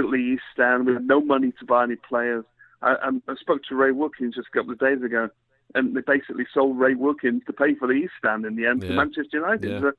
[0.00, 0.86] the East Stand.
[0.86, 2.44] We had no money to buy any players.
[2.80, 5.28] I, I, spoke to Ray Wilkins just a couple of days ago,
[5.74, 8.82] and they basically sold Ray Wilkins to pay for the East Stand in the end
[8.82, 8.88] yeah.
[8.88, 9.70] to Manchester United.
[9.70, 9.80] Yeah.
[9.80, 9.92] So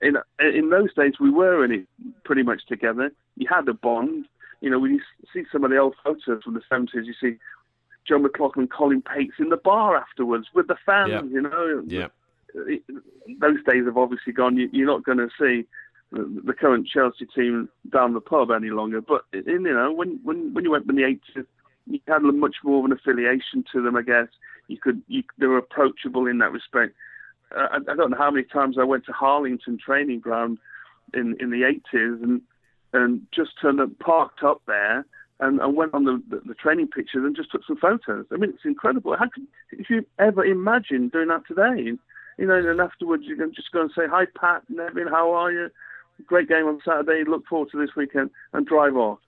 [0.00, 1.86] in in those days, we were in it
[2.24, 3.12] pretty much together.
[3.36, 4.26] You had a bond.
[4.60, 5.00] You know, when you
[5.32, 7.38] see some of the old photos from the seventies, you see
[8.06, 11.10] Joe McLaughlin, Colin Pates in the bar afterwards with the fans.
[11.10, 11.24] Yep.
[11.30, 12.08] You know, yeah.
[13.40, 14.56] Those days have obviously gone.
[14.72, 15.66] You're not going to see
[16.12, 19.00] the current Chelsea team down the pub any longer.
[19.00, 21.46] But you know, when when when you went in the eighties,
[21.86, 23.96] you had much more of an affiliation to them.
[23.96, 24.28] I guess
[24.68, 26.94] you could you, they were approachable in that respect.
[27.54, 30.58] Uh, I, I, don't know how many times I went to Harlington training ground
[31.14, 32.42] in in the eighties and
[32.92, 35.06] and just turned up, parked up there.
[35.40, 38.26] And, and went on the, the, the training pictures and just took some photos.
[38.30, 39.16] I mean, it's incredible.
[39.18, 41.98] How could if you ever imagine doing that today?
[42.38, 45.50] You know, and afterwards you can just go and say, "Hi, Pat, Nevin, how are
[45.50, 45.68] you?"
[46.26, 47.24] Great game on Saturday.
[47.28, 49.18] Look forward to this weekend and drive off.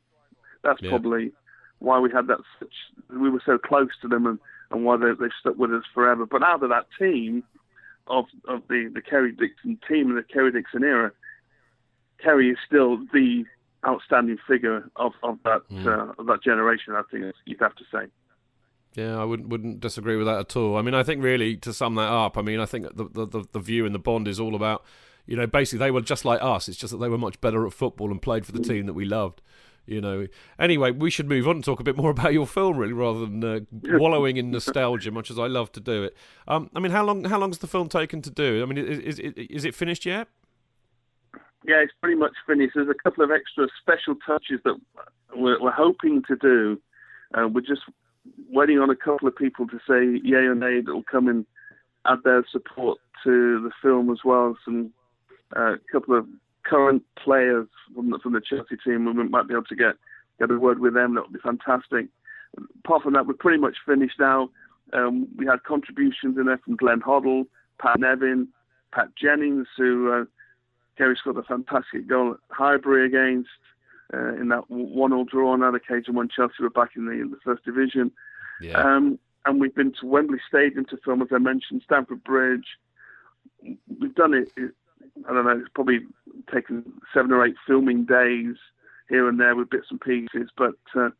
[0.63, 0.91] That's yeah.
[0.91, 1.33] probably
[1.79, 2.73] why we had that such.
[3.11, 4.39] We were so close to them and,
[4.71, 6.27] and why they they stuck with us forever.
[6.27, 7.45] But out of that team,
[8.07, 11.13] of of the the Kerry Dixon team and the Kerry Dixon era,
[12.23, 13.45] Kerry is still the
[13.87, 15.87] outstanding figure of of that mm.
[15.87, 16.95] uh, of that generation.
[16.95, 18.07] I think you'd have to say.
[18.95, 20.77] Yeah, I wouldn't wouldn't disagree with that at all.
[20.77, 23.45] I mean, I think really to sum that up, I mean, I think the the,
[23.51, 24.85] the view and the bond is all about
[25.27, 26.69] you know, basically they were just like us.
[26.69, 28.95] It's just that they were much better at football and played for the team that
[28.95, 29.41] we loved.
[29.87, 30.27] You know.
[30.59, 33.21] Anyway, we should move on and talk a bit more about your film, really, rather
[33.21, 33.61] than uh,
[33.99, 36.17] wallowing in nostalgia, much as I love to do it.
[36.49, 38.63] Um, I mean, how long how long's the film taken to do?
[38.63, 40.29] I mean, is, is, is it finished yet?
[41.67, 42.73] Yeah, it's pretty much finished.
[42.75, 44.79] There's a couple of extra special touches that
[45.35, 46.81] we're, we're hoping to do.
[47.35, 47.83] Uh, we're just
[48.51, 51.47] waiting on a couple of people to say yay or nay that will come and
[52.07, 54.57] add their support to the film as well.
[54.65, 54.93] Some
[55.55, 56.27] a couple of
[56.65, 59.95] current players from the, from the Chelsea team, we might be able to get
[60.39, 61.15] get a word with them.
[61.15, 62.07] That would be fantastic.
[62.85, 64.51] Apart from that, we're pretty much finished now.
[64.93, 67.47] Um, we had contributions in there from Glenn Hoddle,
[67.81, 68.49] Pat Nevin,
[68.93, 70.25] Pat Jennings, who uh,
[70.97, 73.49] Kerry scored a fantastic goal at Highbury against
[74.13, 77.31] uh, in that one-all draw on that occasion when Chelsea were back in the, in
[77.31, 78.13] the first division.
[78.61, 78.79] Yeah.
[78.79, 82.67] Um, and we've been to Wembley Stadium to film, as I mentioned, Stamford Bridge.
[84.01, 84.53] We've done it
[85.29, 86.01] I don't know, it's probably
[86.53, 88.57] taken seven or eight filming days
[89.09, 91.11] here and there with bits and pieces, but uh,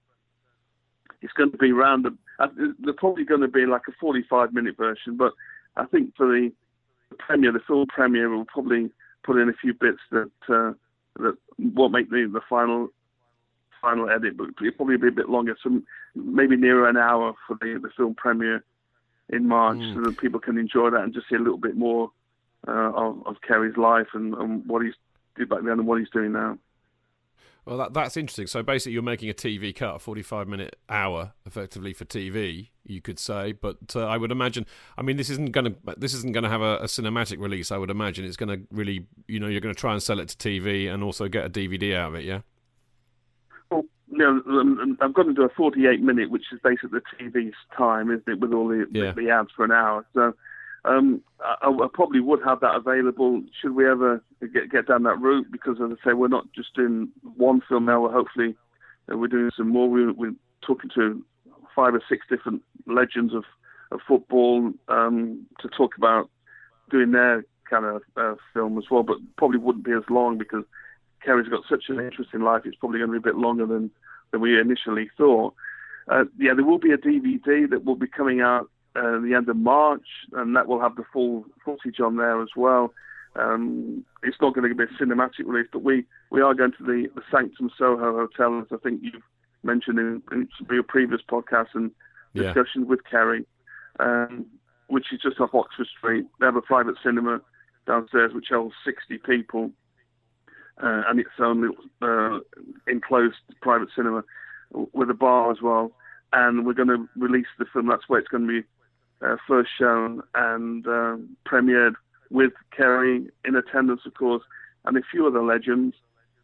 [1.23, 2.05] it's going to be around.
[2.05, 2.49] The, uh,
[2.81, 5.33] they're probably going to be like a 45 minute version, but
[5.77, 6.51] I think for the,
[7.11, 8.91] the premiere, the film premiere, we'll probably
[9.23, 10.73] put in a few bits that uh,
[11.17, 12.89] that won't make the, the final
[13.81, 15.81] final edit, but it'll probably be a bit longer, so
[16.15, 18.65] maybe nearer an hour for the, the film premiere
[19.29, 19.95] in March, mm.
[19.95, 22.11] so that people can enjoy that and just see a little bit more
[22.67, 24.95] uh, of, of Kerry's life and, and what he's
[25.37, 26.59] did back then and what he's doing now.
[27.65, 28.47] Well, that, that's interesting.
[28.47, 33.01] So basically, you're making a TV cut, a 45 minute hour, effectively for TV, you
[33.01, 33.53] could say.
[33.53, 34.67] But uh, I would imagine,
[34.99, 37.73] I mean, this isn't going to this isn't going to have a, a, cinematic release.
[37.73, 40.21] I would imagine it's going to really, you know, you're going to try and sell
[40.21, 42.25] it to TV and also get a DVD out of it.
[42.25, 42.41] Yeah.
[43.71, 47.25] Well, you know, um, I'm going to do a 48 minute, which is basically the
[47.25, 49.13] TV's time, isn't it, with all the, yeah.
[49.13, 50.05] the, the ads for an hour.
[50.13, 50.35] So
[50.85, 55.21] um, I, I, probably would have that available should we ever get get down that
[55.21, 58.03] route because, as I say, we're not just doing one film now.
[58.03, 58.55] We're hopefully
[59.11, 59.89] uh, we're doing some more.
[59.89, 61.25] We, we're talking to
[61.75, 63.45] five or six different legends of,
[63.91, 66.29] of football um, to talk about
[66.91, 70.65] doing their kind of uh, film as well, but probably wouldn't be as long because
[71.25, 72.63] Kerry's got such an interesting life.
[72.67, 73.91] It's probably going to be a bit longer than
[74.33, 75.55] than we initially thought.
[76.09, 79.49] Uh, yeah, there will be a DVD that will be coming out uh, the end
[79.49, 82.93] of March, and that will have the full footage on there as well.
[83.37, 86.85] Um, it's not going to be a cinematic release, but we, we are going to
[86.85, 89.23] the, the Sanctum Soho Hotel, as I think you've
[89.65, 91.91] mentioned in, in your previous podcasts and
[92.33, 92.53] Yeah.
[92.53, 93.45] discussions with Kerry,
[93.99, 94.47] um,
[94.87, 96.27] which is just off Oxford Street.
[96.39, 97.41] They have a private cinema
[97.87, 99.73] downstairs which holds 60 people,
[100.83, 102.39] uh, and its own little uh,
[102.87, 104.23] enclosed private cinema
[104.93, 105.93] with a bar as well.
[106.33, 107.87] And we're going to release the film.
[107.89, 108.67] That's where it's going to be
[109.23, 111.17] uh, first shown and uh,
[111.47, 111.95] premiered
[112.31, 114.43] with Kerry in attendance, of course,
[114.85, 115.95] and a few other legends.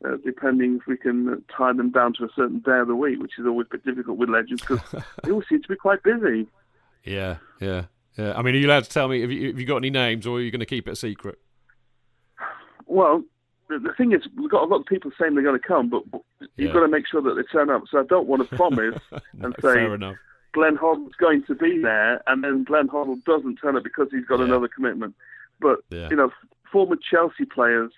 [0.03, 3.21] Uh, depending if we can tie them down to a certain day of the week,
[3.21, 4.81] which is always a bit difficult with legends because
[5.23, 6.49] they all seem to be quite busy.
[7.05, 7.85] Yeah, yeah,
[8.17, 8.33] yeah.
[8.35, 9.21] I mean, are you allowed to tell me?
[9.21, 10.97] Have you, have you got any names, or are you going to keep it a
[10.97, 11.39] secret?
[12.87, 13.23] Well,
[13.69, 15.91] the, the thing is, we've got a lot of people saying they're going to come,
[15.91, 16.23] but but
[16.57, 17.83] you've got to make sure that they turn up.
[17.91, 18.99] So I don't want to promise
[19.41, 19.87] and say.
[20.53, 24.25] Glenn Hoddle's going to be there, and then Glenn Hoddle doesn't turn up because he's
[24.25, 25.15] got another commitment.
[25.61, 26.09] But Yeah.
[26.11, 26.33] you know,
[26.73, 27.93] former Chelsea players,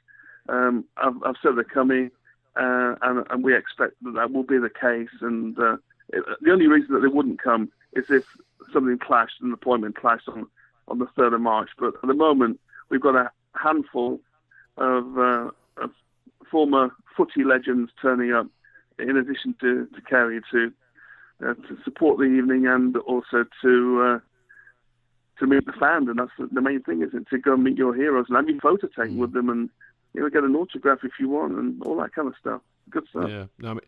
[0.49, 2.11] um, I've, I've said they're coming,
[2.57, 5.09] uh, and, and we expect that that will be the case.
[5.21, 5.77] And uh,
[6.09, 8.25] it, the only reason that they wouldn't come is if
[8.73, 10.47] something clashed, an appointment clashed on
[10.89, 11.71] on the third of March.
[11.79, 12.61] But at the moment,
[12.91, 14.21] we've got a handful
[14.77, 15.91] of, uh, of
[16.51, 18.47] former footy legends turning up,
[18.99, 20.73] in addition to to Kerry to
[21.43, 24.19] uh, to support the evening and also to uh,
[25.39, 27.29] to meet the fans, and that's the, main thing, isn't it?
[27.31, 29.69] To go and meet your heroes and have your photo taken with them, and
[30.15, 32.61] you know get an autograph if you want, and all that kind of stuff.
[32.91, 33.29] Good stuff.
[33.29, 33.47] Yeah.
[33.59, 33.81] No, I mean,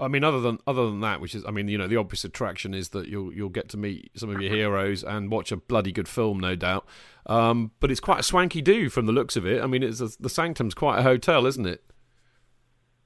[0.00, 2.24] I mean, other than other than that, which is, I mean, you know, the obvious
[2.24, 5.56] attraction is that you'll you'll get to meet some of your heroes and watch a
[5.56, 6.86] bloody good film, no doubt.
[7.26, 9.62] Um, but it's quite a swanky do from the looks of it.
[9.62, 11.84] I mean, it's a, the Sanctum's quite a hotel, isn't it?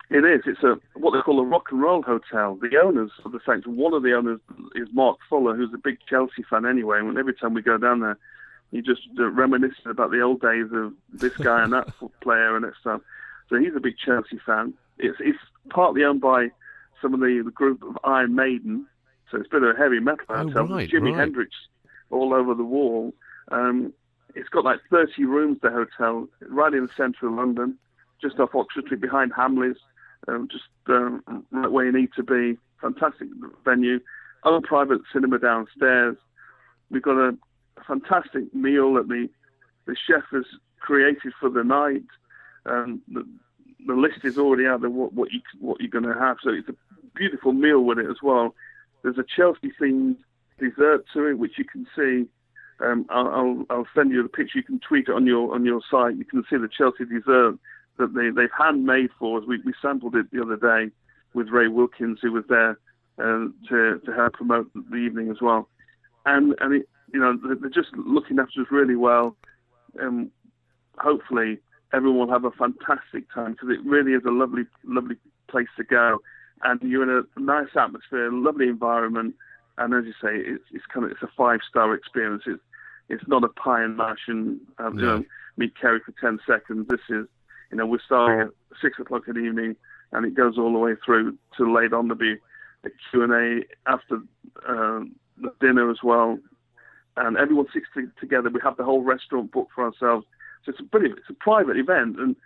[0.09, 0.43] It is.
[0.47, 2.57] It's a what they call a rock and roll hotel.
[2.61, 4.41] The owners of the Sanctum, one of the owners
[4.77, 7.01] is Mark Fuller, who's a big Chelsea fan anyway.
[7.01, 8.17] And every time we go down there,
[8.71, 11.89] he just uh, reminisces about the old days of this guy and that
[12.21, 13.01] player and that stuff.
[13.49, 14.75] So he's a big Chelsea fan.
[14.99, 15.39] It's it's
[15.71, 16.51] partly owned by
[17.03, 18.87] some of the, the group of Iron Maiden,
[19.31, 20.69] so it's a bit of a heavy metal Oh, hotel.
[20.69, 21.19] right, Jimi right.
[21.19, 21.51] Hendrix
[22.11, 23.13] all over the wall.
[23.51, 23.93] Um,
[24.37, 27.77] it's got like 30 rooms, the hotel, right in the centre of London,
[28.23, 29.77] just off Oxford Street behind Hamleys,
[30.29, 32.59] um, just um, right where you need to be.
[32.81, 33.29] Fantastic
[33.65, 34.01] venue.
[34.45, 36.17] Own private cinema downstairs.
[36.91, 37.37] We've got a
[37.87, 39.29] fantastic meal that the
[39.87, 40.45] the chef has
[40.81, 42.03] created for the night.
[42.67, 43.27] Um, the,
[43.87, 46.39] the list is already out there what, what you what you're going to have.
[46.43, 46.75] So it's a
[47.15, 48.55] beautiful meal with it as well.
[49.03, 50.17] There's a Chelsea themed
[50.59, 52.27] dessert to it, which you can see.
[52.85, 54.59] Um, I'll, I'll I'll send you the picture.
[54.59, 56.17] You can tweet it on your on your site.
[56.17, 57.59] You can see the Chelsea dessert
[57.99, 59.45] that they they've handmade for us.
[59.47, 60.93] We we sampled it the other day
[61.35, 62.79] with Ray Wilkins, who was there
[63.19, 65.69] uh, to to help promote the evening as well.
[66.25, 69.37] And and it, you know they're just looking after us really well.
[70.01, 70.31] Um,
[70.99, 71.59] hopefully
[71.93, 75.17] everyone will have a fantastic time because it really is a lovely lovely
[75.49, 76.19] place to go.
[76.63, 79.35] And you're in a nice atmosphere, lovely environment,
[79.79, 82.45] and as you say, it's it's kind of it's a five star experience.
[82.47, 82.63] It's
[83.09, 85.25] it's not a pie and mash and um, you know
[85.57, 86.89] meet Kerry for ten seconds.
[86.89, 87.27] This is
[87.71, 88.49] you know we're starting at
[88.81, 89.77] six o'clock in the evening,
[90.13, 92.37] and it goes all the way through to late on to be
[92.85, 94.17] a Q and A after
[94.69, 95.01] uh,
[95.39, 96.39] the dinner as well,
[97.17, 98.51] and everyone sits to- together.
[98.51, 100.27] We have the whole restaurant booked for ourselves.
[100.65, 102.37] So it's a pretty it's a private event, and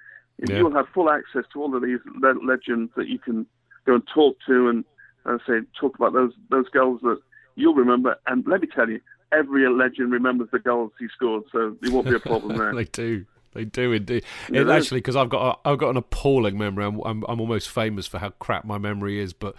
[0.47, 0.59] Yeah.
[0.59, 3.47] you'll have full access to all of these le- legends that you can
[3.87, 4.85] go and talk to and
[5.27, 7.19] uh, say talk about those those goals that
[7.57, 8.17] you'll remember.
[8.27, 9.01] And let me tell you,
[9.33, 12.75] every legend remembers the goals he scored, so it won't be a problem there.
[12.75, 13.25] they do.
[13.53, 14.25] They do indeed.
[14.53, 16.85] It, actually, because I've got a, I've got an appalling memory.
[16.85, 19.33] I'm, I'm I'm almost famous for how crap my memory is.
[19.33, 19.57] But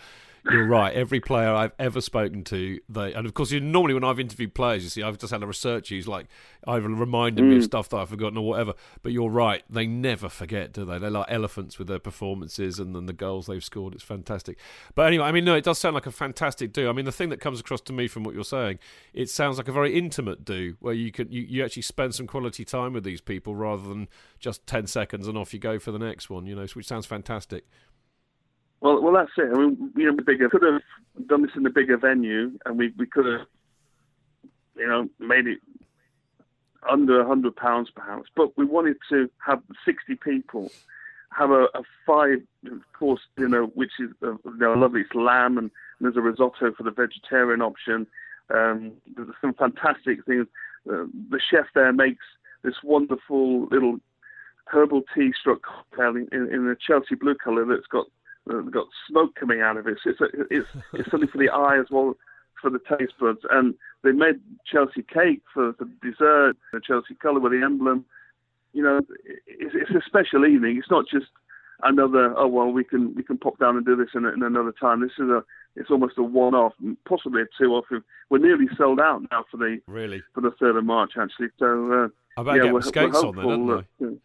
[0.49, 0.93] you're right.
[0.93, 4.53] Every player I've ever spoken to, they and of course, you normally when I've interviewed
[4.55, 6.27] players, you see, I've just had a researcher who's like
[6.67, 7.65] either reminding me of Mm.
[7.65, 8.73] stuff that I've forgotten or whatever.
[9.03, 9.63] But you're right.
[9.69, 10.97] They never forget, do they?
[10.99, 13.93] They're like elephants with their performances and then the goals they've scored.
[13.93, 14.57] It's fantastic.
[14.95, 16.89] But anyway, I mean, no, it does sound like a fantastic do.
[16.89, 18.79] I mean, the thing that comes across to me from what you're saying,
[19.13, 22.25] it sounds like a very intimate do where you can you, you actually spend some
[22.27, 24.07] quality time with these people rather than
[24.39, 26.45] just ten seconds and off you go for the next one.
[26.45, 27.65] You know, which sounds fantastic.
[28.81, 29.53] Well, well, that's it.
[29.53, 32.93] I mean, you know, bigger could have done this in a bigger venue, and we
[32.97, 33.47] we could have,
[34.75, 35.59] you know, made it
[36.89, 38.29] under hundred pounds perhaps.
[38.35, 40.71] But we wanted to have sixty people,
[41.31, 42.41] have a, a five
[42.97, 45.01] course dinner, which is uh, you know, lovely.
[45.01, 48.07] It's lamb, and there's a risotto for the vegetarian option.
[48.49, 50.47] Um, there's some fantastic things.
[50.91, 52.25] Uh, the chef there makes
[52.63, 53.99] this wonderful little
[54.65, 58.07] herbal tea struck cocktail in, in, in a Chelsea blue colour that's got
[58.47, 59.97] got smoke coming out of it.
[60.05, 62.15] It's a, it's it's something for the eye as well
[62.61, 63.39] for the taste buds.
[63.49, 68.05] And they made Chelsea cake for the dessert, the Chelsea colour with the emblem.
[68.73, 70.77] You know, it's, it's a special evening.
[70.77, 71.27] It's not just
[71.83, 72.33] another.
[72.37, 75.01] Oh well, we can we can pop down and do this in, in another time.
[75.01, 75.43] This is a
[75.75, 76.73] it's almost a one-off,
[77.07, 77.85] possibly a two-off.
[78.29, 81.47] We're nearly sold out now for the really for the third of March actually.
[81.59, 81.91] So
[82.37, 84.05] uh, I better yeah, get we're, skates we're on then, hopeful, I?
[84.05, 84.15] uh,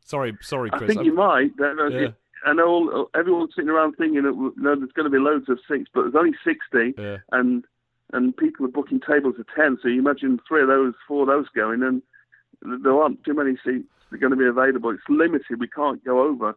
[0.00, 0.82] Sorry, sorry, Chris.
[0.82, 1.50] I think I'm- you might.
[1.60, 2.08] Uh, Yeah.
[2.46, 5.90] I know all, everyone's sitting around thinking that there's going to be loads of seats,
[5.92, 7.18] but there's only 60, Yeah.
[7.32, 7.64] and
[8.12, 9.78] and people are booking tables of 10.
[9.82, 12.02] So you imagine three of those, four of those going, and
[12.62, 14.90] there aren't too many seats that are going to be available.
[14.90, 15.58] It's limited.
[15.58, 16.54] We can't go over.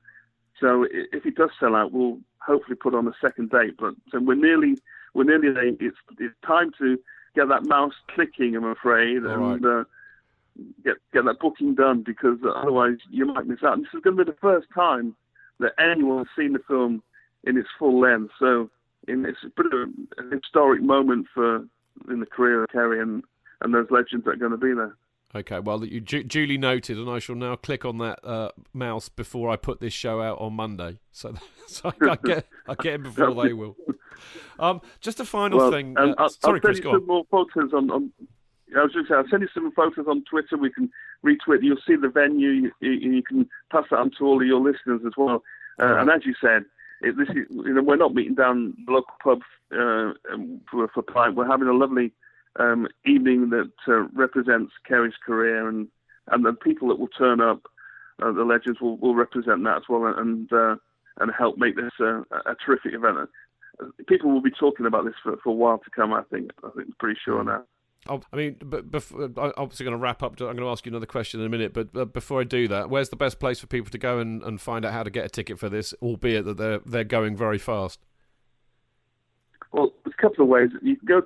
[0.59, 3.77] So if it does sell out, we'll hopefully put on a second date.
[3.79, 4.77] But so we're nearly
[5.15, 5.87] we're nearly there.
[5.87, 6.99] It's it's time to
[7.35, 8.55] get that mouse clicking.
[8.55, 9.83] I'm afraid, All and uh,
[10.83, 13.73] get get that booking done because otherwise you might miss out.
[13.73, 15.15] And this is going to be the first time
[15.59, 17.01] that anyone has seen the film
[17.43, 18.31] in its full length.
[18.39, 18.69] So
[19.07, 21.65] in, it's a bit of an historic moment for
[22.09, 23.23] in the career of Kerry and,
[23.61, 24.95] and those legends that are going to be there.
[25.35, 29.09] Okay, well, you du- duly noted, and I shall now click on that uh, mouse
[29.09, 31.35] before I put this show out on Monday, so,
[31.67, 33.75] so I get I get in before they will.
[34.57, 35.93] Um, just a final Well, thing.
[35.97, 37.01] and uh, I'll, sorry, I'll Chris, send go you on.
[37.01, 37.91] some more photos on.
[37.91, 38.11] on
[38.75, 40.57] I was just saying, I'll send you some photos on Twitter.
[40.57, 40.89] We can
[41.25, 41.63] retweet.
[41.63, 42.49] You'll see the venue.
[42.49, 45.43] You, you, you can pass that on to all of your listeners as well.
[45.81, 46.65] Uh, And as you said,
[47.01, 49.41] it, this is, you know, we're not meeting down the local pub
[49.73, 51.35] uh, um, for, for pint.
[51.35, 52.11] We're having a lovely
[52.59, 55.87] um, evening that uh, represents Kerry's career, and
[56.27, 57.61] and the people that will turn up,
[58.21, 60.75] uh, the legends will, will represent that as well, and uh,
[61.19, 63.17] and help make this uh, a terrific event.
[63.17, 63.25] Uh,
[64.07, 66.11] People will be talking about this for, for a while to come.
[66.11, 66.51] I think.
[66.65, 67.63] I think pretty sure now.
[68.07, 70.39] I mean, but before, I'm obviously going to wrap up.
[70.39, 72.67] I'm going to ask you another question in a minute, but uh, before I do
[72.69, 75.09] that, where's the best place for people to go and, and find out how to
[75.09, 75.93] get a ticket for this?
[76.01, 77.99] Albeit that they're they're going very fast.
[79.71, 80.69] Well, there's a couple of ways.
[80.81, 81.21] You can go.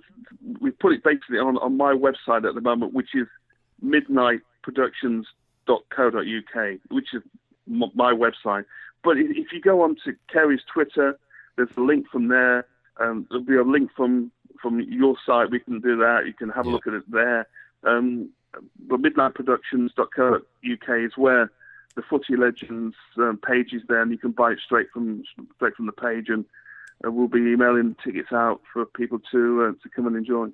[0.59, 3.27] We put it basically on, on my website at the moment, which is
[3.83, 7.21] midnightproductions.co.uk, which is
[7.67, 8.65] my website.
[9.03, 11.19] But if, if you go on to Kerry's Twitter,
[11.55, 12.65] there's a link from there.
[12.99, 14.31] Um, there'll be a link from
[14.63, 15.51] from your site.
[15.51, 16.21] We can do that.
[16.25, 17.47] You can have a look at it there.
[17.83, 18.29] Um,
[18.87, 21.51] but midnightproductions.co.uk is where
[21.95, 25.23] the Footy Legends um, page is there, and you can buy it straight from
[25.55, 26.29] straight from the page.
[26.29, 26.45] And
[27.05, 30.47] uh, we'll be emailing tickets out for people to uh, to come and enjoy.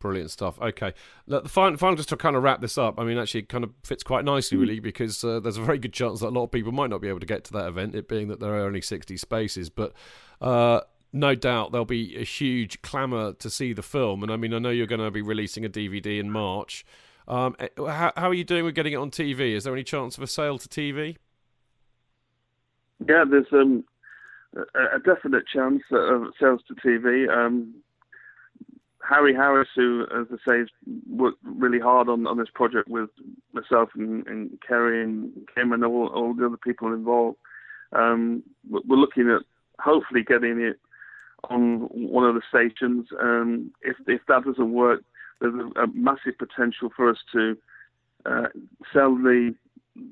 [0.00, 0.60] Brilliant stuff.
[0.60, 0.94] Okay,
[1.26, 3.00] Look, the final, final, just to kind of wrap this up.
[3.00, 5.78] I mean, actually, it kind of fits quite nicely, really, because uh, there's a very
[5.78, 7.66] good chance that a lot of people might not be able to get to that
[7.66, 9.70] event, it being that there are only 60 spaces.
[9.70, 9.94] But
[10.40, 10.82] uh,
[11.12, 14.22] no doubt there'll be a huge clamour to see the film.
[14.22, 16.84] And I mean, I know you're going to be releasing a DVD in March.
[17.26, 19.54] Um, eh, how, how are you doing with getting it on TV?
[19.54, 21.16] Is there any chance of a sale to TV?
[23.06, 23.84] Yeah, there's um,
[24.56, 27.28] a, definite chance of sales to TV.
[27.28, 27.74] Um,
[29.08, 30.70] Harry Harris, who, as I say,
[31.08, 33.08] worked really hard on, on this project with
[33.52, 37.38] myself and, and Kerry and Kim and all, all the other people involved,
[37.92, 39.42] um, we're looking at
[39.78, 40.78] hopefully getting it
[41.44, 43.08] on one of the stations.
[43.20, 45.02] Um, if if that doesn't work,
[45.40, 47.56] there's a, a massive potential for us to
[48.26, 48.48] uh,
[48.92, 49.54] sell the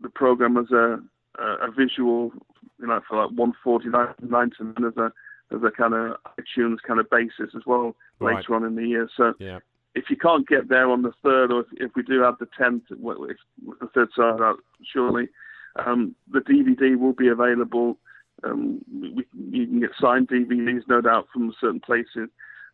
[0.02, 1.00] the program as a
[1.38, 2.32] a, a visual,
[2.80, 5.12] you know, for like 149 and as a
[5.54, 8.36] as a kind of iTunes kind of basis as well Right.
[8.36, 9.08] later on in the year.
[9.16, 9.60] So Yeah.
[9.94, 12.48] if you can't get there on the third, or if, if we do have the
[12.58, 13.36] tenth, well, if
[13.80, 15.28] the third side out surely,
[15.76, 17.98] um, the DVD will be available.
[18.44, 22.28] Um, we, you can get signed DVDs, no doubt, from certain places.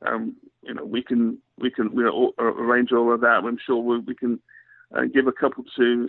[0.06, 3.42] Um, you know, we can we can we know, arrange all of that.
[3.44, 4.40] I'm sure we, we can
[4.94, 6.08] uh, give a couple to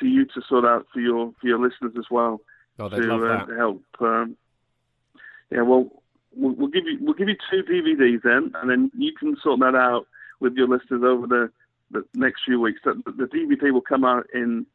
[0.00, 2.40] to you to sort out for your for your listeners as well.
[2.78, 3.56] Oh, they'd to, love uh, that.
[3.56, 3.82] help.
[4.00, 4.36] Um,
[5.50, 5.90] yeah, well,
[6.34, 9.60] we'll we'll give you we'll give you two DVDs then, and then you can sort
[9.60, 10.06] that out
[10.40, 11.50] with your listeners over the,
[11.90, 12.80] the next few weeks.
[12.84, 14.66] The, the DVD will come out in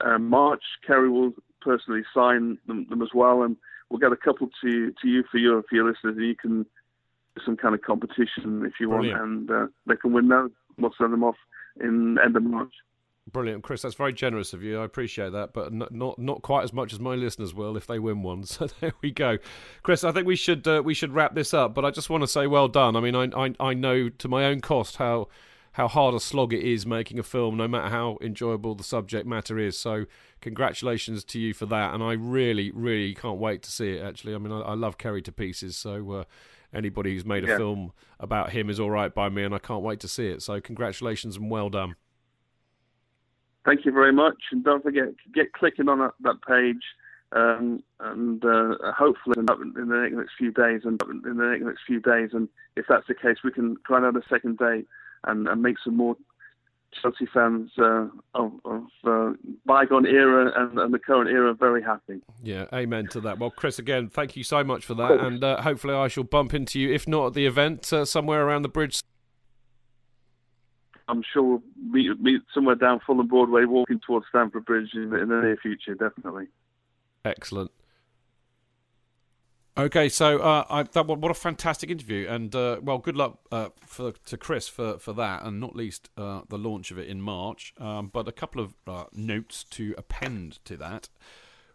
[0.00, 0.62] uh, March.
[0.86, 3.56] Kerry will personally sign them, them as well, and
[3.90, 6.62] we'll get a couple to to you for your for your listeners, and you can
[6.62, 9.18] do some kind of competition if you Brilliant.
[9.18, 10.50] want, and uh, they can win those.
[10.78, 11.36] We'll send them off
[11.80, 12.72] in end of March.
[13.30, 13.82] Brilliant, Chris.
[13.82, 14.80] That's very generous of you.
[14.80, 17.86] I appreciate that, but n- not not quite as much as my listeners will if
[17.86, 18.42] they win one.
[18.46, 19.38] So there we go,
[19.82, 20.02] Chris.
[20.02, 21.74] I think we should uh, we should wrap this up.
[21.74, 22.96] But I just want to say well done.
[22.96, 25.28] I mean, I, I I know to my own cost how
[25.78, 29.28] how hard a slog it is making a film, no matter how enjoyable the subject
[29.28, 29.78] matter is.
[29.78, 30.06] So
[30.40, 34.02] congratulations to you for that, and I really really can't wait to see it.
[34.02, 35.76] Actually, I mean, I, I love Kerry to pieces.
[35.76, 36.10] So.
[36.12, 36.24] Uh,
[36.70, 37.56] Anybody who's made a Yeah.
[37.56, 40.42] film about him is all right by me, and I can't wait to see it.
[40.42, 41.94] So, congratulations and well done.
[43.64, 46.82] Thank you very much, and don't forget get clicking on that, that page
[47.32, 52.30] um, and uh, hopefully in the next few days, and in the next few days,
[52.34, 54.86] and if that's the case, we can try another second date
[55.24, 56.16] and, and make some more
[57.02, 59.32] Chelsea fans uh, of, of uh,
[59.66, 62.20] bygone era and, and, the current era very happy.
[62.42, 63.38] Yeah, amen to that.
[63.38, 66.54] Well, Chris, again, thank you so much for that, and uh, hopefully I shall bump
[66.54, 69.00] into you, if not at the event, uh, somewhere around the bridge.
[71.08, 75.28] I'm sure we'll meet, meet somewhere down Fulham Broadway, walking towards Stamford Bridge in, in
[75.28, 76.46] the near future, definitely.
[77.24, 77.70] Excellent.
[79.78, 83.68] Okay, so uh, I, that what a fantastic interview, and uh, well, good luck uh,
[83.86, 87.20] for to Chris for, for that, and not least uh, the launch of it in
[87.20, 87.72] March.
[87.78, 91.10] Um, but a couple of uh, notes to append to that,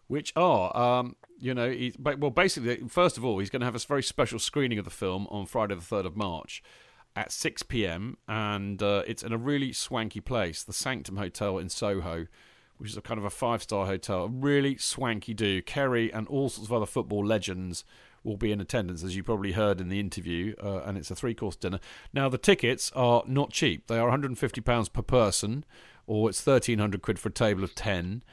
[0.08, 3.76] which are, um, you know, he, well, basically, first of all, he's going to have
[3.76, 6.62] a very special screening of the film on Friday the third of March
[7.16, 8.18] at six p.m.
[8.28, 12.28] and uh, it's in a really swanky place, the Sanctum Hotel in Soho
[12.78, 14.28] which is a kind of a five star hotel.
[14.28, 15.62] Really swanky do.
[15.62, 17.86] Kerry and all sorts of other football legends
[18.24, 21.16] will be in attendance, as you probably heard in the interview, uh, and it's a
[21.16, 21.80] three course dinner.
[22.14, 23.88] Now, the tickets are not cheap.
[23.88, 25.66] They are £150 per person,
[26.08, 28.24] or it's 1300 quid for a table of 10.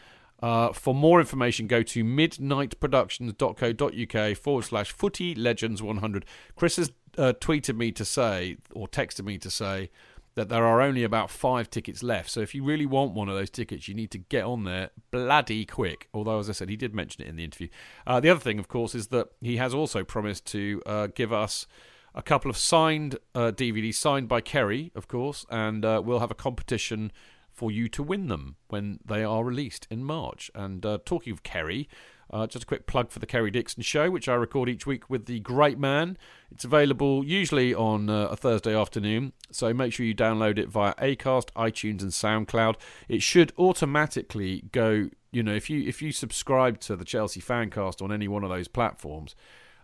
[0.42, 6.24] Uh, for more information, go to midnightproductions.co.uk forward slash footy legends 100.
[6.56, 9.90] Chris has uh, tweeted me to say, or texted me to say,
[10.34, 12.30] that there are only about five tickets left.
[12.30, 14.90] So if you really want one of those tickets, you need to get on there
[15.10, 16.08] bloody quick.
[16.14, 17.68] Although, as I said, he did mention it in the interview.
[18.06, 21.32] Uh, the other thing, of course, is that he has also promised to uh, give
[21.32, 21.66] us
[22.14, 26.30] a couple of signed uh, DVDs, signed by Kerry, of course, and uh, we'll have
[26.30, 27.12] a competition
[27.52, 30.50] for you to win them when they are released in March.
[30.54, 31.88] And uh, talking of Kerry,
[32.32, 35.10] uh, just a quick plug for the Kerry Dixon Show, which I record each week
[35.10, 36.16] with the great man.
[36.50, 40.94] It's available usually on uh, a Thursday afternoon, so make sure you download it via
[40.94, 42.76] Acast, iTunes, and SoundCloud.
[43.08, 45.10] It should automatically go.
[45.32, 48.50] You know, if you if you subscribe to the Chelsea Fancast on any one of
[48.50, 49.36] those platforms,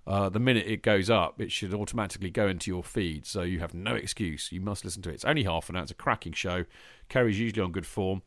[0.07, 3.27] uh, the minute it goes up, it should automatically go into your feed.
[3.27, 4.53] So you have no excuse.
[4.53, 5.15] You must listen to it.
[5.15, 5.83] It's only half an hour.
[5.83, 6.65] It's a cracking show.
[7.09, 8.23] Kerry's usually on good form.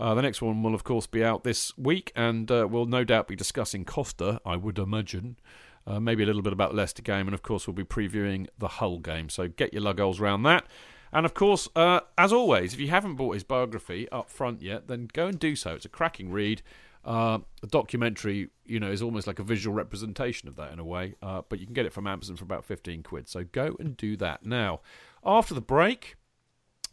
[0.00, 3.04] Uh, the next one will, of course, be out this week, and uh, we'll no
[3.04, 5.36] doubt be discussing Costa, I would imagine.
[5.86, 8.46] Uh, maybe a little bit about the Leicester game, and of course, we'll be previewing
[8.58, 9.28] the Hull game.
[9.28, 10.66] So get your lug around that.
[11.12, 14.88] And of course, uh, as always, if you haven't bought his biography up front yet,
[14.88, 15.74] then go and do so.
[15.74, 16.62] It's a cracking read.
[17.04, 20.84] Uh, the documentary, you know, is almost like a visual representation of that in a
[20.84, 23.28] way, uh, but you can get it from Amazon for about 15 quid.
[23.28, 24.44] So go and do that.
[24.44, 24.80] Now,
[25.24, 26.16] after the break,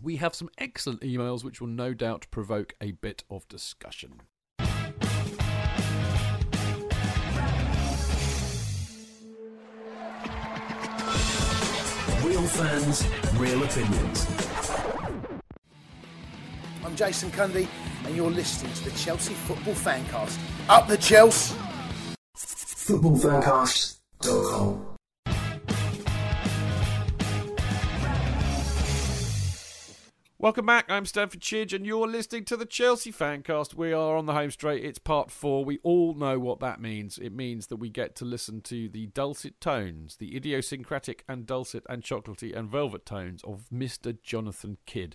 [0.01, 4.21] we have some excellent emails which will no doubt provoke a bit of discussion.
[12.23, 14.27] Real fans, real opinions.
[16.85, 17.67] I'm Jason Cundy,
[18.05, 20.37] and you're listening to the Chelsea Football Fancast.
[20.69, 21.55] Up the Chelsea!
[22.35, 24.96] Footballfancast.com
[30.39, 30.85] Welcome back.
[30.87, 33.73] I'm Stamford Chidge, and you're listening to the Chelsea Fancast.
[33.73, 34.85] We are on the home straight.
[34.85, 35.65] It's part four.
[35.65, 37.17] We all know what that means.
[37.17, 41.85] It means that we get to listen to the dulcet tones, the idiosyncratic and dulcet
[41.89, 44.15] and chocolatey and velvet tones of Mr.
[44.21, 45.13] Jonathan Kydd.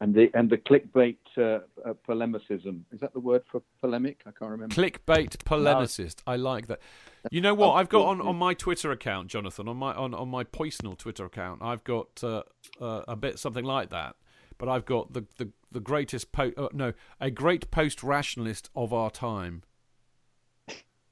[0.00, 4.22] And the and the clickbait uh, uh, polemicism is that the word for polemic?
[4.24, 4.74] I can't remember.
[4.74, 6.22] Clickbait polemicist.
[6.26, 6.80] I like that.
[7.30, 7.72] You know what?
[7.72, 11.24] I've got on, on my Twitter account, Jonathan, on my on, on my Poisonal Twitter
[11.24, 12.42] account, I've got uh,
[12.80, 14.16] uh, a bit something like that.
[14.58, 18.92] But I've got the the, the greatest po- uh, no a great post rationalist of
[18.92, 19.62] our time,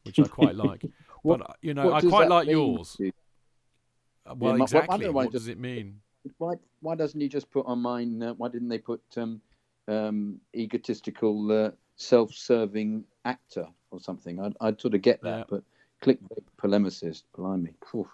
[0.04, 0.82] which I quite like.
[1.22, 2.96] what, but you know, I quite like yours.
[2.98, 4.94] Well, Yeah, exactly.
[4.94, 6.00] I don't know why What does it mean?
[6.38, 8.22] Why why doesn't he just put on mine?
[8.22, 9.40] Uh, why didn't they put um,
[9.88, 14.40] um, egotistical, uh, self-serving actor or something?
[14.40, 15.44] I'd, I'd sort of get that, Yeah.
[15.50, 15.62] but
[16.04, 18.08] clickbait polemicist, blimey, Phew,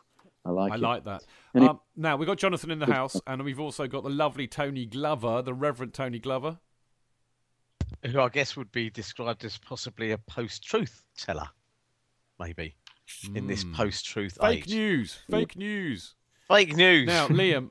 [0.45, 0.81] I like I it.
[0.81, 1.25] like that.
[1.55, 4.47] And Um, now we've got Jonathan in the house, and we've also got the lovely
[4.47, 6.59] Tony Glover, the Reverend Tony Glover.
[8.07, 11.49] who I guess would be described as possibly a post-truth teller,
[12.39, 12.75] maybe
[13.35, 13.75] in this Mm.
[13.75, 14.69] post-truth Fake age.
[14.69, 16.15] news, fake news.
[16.49, 17.07] Fake news.
[17.09, 17.71] Now, Liam,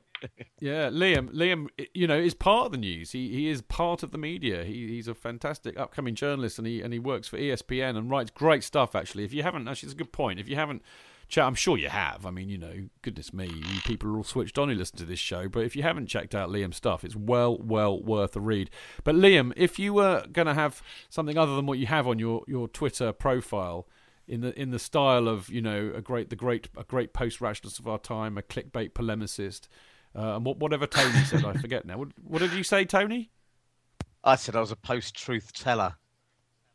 [0.60, 3.12] yeah, Liam, Liam, you know, is part of the news.
[3.12, 4.64] He he is part of the media.
[4.64, 8.30] He he's a fantastic upcoming journalist, and he and he works for ESPN and writes
[8.30, 8.94] great stuff.
[8.94, 10.40] Actually, if you haven't, actually, it's a good point.
[10.40, 10.82] If you haven't.
[11.36, 12.26] I'm sure you have.
[12.26, 15.20] I mean, you know, goodness me, people are all switched on who listen to this
[15.20, 15.48] show.
[15.48, 18.68] But if you haven't checked out Liam's stuff, it's well, well worth a read.
[19.04, 22.18] But Liam, if you were going to have something other than what you have on
[22.18, 23.86] your, your Twitter profile,
[24.30, 27.40] in the in the style of you know a great the great a great post
[27.40, 29.66] rationalist of our time, a clickbait polemicist,
[30.16, 31.98] uh, and what, whatever Tony said, I forget now.
[31.98, 33.30] What, what did you say, Tony?
[34.24, 35.94] I said I was a post-truth teller.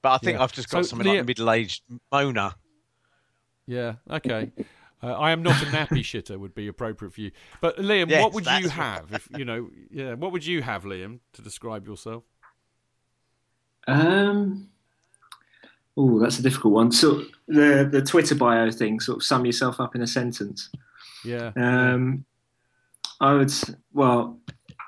[0.02, 0.44] But I think Yeah.
[0.44, 2.56] I've just got So, something Liam- like middle-aged Mona.
[3.68, 3.96] Yeah.
[4.10, 4.52] Okay.
[5.04, 7.32] Uh, I am not a nappy shitter would be appropriate for you.
[7.62, 9.70] But Liam, Yes, what would that's you have if you know?
[9.92, 10.14] Yeah.
[10.14, 12.24] What would you have, Liam, to describe yourself?
[13.88, 14.70] Um,
[15.98, 16.92] oh, that's a difficult one.
[16.92, 20.70] So the the Twitter bio thing, sort of sum yourself up in a sentence.
[21.24, 21.52] Yeah.
[21.56, 22.26] Um,
[23.22, 24.40] I would s- well,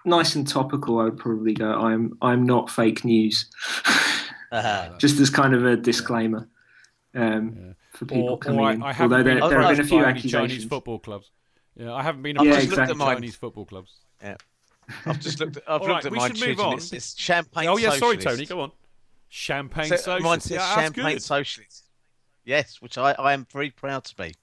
[0.05, 0.99] nice and topical.
[0.99, 1.71] I would probably go.
[1.71, 3.49] I'm I'm not fake news.
[4.97, 6.47] Just as kind of a disclaimer
[7.13, 8.83] um, for people Or, coming or I, in.
[8.83, 11.31] I Although been there, there have been a few by any Chinese football clubs.
[11.75, 13.15] Yeah, I haven't been I've approached just by looked at mine.
[13.17, 13.93] Chinese football clubs.
[14.21, 14.35] Yeah.
[15.05, 15.57] I've just looked.
[15.57, 16.73] At, I've All looked right, at we my should move on.
[16.75, 17.67] It's, it's champagne.
[17.67, 18.17] Oh yeah, sorry.
[18.17, 18.45] Tony.
[18.45, 18.71] Go on.
[19.29, 20.23] Champagne So, socialist.
[20.23, 21.21] Mine says yeah, champagne good.
[21.23, 21.83] socialist.
[22.45, 24.33] Yes, which I, I am very proud to be.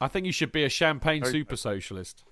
[0.00, 2.22] I think you should be a champagne Very- super socialist.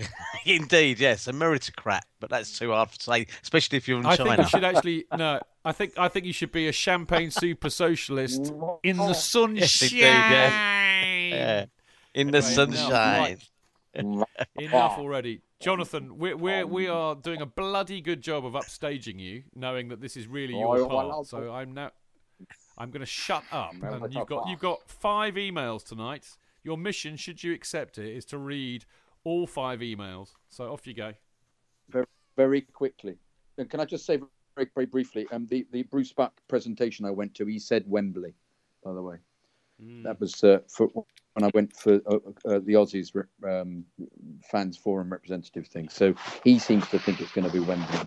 [0.44, 4.16] Indeed, yes, a meritocrat, but that's too hard to say, especially if you're in I
[4.16, 4.30] China.
[4.30, 5.40] think you should actually no.
[5.64, 8.52] I think I think you should be a champagne super socialist
[8.82, 9.56] in the sunshine.
[9.56, 11.04] Yes, indeed, yeah.
[11.28, 11.64] Yeah.
[12.14, 12.54] In the Anyway, enough.
[12.54, 13.38] sunshine.
[14.56, 16.16] Enough already, Jonathan.
[16.16, 20.16] We're, we're we are doing a bloody good job of upstaging you, knowing that this
[20.16, 21.26] is really your part.
[21.26, 21.90] So I'm now.
[22.78, 26.24] I'm going to shut up, and you've got you've got five emails tonight.
[26.62, 28.84] Your mission, should you accept it, is to read
[29.24, 30.30] all five emails.
[30.48, 31.12] So off you go.
[31.88, 32.06] very,
[32.36, 33.16] very quickly.
[33.58, 34.18] And can I just say
[34.56, 35.26] very, very briefly?
[35.32, 38.34] Um, the the Bruce Buck presentation I went to, he said Wembley,
[38.84, 39.16] by the way.
[40.02, 40.88] That was uh, for
[41.32, 43.16] when I went for uh, uh, the Aussies
[43.48, 43.84] um,
[44.50, 45.88] fans forum representative thing.
[45.88, 46.14] So
[46.44, 47.98] he seems to think it's going to be Wembley.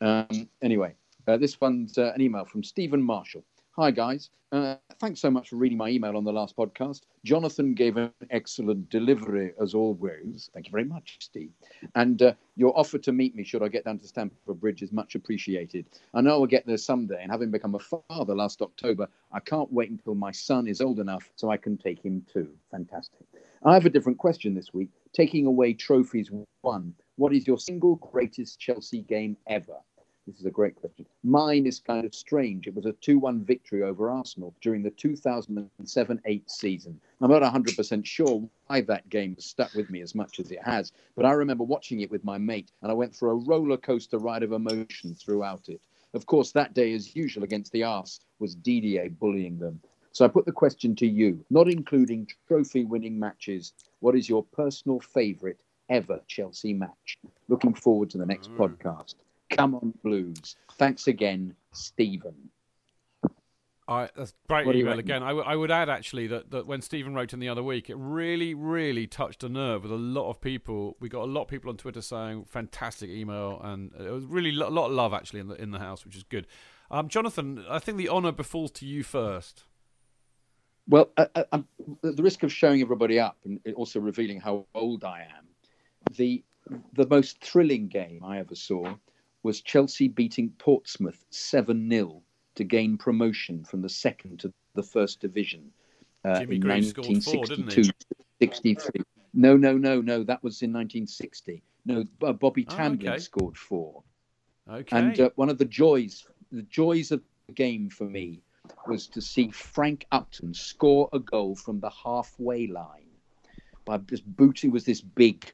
[0.00, 0.94] Um, anyway,
[1.28, 3.44] uh, this one's uh, an email from Stephen Marshall.
[3.76, 7.02] Hi guys, uh, thanks so much for reading my email on the last podcast.
[7.24, 10.50] Jonathan gave an excellent delivery as always.
[10.52, 11.52] Thank you very much, Steve.
[11.94, 14.90] And uh, your offer to meet me should I get down to Stamford Bridge is
[14.90, 15.86] much appreciated.
[16.14, 17.78] I know I'll get there someday, and having become a
[18.08, 21.78] father last October, I can't wait until my son is old enough so I can
[21.78, 22.48] take him too.
[22.72, 23.24] Fantastic.
[23.64, 24.88] I have a different question this week.
[25.12, 26.28] Taking away trophies
[26.64, 29.76] won, what is your single greatest Chelsea game ever?
[30.30, 31.06] This is a great question.
[31.24, 32.68] Mine is kind of strange.
[32.68, 37.00] It was a 2 1 victory over Arsenal during the 2007 8 season.
[37.20, 40.92] I'm not 100% sure why that game stuck with me as much as it has,
[41.16, 44.18] but I remember watching it with my mate, and I went through a roller coaster
[44.18, 45.80] ride of emotion throughout it.
[46.14, 49.80] Of course, that day, as usual, against the Arse, was Didier bullying them.
[50.12, 54.44] So I put the question to you, not including trophy winning matches, what is your
[54.44, 55.56] personal favourite
[55.88, 57.18] ever Chelsea match?
[57.48, 58.58] Looking forward to the next mm.
[58.58, 59.16] podcast.
[59.50, 60.56] Come on, Blues.
[60.72, 62.50] Thanks again, Stephen.
[63.90, 65.24] I, that's great What email again.
[65.24, 67.90] I, w- I would add actually that, that when Stephen wrote in the other week,
[67.90, 70.96] it really, really touched a nerve with a lot of people.
[71.00, 74.50] We got a lot of people on Twitter saying fantastic email, and it was really
[74.50, 76.46] a lot of love actually in the in the house, which is good.
[76.88, 79.64] Um, Jonathan, I think the honour befalls to you first.
[80.88, 81.66] Well, I, I'm,
[82.04, 85.48] at the risk of showing everybody up and also revealing how old I am,
[86.16, 86.44] the
[86.92, 88.94] the most thrilling game I ever saw
[89.42, 92.22] was Chelsea beating Portsmouth seven 0
[92.56, 95.70] to gain promotion from the second to the first division
[96.24, 97.92] uh, in Greaves scored four, 1962
[98.40, 99.02] 63.
[99.32, 100.24] No, no, no, no.
[100.24, 101.62] That was in 1960.
[101.86, 103.18] No, uh, Bobby Oh, okay.
[103.18, 104.02] scored four.
[104.68, 104.96] Okay.
[104.96, 108.42] And uh, one of the joys, the joys of the game for me,
[108.86, 113.08] was to see Frank Upton score a goal from the halfway line
[113.84, 115.52] by just booting was this big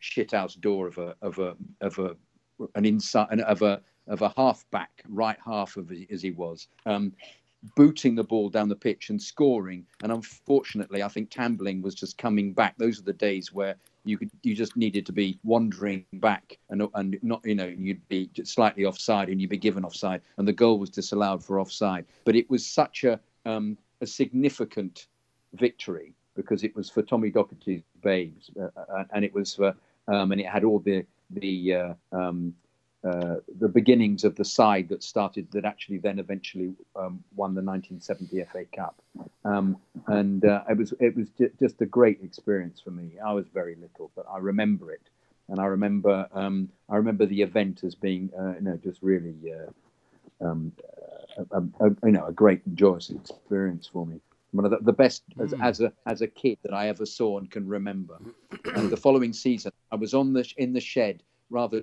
[0.00, 2.16] shithouse door of a of a of a
[2.74, 6.68] an inside of a of a halfback, right half of as he was.
[6.86, 7.12] Um,
[7.74, 9.84] booting the ball down the pitch and scoring.
[10.02, 12.78] And unfortunately, I think Tambling was just coming back.
[12.78, 13.74] Those are the days where
[14.04, 18.06] you could you just needed to be wandering back and and not you know you'd
[18.08, 22.06] be slightly offside and you'd be given offside and the goal was disallowed for offside.
[22.24, 25.06] But it was such a um, a significant
[25.54, 29.74] victory because it was for Tommy Docherty's babes uh, uh, and it was for
[30.06, 32.54] um, and it had all the the uh, um,
[33.04, 37.62] uh, the beginnings of the side that started that actually then eventually um, won the
[37.62, 39.00] 1970 FA Cup,
[39.44, 39.76] um,
[40.08, 43.12] and uh, it was it was ju- just a great experience for me.
[43.24, 45.02] I was very little, but I remember it,
[45.48, 49.36] and I remember um, I remember the event as being you know just really
[50.40, 50.72] um,
[51.38, 54.20] a, a, a, you know a great joyous experience for me.
[54.52, 55.62] One of the, the best as, Hmm.
[55.62, 58.18] as a as a kid that I ever saw and can remember.
[58.76, 61.82] and the following season, I was on the in the shed rather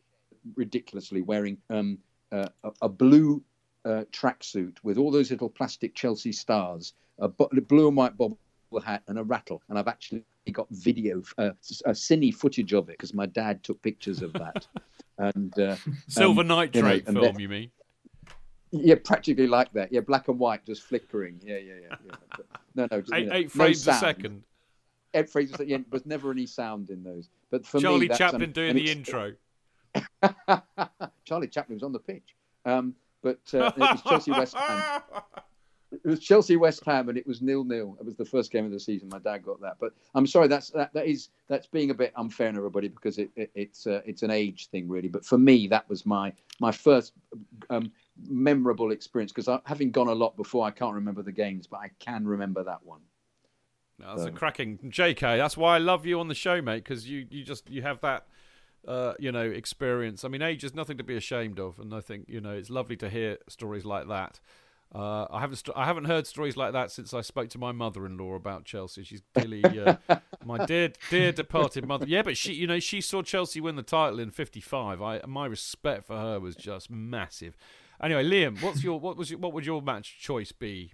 [0.55, 1.97] ridiculously wearing um,
[2.31, 3.43] uh, a, a blue
[3.85, 8.37] uh, tracksuit with all those little plastic Chelsea stars, a blue and white bobble
[8.83, 9.61] hat, and a rattle.
[9.69, 11.51] And I've actually got video, uh,
[11.85, 14.67] a cine footage of it because my dad took pictures of that.
[15.17, 15.75] and uh,
[16.07, 17.71] Silver um, Night you know, film, then- you mean?
[18.83, 19.91] Yeah, practically like that.
[19.91, 21.39] Yeah, black and white, just flickering.
[21.43, 21.95] Yeah, yeah, yeah.
[22.05, 22.15] yeah.
[22.35, 22.45] But,
[22.75, 24.43] no, no, just, eight, you know, eight no frames a second.
[25.13, 25.69] Eight frames a second.
[25.69, 27.29] Yeah, there was never any sound in those.
[27.51, 29.33] But for Charlie me, Chaplin um, doing and the intro.
[31.25, 32.35] Charlie Chaplin was on the pitch.
[32.65, 35.01] Um, but uh, it was Chelsea West Ham.
[35.91, 37.95] It was Chelsea West Ham, and it was nil nil.
[37.99, 39.09] It was the first game of the season.
[39.09, 40.47] My dad got that, but I'm sorry.
[40.47, 43.87] That's that, that is that's being a bit unfair on everybody because it, it it's
[43.87, 45.07] uh, it's an age thing really.
[45.07, 47.13] But for me, that was my my first
[47.69, 47.91] um,
[48.27, 51.91] memorable experience because having gone a lot before, I can't remember the games, but I
[51.99, 53.01] can remember that one.
[53.99, 55.37] That's a cracking JK.
[55.37, 58.01] That's why I love you on the show, mate, because you, you just you have
[58.01, 58.27] that
[58.87, 60.25] uh, you know experience.
[60.25, 62.69] I mean, age is nothing to be ashamed of, and I think you know it's
[62.69, 64.39] lovely to hear stories like that.
[64.93, 67.71] Uh, I haven't st- I haven't heard stories like that since I spoke to my
[67.71, 69.03] mother-in-law about Chelsea.
[69.03, 69.95] She's clearly uh,
[70.45, 72.05] my dear dear departed mother.
[72.07, 75.01] Yeah, but she you know she saw Chelsea win the title in '55.
[75.01, 77.57] I my respect for her was just massive.
[78.05, 80.91] Anyway, Liam, what's your what was your, what would your match choice be?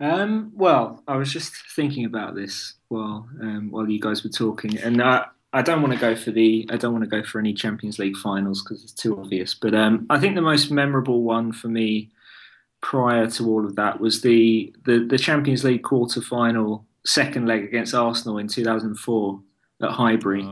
[0.00, 4.76] Um, well, I was just thinking about this while um, while you guys were talking,
[4.78, 7.38] and I, I don't want to go for the I don't want to go for
[7.38, 9.54] any Champions League finals because it's too obvious.
[9.54, 12.10] But um, I think the most memorable one for me
[12.80, 17.62] prior to all of that was the the, the Champions League quarter final second leg
[17.62, 19.40] against Arsenal in 2004
[19.82, 20.42] at Highbury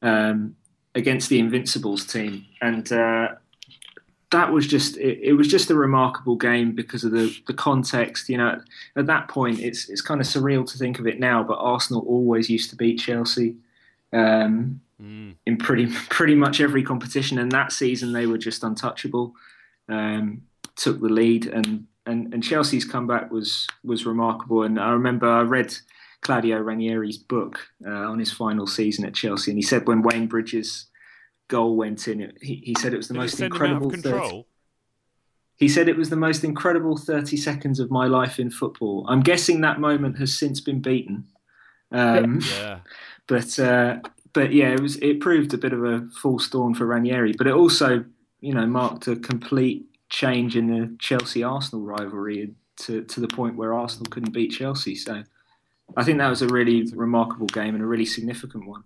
[0.00, 0.56] um,
[0.94, 3.28] against the Invincibles team, and uh,
[4.30, 8.28] that was just it, it was just a remarkable game because of the the context.
[8.28, 8.60] You know,
[8.96, 12.04] at that point, it's it's kind of surreal to think of it now, but Arsenal
[12.06, 13.56] always used to beat Chelsea.
[14.12, 19.34] Um, in pretty pretty much every competition, and that season they were just untouchable.
[19.88, 20.42] Um,
[20.74, 24.62] took the lead, and, and and Chelsea's comeback was was remarkable.
[24.62, 25.74] And I remember I read
[26.22, 30.26] Claudio Ranieri's book uh, on his final season at Chelsea, and he said when Wayne
[30.26, 30.86] Bridges'
[31.48, 33.94] goal went in, he, he said it was the Did most send him out of
[33.94, 34.28] incredible.
[34.28, 34.46] 30
[35.56, 39.06] he said it was the most incredible 30 seconds of my life in football.
[39.08, 41.26] I'm guessing that moment has since been beaten.
[41.90, 42.80] Um, Yeah.
[43.26, 44.00] but uh,
[44.32, 47.46] but yeah, it was it proved a bit of a false dawn for Ranieri, but
[47.46, 48.04] it also
[48.40, 53.56] you know marked a complete change in the Chelsea Arsenal rivalry to to the point
[53.56, 54.94] where Arsenal couldn't beat Chelsea.
[54.94, 55.22] So
[55.96, 58.84] I think that was a really remarkable game and a really significant one.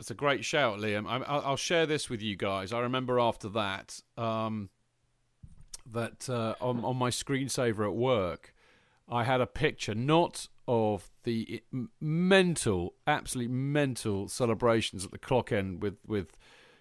[0.00, 1.06] It's a great shout, Liam.
[1.06, 2.72] I, I'll, I'll share this with you guys.
[2.72, 4.70] I remember after that um,
[5.92, 8.54] that uh, on, on my screensaver at work,
[9.06, 11.62] I had a picture not of the
[12.00, 16.34] mental, absolutely mental celebrations at the clock end with with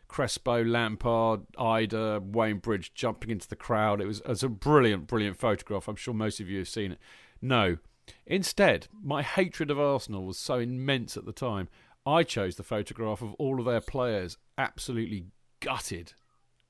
[0.08, 4.00] Crespo, Lampard, Ida, Wayne Bridge jumping into the crowd.
[4.00, 5.88] It was, it was a brilliant, brilliant photograph.
[5.88, 7.00] I'm sure most of you have seen it.
[7.42, 7.78] No.
[8.26, 11.68] Instead, my hatred of Arsenal was so immense at the time.
[12.06, 15.28] I chose the photograph of all of their players absolutely
[15.60, 16.14] gutted.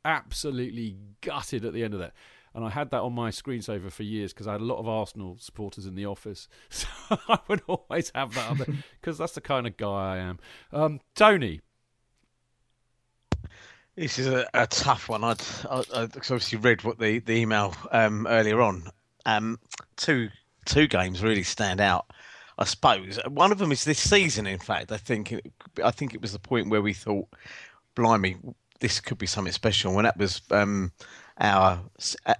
[0.04, 2.14] Absolutely gutted at the end of that.
[2.54, 4.88] And I had that on my screensaver for years because I had a lot of
[4.88, 6.48] Arsenal supporters in the office.
[6.70, 6.88] So
[7.28, 8.68] I would always have that
[9.00, 10.40] because that's the kind of guy I am.
[10.72, 11.62] Um, Tony,
[13.96, 15.24] This is a, a tough one.
[15.24, 18.90] I'd, I, I obviously read what the, the email um, earlier on.
[19.26, 19.60] Um,
[19.98, 20.30] two
[20.66, 22.06] two games really stand out.
[22.60, 24.46] I suppose one of them is this season.
[24.46, 25.52] In fact, I think it,
[25.84, 27.28] I think it was the point where we thought,
[27.96, 28.36] "Blimey,
[28.82, 30.92] this could be something special." When that was um,
[31.40, 31.80] our,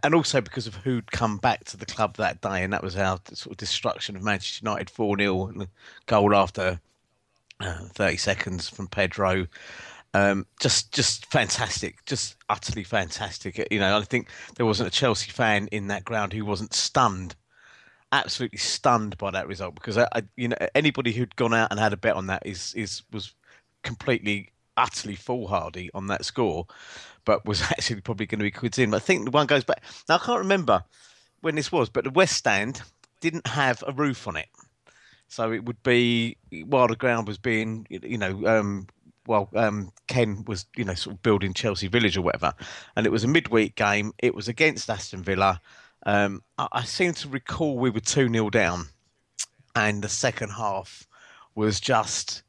[0.04, 2.98] and also because of who'd come back to the club that day, and that was
[2.98, 5.54] our sort of destruction of Manchester United four 0
[6.06, 6.82] goal after
[7.62, 9.48] uh, 30 seconds from Pedro.
[10.14, 13.68] Um, just, just fantastic, just utterly fantastic.
[13.72, 17.36] You know, I think there wasn't a Chelsea fan in that ground who wasn't stunned,
[18.12, 19.76] absolutely stunned by that result.
[19.76, 22.44] Because I, I, you know, anybody who'd gone out and had a bet on that
[22.46, 23.34] is is was
[23.84, 26.66] completely, utterly foolhardy on that score,
[27.26, 28.94] but was actually probably going to be quids in.
[28.94, 29.84] I think the one goes back.
[30.08, 30.84] Now I can't remember
[31.42, 32.82] when this was, but the West Stand
[33.22, 34.48] didn't have a roof on it.
[35.28, 38.88] So it would be while the ground was being, you know, um,
[39.28, 42.52] well, um, Ken was, you know, sort of building Chelsea Village or whatever,
[42.96, 44.12] and it was a midweek game.
[44.18, 45.62] It was against Aston Villa.
[46.10, 48.88] Um, I, I seem to recall we were two 0 down,
[49.76, 51.08] and the second half
[51.54, 52.42] was just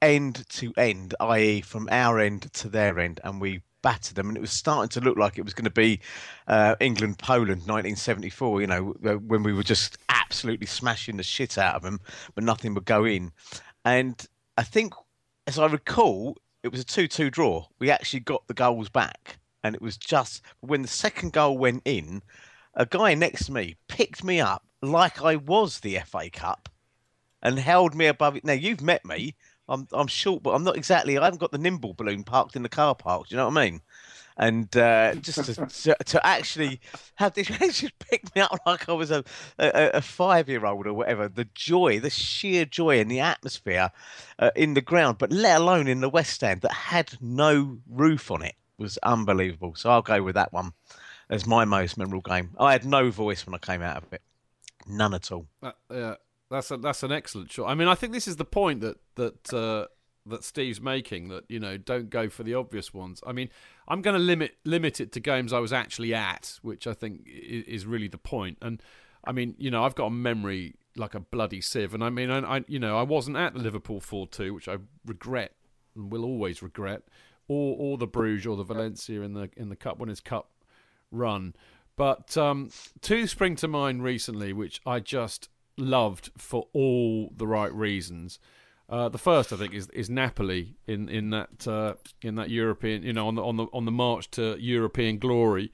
[0.00, 4.28] end to end, i.e., from our end to their end, and we battered them.
[4.28, 6.00] And it was starting to look like it was going to be
[6.48, 8.62] uh, England Poland 1974.
[8.62, 8.82] You know,
[9.26, 12.00] when we were just absolutely smashing the shit out of them,
[12.34, 13.30] but nothing would go in.
[13.84, 14.26] And
[14.56, 14.94] I think,
[15.46, 17.66] as I recall, it was a 2 2 draw.
[17.78, 19.38] We actually got the goals back.
[19.62, 22.22] And it was just when the second goal went in,
[22.74, 26.68] a guy next to me picked me up like I was the FA Cup
[27.42, 28.44] and held me above it.
[28.44, 29.34] Now, you've met me.
[29.68, 31.16] I'm, I'm short, but I'm not exactly.
[31.16, 33.28] I haven't got the nimble balloon parked in the car park.
[33.28, 33.80] Do you know what I mean?
[34.36, 36.80] and uh, just to, to, to, actually
[37.16, 39.24] have this just pick me up like I was a,
[39.58, 41.28] a, a five year old or whatever.
[41.28, 43.90] The joy, the sheer joy in the atmosphere
[44.38, 48.30] uh, in the ground, but let alone in the West Stand that had no roof
[48.30, 49.74] on it was unbelievable.
[49.74, 50.72] So I'll go with that one
[51.32, 52.50] as my most memorable game.
[52.60, 54.20] I had no voice when I came out of it,
[54.86, 55.46] none at all.
[55.62, 56.14] Uh, yeah,
[56.50, 57.68] that's a, that's an excellent shot.
[57.68, 59.86] I mean, I think this is the point that that uh,
[60.26, 63.22] that Steve's making that you know don't go for the obvious ones.
[63.26, 63.48] I mean,
[63.88, 67.22] I'm going to limit limit it to games I was actually at, which I think
[67.26, 68.58] is, really the point.
[68.60, 68.82] And
[69.24, 72.30] I mean, you know, I've got a memory like a bloody sieve, and I mean,
[72.30, 74.76] I, I you know, I wasn't at the Liverpool four two, which I
[75.06, 75.52] regret
[75.96, 77.04] and will always regret,
[77.48, 80.51] or or the Bruges or the Valencia in the in the Cup Winners' Cup
[81.12, 81.54] run.
[81.96, 82.70] But um,
[83.00, 88.38] two spring to mind recently, which I just loved for all the right reasons.
[88.88, 93.02] Uh, the first, I think, is is Napoli in in that uh, in that European,
[93.02, 95.72] you know, on the on the on the march to European glory,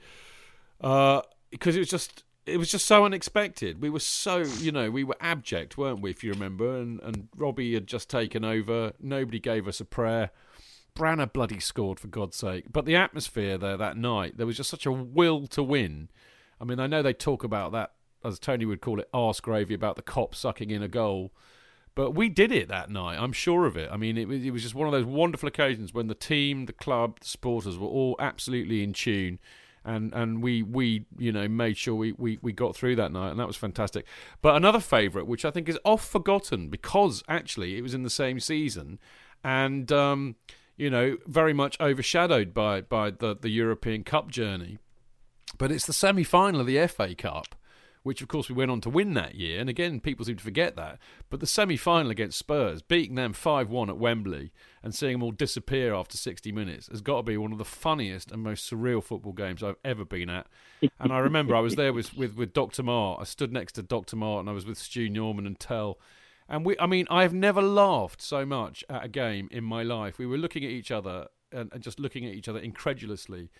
[0.78, 1.23] because
[1.66, 3.82] uh, it was just it was just so unexpected.
[3.82, 6.10] We were so, you know, we were abject, weren't we?
[6.10, 8.93] If you remember, and and Robbie had just taken over.
[9.01, 10.31] Nobody gave us a prayer.
[10.94, 12.66] Branner bloody scored for God's sake.
[12.73, 16.09] But the atmosphere there that night, there was just such a will to win.
[16.60, 17.93] I mean, I know they talk about that,
[18.24, 21.32] as Tony would call it, arse gravy about the Kop sucking in a goal.
[21.94, 23.19] But we did it that night.
[23.19, 23.89] I'm sure of it.
[23.90, 26.66] I mean, it was, it was just one of those wonderful occasions when the team,
[26.66, 29.40] the club, the supporters were all absolutely in tune.
[29.85, 33.31] And, and we, we you know made sure we, we, we got through that night
[33.31, 34.06] and that was fantastic.
[34.43, 38.10] But another favourite, which I think is oft forgotten because actually it was in the
[38.10, 38.98] same season,
[39.43, 40.36] and um,
[40.78, 44.78] you know very much overshadowed by by the, the European Cup journey.
[45.59, 47.55] But it's the semi final of the FA Cup,
[48.02, 49.60] which of course we went on to win that year.
[49.60, 50.98] And again, people seem to forget that.
[51.30, 54.52] But the semi final against Spurs, beating them 5 1 at Wembley
[54.82, 57.64] and seeing them all disappear after 60 minutes, has got to be one of the
[57.64, 60.46] funniest and most surreal football games I've ever been at.
[61.00, 62.84] And I remember I was there with, with, with Dr.
[62.84, 63.20] Mart.
[63.20, 64.14] I stood next to Dr.
[64.14, 65.98] Mart and I was with Stu Norman and Tell.
[66.48, 70.18] And we, I mean, I've never laughed so much at a game in my life.
[70.18, 73.50] We were looking at each other and, and just looking at each other incredulously.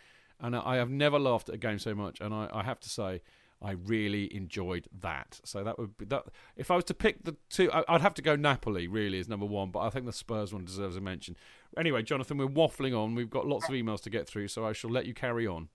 [0.40, 2.20] And I have never laughed at a game so much.
[2.20, 3.20] And I, I have to say,
[3.60, 5.40] I really enjoyed that.
[5.44, 6.27] So that would be that.
[6.56, 8.86] If I was to pick the two, I'd have to go Napoli.
[8.86, 11.36] Really is number one, but I think the Spurs one deserves a mention.
[11.77, 13.15] Anyway, Jonathan, we're waffling on.
[13.15, 15.69] We've got lots of emails to get through, so I shall let you carry on.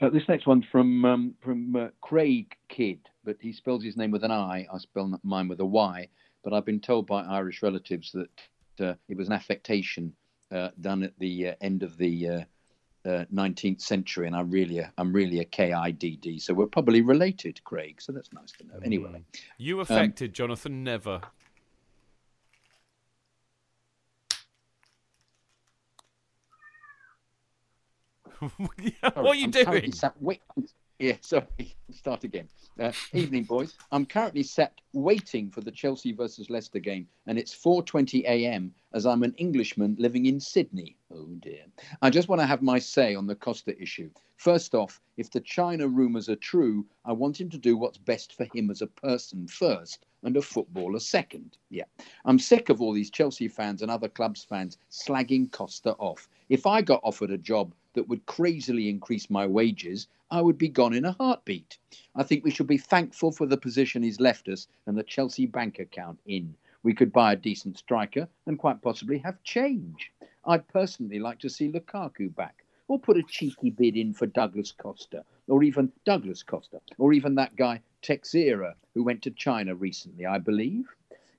[0.00, 4.10] Uh, this next one from um, from uh, Craig Kidd, but he spells his name
[4.10, 4.66] with an I.
[4.72, 6.08] I spell mine with a Y.
[6.42, 8.30] But I've been told by Irish relatives that
[8.80, 10.14] uh, it was an affectation
[10.50, 12.46] uh, done at the uh, end of the
[13.04, 17.62] uh, 19th century, and I'm really a, I'm really a KIDD, so we're probably related,
[17.64, 18.00] Craig.
[18.00, 18.80] So that's nice to know.
[18.84, 19.40] Anyway, mm.
[19.58, 20.84] you um, affected, um, Jonathan?
[20.84, 21.20] Never.
[28.56, 28.78] what
[29.16, 29.92] are you I'm doing?
[30.20, 30.40] Wait,
[31.00, 31.74] yeah, sorry.
[31.90, 32.48] Start again.
[32.78, 33.74] Uh, evening, boys.
[33.90, 38.72] I'm currently sat waiting for the Chelsea versus Leicester game, and it's 4:20 a.m.
[38.92, 40.96] as I'm an Englishman living in Sydney.
[41.12, 41.64] Oh dear.
[42.02, 44.10] I just want to have my say on the Costa issue.
[44.36, 48.34] First off, if the China rumours are true, I want him to do what's best
[48.36, 51.56] for him as a person first, and a footballer second.
[51.70, 51.84] Yeah.
[52.24, 56.28] I'm sick of all these Chelsea fans and other clubs fans slagging Costa off.
[56.48, 60.68] If I got offered a job that would crazily increase my wages, I would be
[60.68, 61.78] gone in a heartbeat.
[62.14, 65.44] I think we should be thankful for the position he's left us and the Chelsea
[65.44, 66.54] bank account in.
[66.84, 70.12] We could buy a decent striker and quite possibly have change.
[70.44, 74.70] I'd personally like to see Lukaku back, or put a cheeky bid in for Douglas
[74.70, 80.26] Costa, or even Douglas Costa, or even that guy Teixeira who went to China recently,
[80.26, 80.86] I believe.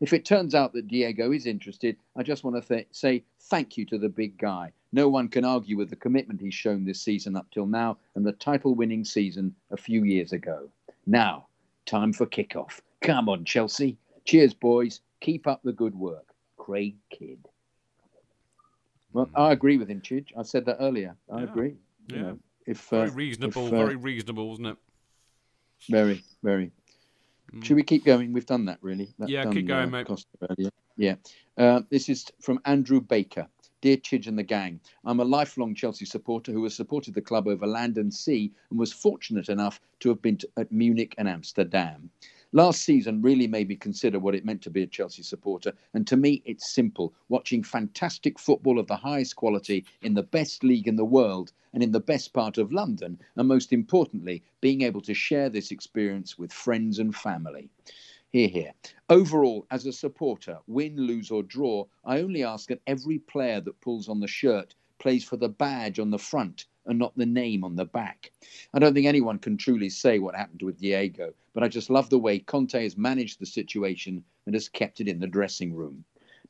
[0.01, 3.77] If it turns out that Diego is interested, I just want to th- say thank
[3.77, 4.71] you to the big guy.
[4.91, 8.25] No one can argue with the commitment he's shown this season up till now and
[8.25, 10.67] the title winning season a few years ago.
[11.05, 11.45] Now,
[11.85, 12.81] time for kickoff.
[13.01, 13.97] Come on, Chelsea.
[14.25, 15.01] Cheers, boys.
[15.21, 16.33] Keep up the good work.
[16.57, 17.47] Craig Kidd.
[19.13, 20.27] Well, I agree with him, Chidge.
[20.37, 21.15] I said that earlier.
[21.31, 21.43] I yeah.
[21.43, 21.75] agree.
[22.07, 22.15] Yeah.
[22.15, 24.77] You know, if, very uh, reasonable, if, uh, very reasonable, isn't it?
[25.89, 26.71] Very, very.
[27.53, 27.63] Mm.
[27.63, 28.33] Should we keep going?
[28.33, 29.13] We've done that, really.
[29.19, 30.05] That yeah, done, keep going, uh,
[30.57, 30.71] mate.
[30.97, 31.15] Yeah.
[31.57, 33.47] Uh, this is from Andrew Baker.
[33.81, 37.47] Dear Chidge and the gang, I'm a lifelong Chelsea supporter who has supported the club
[37.47, 41.27] over land and sea and was fortunate enough to have been to, at Munich and
[41.27, 42.11] Amsterdam.
[42.53, 46.05] Last season really made me consider what it meant to be a Chelsea supporter, and
[46.05, 50.85] to me, it's simple watching fantastic football of the highest quality in the best league
[50.85, 54.99] in the world and in the best part of London, and most importantly, being able
[54.99, 57.69] to share this experience with friends and family.
[58.31, 58.73] Here, here.
[59.09, 63.79] Overall, as a supporter, win, lose, or draw, I only ask that every player that
[63.79, 67.63] pulls on the shirt plays for the badge on the front and not the name
[67.63, 68.31] on the back.
[68.73, 72.09] I don't think anyone can truly say what happened with Diego, but I just love
[72.09, 76.03] the way Conte has managed the situation and has kept it in the dressing room.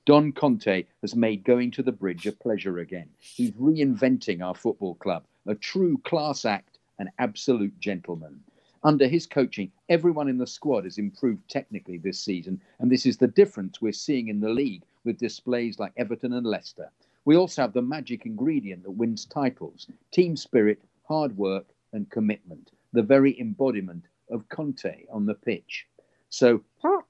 [0.05, 3.09] Don Conte has made going to the bridge a pleasure again.
[3.19, 8.43] He's reinventing our football club, a true class act, an absolute gentleman.
[8.83, 13.17] Under his coaching, everyone in the squad has improved technically this season, and this is
[13.17, 16.89] the difference we're seeing in the league with displays like Everton and Leicester.
[17.26, 22.72] We also have the magic ingredient that wins titles team spirit, hard work, and commitment,
[22.93, 25.88] the very embodiment of Conte on the pitch.
[26.30, 26.64] So,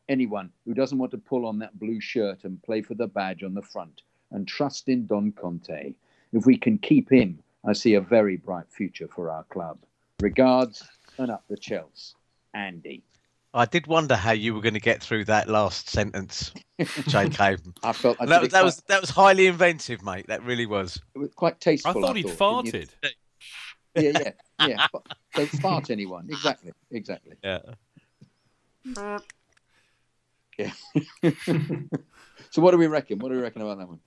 [0.10, 3.44] anyone who doesn't want to pull on that blue shirt and play for the badge
[3.44, 4.02] on the front
[4.32, 5.94] and trust in Don Conte,
[6.34, 9.78] if we can keep him, I see a very bright future for our club.
[10.20, 10.84] Regards
[11.18, 12.16] and up the Chelsea.
[12.54, 13.04] Andy.
[13.53, 16.53] I did wonder how you were going to get through that last sentence,
[17.07, 17.57] J.K.
[17.84, 20.28] I felt I that, that was that was highly inventive, mate.
[20.28, 21.02] That really was.
[21.15, 22.03] It was quite tasteful.
[22.03, 22.65] I thought he'd thought.
[22.65, 22.90] farted.
[23.95, 24.88] Yeah, yeah, yeah.
[25.36, 26.28] Don't fart anyone.
[26.30, 27.36] Exactly, exactly.
[27.44, 27.60] Yeah.
[30.57, 30.72] Yeah.
[32.52, 33.19] so what do we reckon?
[33.19, 33.99] What do we reckon about that one?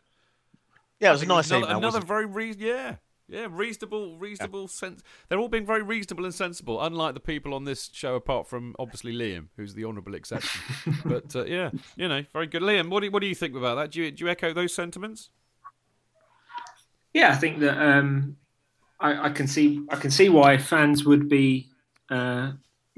[1.01, 1.79] Yeah, it was a nice another, email.
[1.79, 2.63] another wasn't very reason.
[2.63, 2.95] Yeah,
[3.35, 5.03] yeah, reasonable, reasonable sense.
[5.29, 8.75] They're all being very reasonable and sensible, unlike the people on this show, apart from
[8.79, 10.61] obviously Liam, who's the honourable exception.
[11.05, 12.63] but uh, yeah, you know, very good.
[12.63, 13.91] Liam, what do you, what do you think about that?
[13.91, 15.31] Do you do you echo those sentiments?
[17.13, 18.37] Yeah, I think that um,
[19.01, 21.69] I, I can see I can see why fans would be
[22.11, 22.53] uh,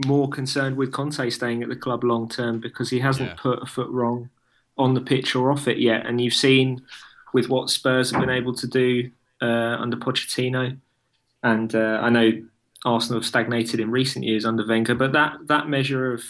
[0.07, 3.37] more concerned with Conte staying at the club long term because he hasn't Yeah.
[3.39, 4.31] put a foot wrong
[4.79, 6.83] on the pitch or off it yet, and you've seen
[7.33, 9.11] with what Spurs have been able to do
[9.41, 10.79] uh, under Pochettino,
[11.43, 12.31] and uh, I know
[12.85, 16.23] Arsenal have stagnated in recent years under Wenger, but that that measure of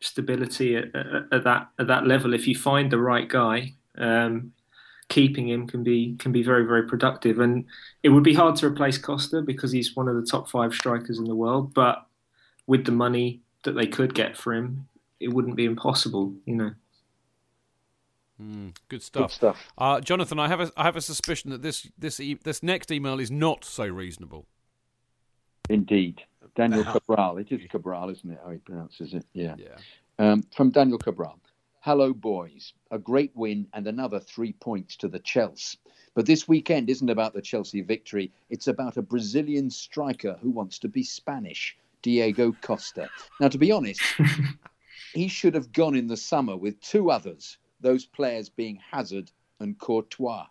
[0.00, 3.74] stability at, at, at that at that level, if you find the right guy.
[3.98, 4.52] Um,
[5.08, 7.66] keeping him can be can be very very productive and
[8.02, 11.18] it would be hard to replace Costa because he's one of the top 5 strikers
[11.18, 12.06] in the world but
[12.66, 14.88] with the money that they could get for him
[15.20, 16.70] it wouldn't be impossible you know
[18.42, 19.30] Mm, good stuff.
[19.30, 19.72] Good stuff.
[19.78, 22.90] Uh, Jonathan, I have a I have a suspicion that this this e- this next
[22.90, 24.46] email is not so reasonable.
[25.68, 26.22] Indeed.
[26.54, 27.38] Daniel Cabral.
[27.38, 28.38] It is Cabral, isn't it?
[28.44, 29.24] How he pronounces it?
[29.32, 29.54] Yeah.
[30.18, 31.38] Um, from Daniel Cabral.
[31.80, 32.74] Hello, boys.
[32.90, 35.78] A great win and another three points to the Chelsea.
[36.14, 38.30] But this weekend isn't about the Chelsea victory.
[38.50, 43.08] It's about a Brazilian striker who wants to be Spanish, Diego Costa.
[43.40, 44.00] Now, to be honest,
[45.14, 49.30] he should have gone in the summer with two others, those players being Hazard
[49.60, 50.46] and Courtois.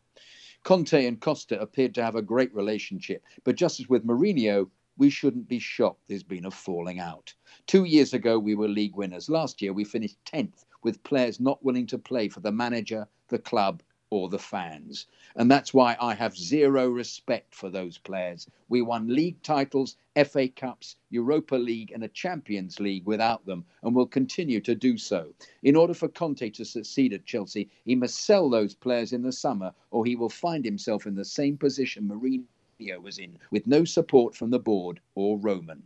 [0.64, 5.10] Conte and Costa appeared to have a great relationship, but just as with Mourinho, we
[5.10, 7.34] shouldn't be shocked there's been a falling out.
[7.66, 9.30] Two years ago, we were league winners.
[9.30, 13.40] Last year, we finished 10th with players not willing to play for the manager, the
[13.40, 13.82] club,
[14.12, 15.08] or the fans.
[15.38, 18.46] And that's why I have zero respect for those players.
[18.68, 23.96] We won league titles, FA Cups, Europa League, and a Champions League without them, and
[23.96, 25.34] will continue to do so.
[25.64, 29.32] In order for Conte to succeed at Chelsea, he must sell those players in the
[29.32, 33.86] summer, or he will find himself in the same position Mourinho was in, with no
[33.86, 35.82] support from the board or Roman.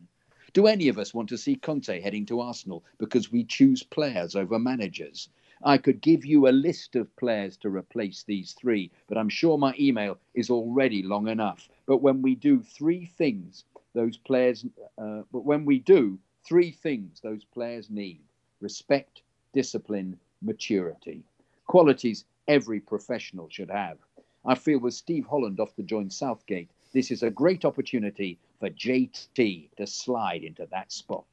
[0.54, 4.36] Do any of us want to see Conte heading to Arsenal because we choose players
[4.36, 5.30] over managers?
[5.64, 9.58] I could give you a list of players to replace these three, but I'm sure
[9.58, 11.70] my email is already long enough.
[11.86, 13.64] But when we do three things,
[13.94, 14.66] those players,
[14.98, 18.22] uh, but when we do three things, those players need
[18.62, 19.22] respect,
[19.54, 21.24] discipline, maturity.
[21.68, 23.98] Qualities every professional should have.
[24.46, 28.70] I feel with Steve Holland off to join Southgate, this is a great opportunity for
[28.70, 31.26] JT to slide into that spot.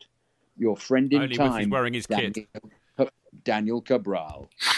[0.56, 2.48] Your friend in Only time, he's wearing his kit.
[3.44, 4.48] Daniel, Cabral.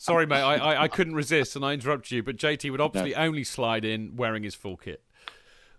[0.00, 3.14] Sorry, mate, I, I, I couldn't resist and I interrupted you, but JT would obviously
[3.14, 5.02] only slide in wearing his full kit.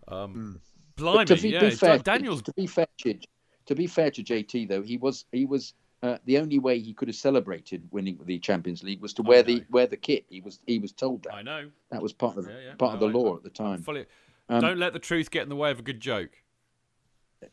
[0.07, 0.59] Um,
[0.97, 1.59] Blimey, But to be, yeah.
[1.61, 5.45] be fair, Daniel's to be fair, to be fair to JT though, he was he
[5.45, 9.21] was uh, the only way he could have celebrated winning the Champions League was to
[9.21, 10.25] wear the wear the kit.
[10.29, 11.33] He was he was told that.
[11.35, 11.69] I know.
[11.91, 12.73] That was part of Yeah, yeah.
[12.77, 13.81] part of the I- law at the time.
[13.81, 14.05] fully.
[14.49, 16.31] Um, Don't let the truth get in the way of a good joke.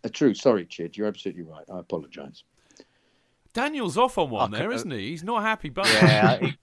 [0.03, 0.35] Uh, true.
[0.35, 0.97] Sorry, Chid.
[0.97, 1.65] You're absolutely right.
[1.73, 2.43] I apologise.
[3.57, 5.09] Daniel's off on one I there, could- isn't he?
[5.09, 6.57] He's not happy, but Yeah, I,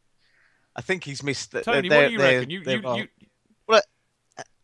[0.75, 1.51] I think he's missed.
[1.51, 2.49] The, Tony, what do you reckon?
[2.51, 3.07] You, you, you,
[3.67, 3.81] Well,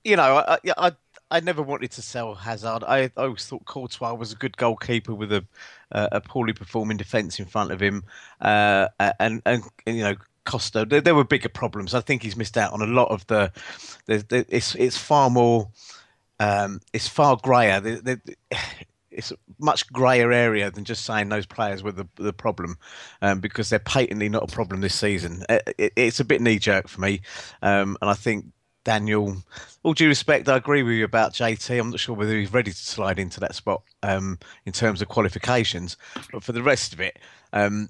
[0.03, 0.91] you know, I, I, I,
[1.31, 2.83] I never wanted to sell Hazard.
[2.83, 5.43] I, I always thought Courtois was a good goalkeeper with a,
[5.91, 8.03] uh, a poorly performing defence in front of him,
[8.41, 10.15] uh, and, and and you know.
[10.45, 11.93] Costa, there, there were bigger problems.
[11.93, 13.51] I think he's missed out on a lot of the.
[14.07, 15.69] the, the it's it's far more,
[16.39, 17.79] um, it's far grayer.
[17.79, 18.19] The,
[19.27, 22.77] the, a much grayer area than just saying those players were the the problem,
[23.21, 25.43] um, because they're patently not a problem this season.
[25.49, 27.21] It, it, it's a bit knee jerk for me,
[27.61, 28.45] um, and I think
[28.83, 29.37] Daniel,
[29.83, 31.79] all due respect, I agree with you about JT.
[31.79, 35.09] I'm not sure whether he's ready to slide into that spot um, in terms of
[35.09, 35.97] qualifications,
[36.31, 37.19] but for the rest of it,
[37.53, 37.89] um,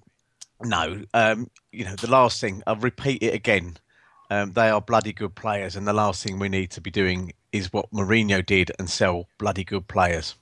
[0.61, 1.03] no.
[1.13, 3.77] Um, you know, the last thing I'll repeat it again.
[4.31, 7.33] Um, they are bloody good players, and the last thing we need to be doing
[7.51, 10.35] is what Mourinho did and sell bloody good players.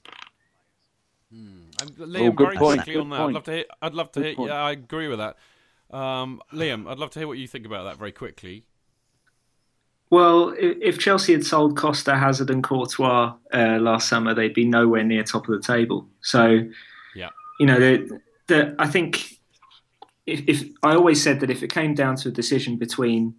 [1.32, 1.64] Hmm.
[1.98, 3.20] Liam, good very point, quickly good on that.
[3.20, 3.64] I'd love to hear.
[3.82, 4.34] I'd love to Good hear.
[4.36, 4.50] point.
[4.50, 5.36] Yeah, I agree with that.
[5.90, 8.64] Um, Liam, I'd love to hear what you think about that very quickly.
[10.10, 15.04] Well, if Chelsea had sold Costa, Hazard, and Courtois uh, last summer, they'd be nowhere
[15.04, 16.08] near top of the table.
[16.22, 16.60] So,
[17.14, 17.28] Yeah.
[17.60, 19.34] you know, the, the, I think
[20.26, 23.34] if, if I always said that if it came down to a decision between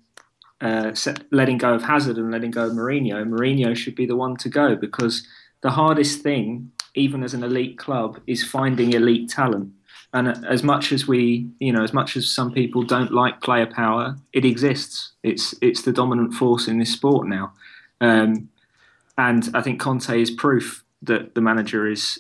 [0.62, 4.16] uh, set, letting go of Hazard and letting go of Mourinho, Mourinho should be the
[4.16, 5.26] one to go because
[5.62, 9.72] the hardest thing, even as an elite club, is finding elite talent.
[10.14, 13.68] And as much as we, you know, as much as some people don't like player
[13.68, 15.12] power, it exists.
[15.22, 17.54] It's it's the dominant force in this sport now,
[18.02, 18.50] um,
[19.18, 22.20] and I think Conte is proof that the manager is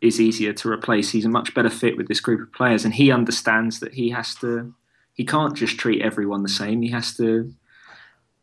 [0.00, 1.10] is easier to replace.
[1.10, 4.10] He's a much better fit with this group of players, and he understands that he
[4.10, 4.74] has to.
[5.14, 6.82] He can't just treat everyone the same.
[6.82, 7.52] He has to,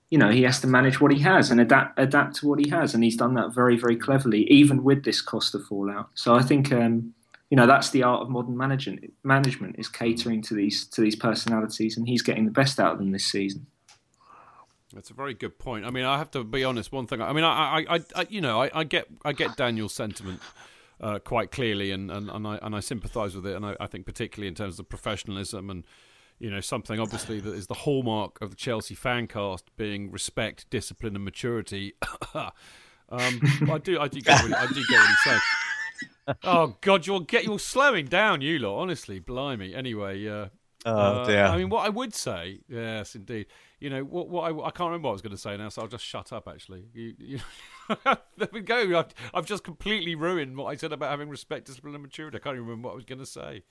[0.10, 2.70] you know, he has to manage what he has and adapt adapt to what he
[2.70, 6.10] has, and he's done that very very cleverly, even with this Costa fallout.
[6.14, 6.72] So I think.
[6.72, 7.14] Um,
[7.52, 9.12] you know that's the art of modern management.
[9.24, 13.00] Management is catering to these to these personalities, and he's getting the best out of
[13.00, 13.66] them this season.
[14.94, 15.86] That's a very good point.
[15.86, 16.92] I mean, I have to be honest.
[16.92, 17.22] One thing.
[17.22, 20.42] I mean, I, I, I, I you know, I, I get, I get Daniel's sentiment
[21.00, 23.56] uh, quite clearly, and, and, and I and I sympathise with it.
[23.56, 25.86] And I, I think particularly in terms of professionalism and
[26.40, 30.70] you know something obviously that is the hallmark of the Chelsea fan cast being respect,
[30.70, 31.94] discipline, and maturity.
[32.34, 32.52] um,
[33.10, 35.40] I do, I do get, what, I do get what he's saying.
[36.44, 38.80] Oh God, you're get you're slowing down, you lot.
[38.80, 39.74] Honestly, blimey.
[39.74, 40.50] Anyway, uh,
[40.86, 40.92] Oh,
[41.24, 41.52] uh.
[41.52, 43.48] I mean, what I would say, yes, indeed.
[43.80, 45.70] You know, what, what I, I can't remember what I was going to say now,
[45.70, 46.48] so I'll just shut up.
[46.48, 47.40] Actually, you, you,
[48.38, 48.98] there we go.
[48.98, 52.38] I've, I've just completely ruined what I said about having respect, discipline, and maturity.
[52.38, 53.64] I can't even remember what I was going to say.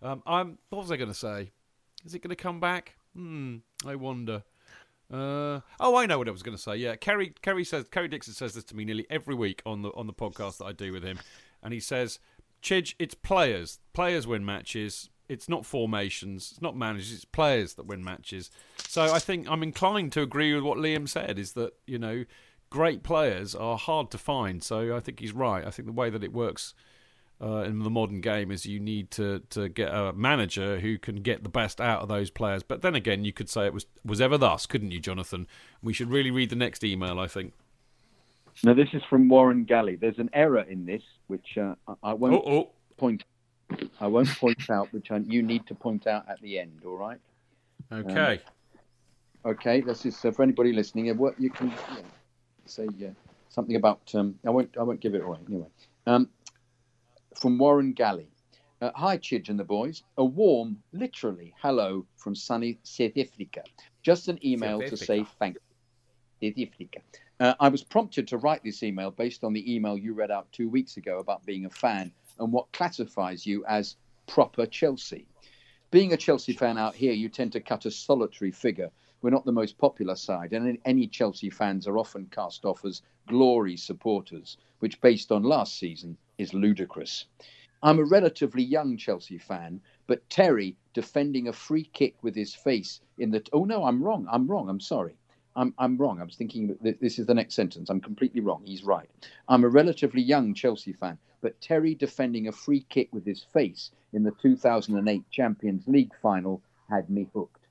[0.00, 0.58] Um, I'm.
[0.68, 1.50] What was I going to say?
[2.04, 2.96] Is it going to come back?
[3.14, 3.56] Hmm.
[3.86, 4.42] I wonder.
[5.12, 6.76] Uh, oh, I know what I was going to say.
[6.76, 7.34] Yeah, Kerry.
[7.42, 7.86] Kerry says.
[7.88, 10.64] Kerry Dixon says this to me nearly every week on the on the podcast that
[10.64, 11.18] I do with him,
[11.62, 12.18] and he says,
[12.62, 13.78] "Chidge, it's players.
[13.92, 15.10] Players win matches.
[15.28, 16.52] It's not formations.
[16.52, 17.12] It's not managers.
[17.12, 21.08] It's players that win matches." So I think I'm inclined to agree with what Liam
[21.08, 21.38] said.
[21.38, 22.24] Is that you know,
[22.70, 24.62] great players are hard to find.
[24.62, 25.66] So I think he's right.
[25.66, 26.74] I think the way that it works
[27.44, 31.16] uh, in the modern game is you need to, to get a manager who can
[31.16, 32.62] get the best out of those players.
[32.62, 35.46] But then again, you could say it was was ever thus, couldn't you, Jonathan?
[35.82, 37.18] We should really read the next email.
[37.18, 37.52] I think.
[38.62, 39.96] Now, this is from Warren Galley.
[39.96, 42.70] There's an error in this, which uh, I- won't Oh, oh.
[42.96, 43.24] point.
[44.00, 46.80] I won't point out, which I, you need to point out at the end.
[46.86, 47.18] All right.
[47.92, 48.40] Okay.
[49.44, 49.80] Okay.
[49.80, 51.10] This is uh, for anybody listening.
[51.10, 52.02] uh, What you can yeah,
[52.66, 53.10] say uh,
[53.48, 54.00] something about.
[54.14, 54.76] Um, I won't.
[54.78, 55.66] I won't give it away anyway.
[56.06, 56.28] Um,
[57.34, 58.28] from Warren Galley.
[58.80, 60.02] Uh, Hi, Chidge and the boys.
[60.18, 63.62] A warm, literally, hello from sunny South Africa.
[64.02, 65.04] Just an email South to Africa.
[65.04, 65.56] say thank
[66.40, 66.50] you.
[66.50, 66.98] South Africa.
[67.40, 70.50] Uh, I was prompted to write this email based on the email you read out
[70.52, 73.96] two weeks ago about being a fan and what classifies you as
[74.26, 75.26] proper Chelsea.
[75.90, 78.90] Being a Chelsea fan out here, you tend to cut a solitary figure.
[79.22, 83.02] We're not the most popular side, and any Chelsea fans are often cast off as
[83.28, 87.26] glory supporters, which, based on last season, is ludicrous.
[87.82, 93.00] I'm a relatively young Chelsea fan, but Terry defending a free kick with his face
[93.18, 93.42] in the.
[93.52, 94.26] Oh no, I'm wrong.
[94.30, 94.68] I'm wrong.
[94.68, 95.16] I'm sorry.
[95.56, 96.20] I'm, I'm wrong.
[96.20, 97.88] I was thinking that this is the next sentence.
[97.88, 98.62] I'm completely wrong.
[98.64, 99.08] He's right.
[99.48, 103.92] I'm a relatively young Chelsea fan, but Terry defending a free kick with his face
[104.12, 107.66] in the 2008 Champions League final had me hooked.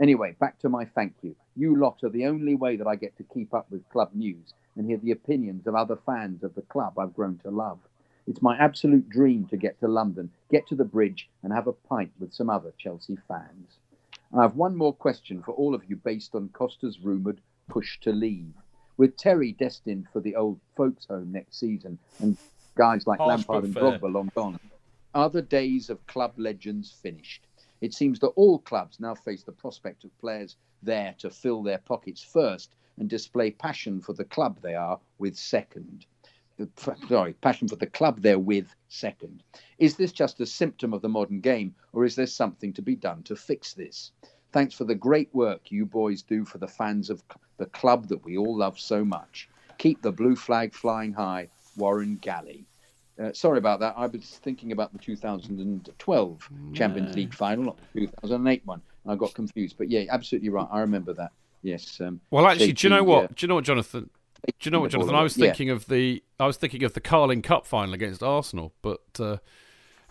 [0.00, 1.36] Anyway, back to my thank you.
[1.54, 4.54] You lot are the only way that I get to keep up with club news
[4.76, 7.78] and hear the opinions of other fans of the club I've grown to love.
[8.30, 11.72] It's my absolute dream to get to London, get to the bridge, and have a
[11.72, 13.78] pint with some other Chelsea fans.
[14.32, 18.12] I have one more question for all of you based on Costa's rumoured push to
[18.12, 18.54] leave.
[18.96, 22.36] With Terry destined for the old folks' home next season and
[22.76, 23.74] guys like Harsh Lampard and.
[23.74, 24.60] Drogba long gone,
[25.12, 27.48] are the days of club legends finished?
[27.80, 30.54] It seems that all clubs now face the prospect of players
[30.84, 35.36] there to fill their pockets first and display passion for the club they are with
[35.36, 36.06] second.
[37.08, 39.42] Sorry, passion for the club they're with second.
[39.78, 42.96] Is this just a symptom of the modern game, or is there something to be
[42.96, 44.12] done to fix this?
[44.52, 47.22] Thanks for the great work you boys do for the fans of
[47.58, 49.48] the club that we all love so much.
[49.78, 52.64] Keep the blue flag flying high, Warren Galley.
[53.22, 53.94] Uh, sorry about that.
[53.96, 58.82] I was thinking about the 2012 Champions League final, not the 2008 one.
[59.06, 59.76] I got confused.
[59.78, 60.68] But yeah, absolutely right.
[60.70, 61.30] I remember that.
[61.62, 62.00] Yes.
[62.00, 63.24] Um, Well, actually, do you know what?
[63.24, 64.10] uh, Do you know what, Jonathan?
[64.46, 65.14] Do you know what, Jonathan?
[65.14, 65.46] I was away.
[65.46, 65.52] Yeah.
[65.52, 69.38] thinking of the I was thinking of the Carling Cup final against Arsenal, but uh,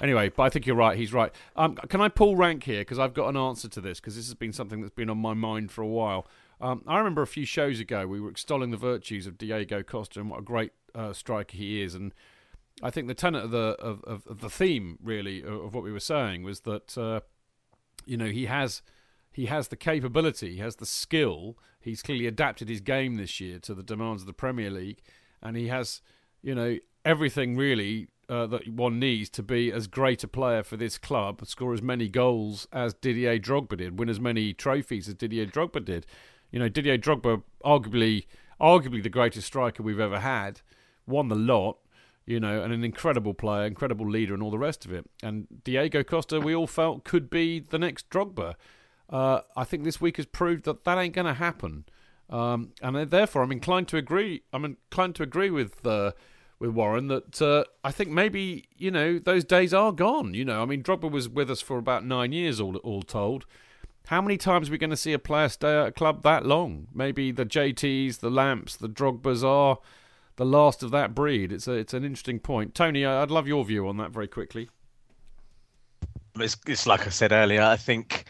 [0.02, 0.98] anyway, but I think you're right.
[0.98, 1.32] He's right.
[1.56, 4.28] Um, can I pull rank here because I've got an answer to this because this
[4.28, 6.28] has been something that's been on my mind for a while.
[6.62, 10.20] Um, I remember a few shows ago we were extolling the virtues of Diego Costa
[10.20, 12.14] and what a great uh, striker he is, and
[12.84, 15.84] I think the tenet of the of, of, of the theme really of, of what
[15.84, 17.22] we were saying was that uh,
[18.06, 18.82] you know he has
[19.40, 21.58] he has the capability, he has the skill.
[21.80, 25.02] He's clearly adapted his game this year to the demands of the Premier League,
[25.42, 26.02] and he has
[26.42, 30.76] you know everything really uh, that one needs to be as great a player for
[30.76, 35.14] this club, score as many goals as Didier Drogba did, win as many trophies as
[35.14, 36.06] Didier Drogba did.
[36.52, 38.26] You know, Didier Drogba, arguably,
[38.60, 40.60] arguably the greatest striker we've ever had,
[41.08, 41.78] won the lot.
[42.26, 45.10] You know, and an incredible player, incredible leader, and all the rest of it.
[45.24, 48.56] And Diego Costa, we all felt could be the next Drogba.
[49.10, 51.86] Uh, I think this week has proved that that ain't going to happen.
[52.30, 54.44] Um, and therefore, I'm inclined to agree.
[54.54, 56.12] I'm inclined to agree with uh,
[56.60, 60.34] with Warren that uh, I think maybe you know those days are gone.
[60.36, 63.46] You know, I mean, Drogba was with us for about nine years, all all told.
[64.08, 66.46] How many times are we going to see a player stay at a club that
[66.46, 66.88] long?
[66.94, 69.78] Maybe the JTs, the Lamps, the Drogbas are
[70.38, 71.52] the last of that breed.
[71.52, 72.74] It's a, it's an interesting point.
[72.74, 74.70] Tony, I'd love your view on that very quickly.
[76.40, 77.62] It's, it's like I said earlier.
[77.62, 78.26] I think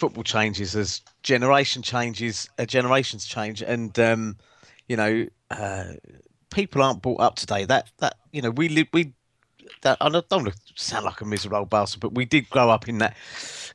[0.00, 4.36] football changes as generation changes, uh, generations change, and um,
[4.88, 5.92] you know, uh,
[6.50, 7.64] people aren't brought up today.
[7.66, 9.12] That that you know, we live we.
[9.82, 12.88] That, I don't want to sound like a miserable bastard, but we did grow up
[12.88, 13.16] in that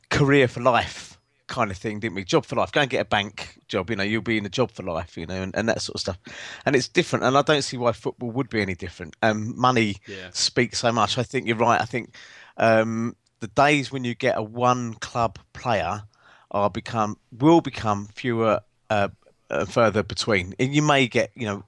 [0.10, 2.23] career for life kind of thing, didn't we?
[2.23, 2.72] Job for life.
[2.72, 3.89] Go and get a bank job.
[3.89, 5.15] You know, you'll be in a job for life.
[5.15, 6.19] You know, and, and that sort of stuff.
[6.65, 7.23] And it's different.
[7.23, 9.15] And I don't see why football would be any different.
[9.22, 10.30] Um, money Yeah.
[10.31, 11.18] speaks so much.
[11.18, 11.80] I think you're right.
[11.80, 12.15] I think
[12.57, 16.03] um, the days when you get a one club player
[16.52, 19.10] are become will become fewer uh,
[19.50, 20.56] uh, further between.
[20.60, 21.64] And you may get, you know,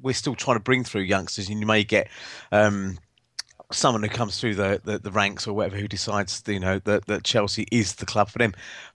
[0.00, 2.08] we're still trying to bring through youngsters, and you may get.
[2.50, 2.98] Um,
[3.70, 7.06] someone who comes through the, the, the ranks or whatever who decides you know that,
[7.06, 8.52] that Chelsea is the club for them.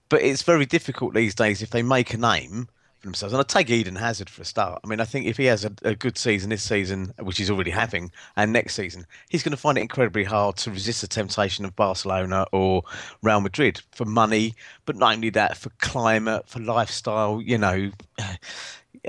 [0.08, 2.68] But it's very difficult these days if they make a name
[3.02, 3.32] themselves.
[3.32, 4.80] And I take Eden Hazard for a start.
[4.84, 7.50] I mean, I think if he has a, a good season this season, which he's
[7.50, 11.06] already having, and next season, he's going to find it incredibly hard to resist the
[11.06, 12.82] temptation of Barcelona or
[13.22, 14.54] Real Madrid for money,
[14.84, 17.40] but not only that, for climate, for lifestyle.
[17.40, 17.90] You know,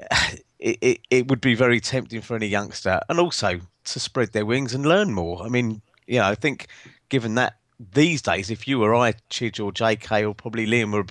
[0.59, 4.45] it, it, it would be very tempting for any youngster and also to spread their
[4.45, 5.43] wings and learn more.
[5.43, 6.67] I mean, you know, I think
[7.09, 7.55] given that
[7.93, 11.05] these days, if you or I, Chidge or JK or probably Liam were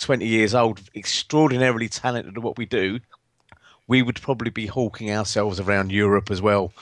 [0.00, 3.00] 20 years old, extraordinarily talented at what we do,
[3.86, 6.72] we would probably be hawking ourselves around Europe as well.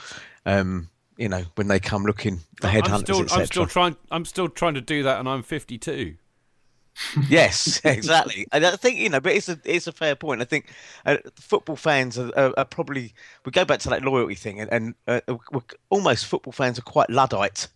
[0.45, 3.39] Um, you know, when they come looking, the headhunters, etc.
[3.39, 3.95] I'm still trying.
[4.09, 6.15] I'm still trying to do that, and I'm 52.
[7.29, 8.47] yes, exactly.
[8.51, 10.41] And I think you know, but it's a it's a fair point.
[10.41, 10.67] I think
[11.05, 13.13] uh, football fans are, are, are probably
[13.45, 15.21] we go back to that loyalty thing, and, and uh,
[15.51, 17.67] we're, almost football fans are quite luddite.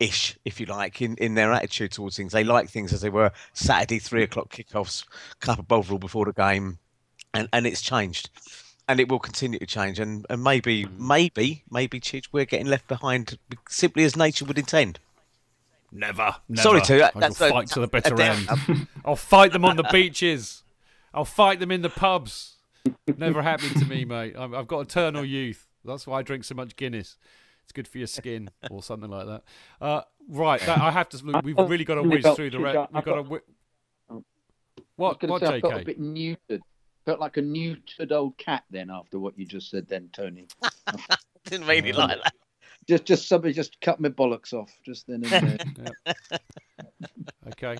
[0.00, 2.32] Ish, if you like, in, in their attitude towards things.
[2.32, 5.04] They like things as they were Saturday, three o'clock kickoffs,
[5.40, 6.78] cup of bovril before the game,
[7.34, 8.30] and, and it's changed.
[8.88, 10.00] And it will continue to change.
[10.00, 10.98] And, and maybe, mm.
[10.98, 14.98] maybe, maybe, Chidge, we're getting left behind simply as nature would intend.
[15.92, 16.36] Never.
[16.48, 16.62] never.
[16.62, 17.16] Sorry to that.
[17.16, 18.48] I That's shall a- fight to the bitter end.
[19.04, 20.62] I'll fight them on the beaches.
[21.12, 22.56] I'll fight them in the pubs.
[23.18, 24.34] Never happened to me, mate.
[24.36, 25.66] I've got eternal youth.
[25.84, 27.16] That's why I drink so much Guinness.
[27.70, 29.44] It's good for your skin, or something like that.
[29.80, 31.24] Uh, right, that, I have to.
[31.24, 32.58] Look, we've really got to whiz through the.
[32.58, 33.20] I've got- we've got to.
[33.20, 33.38] I've Whi-
[34.10, 34.14] I
[34.96, 35.20] what?
[35.20, 36.58] gonna What, say, I felt a bit neutered.
[37.06, 40.48] Felt like a neutered old cat then after what you just said then, Tony.
[41.44, 42.34] Didn't mean it like that.
[42.88, 46.16] Just, just somebody just cut my bollocks off just then and there.
[47.52, 47.76] Okay.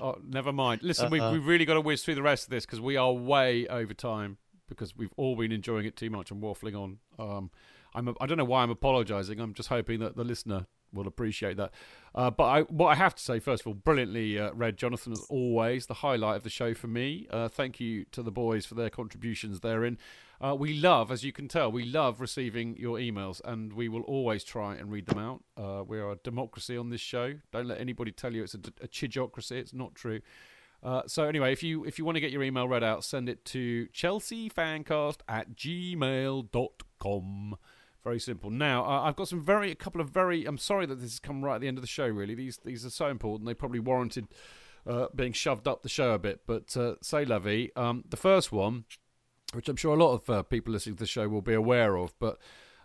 [0.00, 0.84] Oh, never mind.
[0.84, 1.32] Listen, we've, Uh-uh.
[1.32, 3.92] we've really got to whiz through the rest of this because we are way over
[3.92, 4.36] time
[4.68, 6.98] because we've all been enjoying it too much and waffling on.
[7.18, 7.50] Um,
[7.94, 9.40] I'm I don't know why I'm apologising.
[9.40, 11.72] I'm just hoping that the listener will appreciate that.
[12.14, 15.12] Uh, but I, what I have to say, first of all, brilliantly uh, read, Jonathan,
[15.12, 17.26] as always, the highlight of the show for me.
[17.30, 19.98] Uh, thank you to the boys for their contributions therein.
[20.40, 24.02] Uh, we love, as you can tell, we love receiving your emails, and we will
[24.02, 25.42] always try and read them out.
[25.56, 27.34] Uh, we are a democracy on this show.
[27.52, 29.52] Don't let anybody tell you it's a, a chidocracy.
[29.52, 30.20] It's not true.
[30.82, 33.28] Uh, so anyway, if you if you want to get your email read out, send
[33.28, 37.56] it to chelseafancast at gmail.com.
[38.04, 38.50] Very simple.
[38.50, 40.44] Now, uh, I've got some very a couple of very.
[40.44, 42.06] I'm sorry that this has come right at the end of the show.
[42.06, 43.46] Really, these these are so important.
[43.46, 44.26] They probably warranted
[44.86, 46.40] uh, being shoved up the show a bit.
[46.46, 47.70] But uh, say Levy.
[47.76, 48.84] Um, the first one,
[49.52, 51.96] which I'm sure a lot of uh, people listening to the show will be aware
[51.96, 52.38] of, but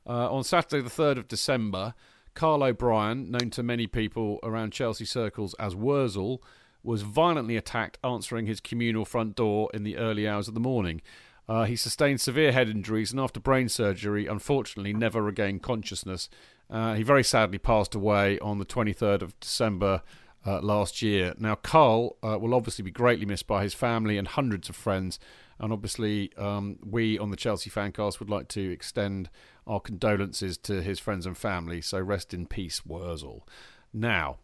[0.05, 1.95] uh, on Saturday the third of December,
[2.35, 6.43] Carl O'Brien, known to many people around Chelsea circles as Wurzel,
[6.83, 11.01] was violently attacked answering his communal front door in the early hours of the morning.
[11.49, 16.29] Uh, he sustained severe head injuries and, after brain surgery, unfortunately never regained consciousness.
[16.69, 20.01] Uh, he very sadly passed away on the 23rd of December
[20.45, 21.33] uh, last year.
[21.37, 25.19] Now, Carl uh, will obviously be greatly missed by his family and hundreds of friends.
[25.59, 29.29] And obviously, um, we on the Chelsea Fancast would like to extend
[29.65, 31.81] our condolences to his friends and family.
[31.81, 33.47] So rest in peace, Wurzel.
[33.93, 34.37] Now,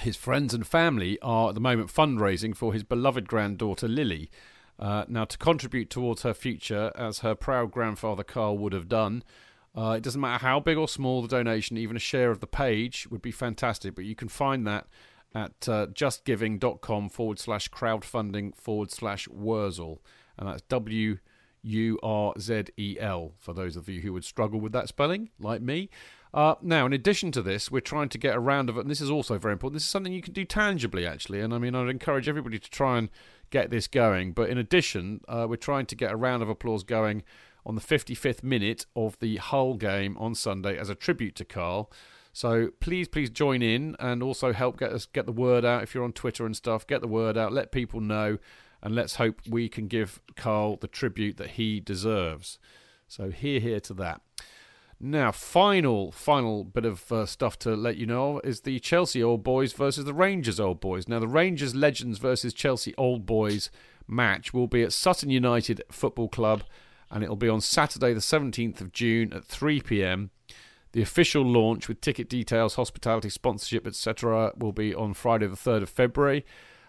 [0.00, 4.30] his friends and family are at the moment fundraising for his beloved granddaughter Lily.
[4.78, 9.24] Uh, now, to contribute towards her future, as her proud grandfather Carl would have done,
[9.76, 12.46] uh, it doesn't matter how big or small the donation, even a share of the
[12.46, 13.94] page would be fantastic.
[13.94, 14.86] But you can find that
[15.34, 20.02] at uh, justgiving.com forward slash crowdfunding forward slash Wurzel.
[20.38, 21.18] And that's W
[21.62, 25.30] U R Z E L for those of you who would struggle with that spelling,
[25.38, 25.90] like me.
[26.34, 28.90] Uh, now, in addition to this, we're trying to get a round of it, and
[28.90, 29.76] this is also very important.
[29.76, 32.70] This is something you can do tangibly, actually, and I mean, I'd encourage everybody to
[32.70, 33.08] try and
[33.50, 34.32] get this going.
[34.32, 37.22] But in addition, uh, we're trying to get a round of applause going
[37.64, 41.90] on the 55th minute of the Hull game on Sunday as a tribute to Carl.
[42.32, 45.82] So please, please join in and also help get us get the word out.
[45.82, 48.38] If you're on Twitter and stuff, get the word out, let people know,
[48.82, 52.58] and let's hope we can give Carl the tribute that he deserves.
[53.08, 54.20] So here, here to that.
[55.00, 59.44] Now, final, final bit of uh, stuff to let you know is the Chelsea Old
[59.44, 61.06] Boys versus the Rangers Old Boys.
[61.06, 63.70] Now, the Rangers Legends versus Chelsea Old Boys
[64.08, 66.64] match will be at Sutton United Football Club,
[67.12, 70.30] and it'll be on Saturday, the 17th of June at 3 pm.
[70.92, 75.82] The official launch with ticket details, hospitality, sponsorship, etc., will be on Friday, the 3rd
[75.82, 76.44] of February.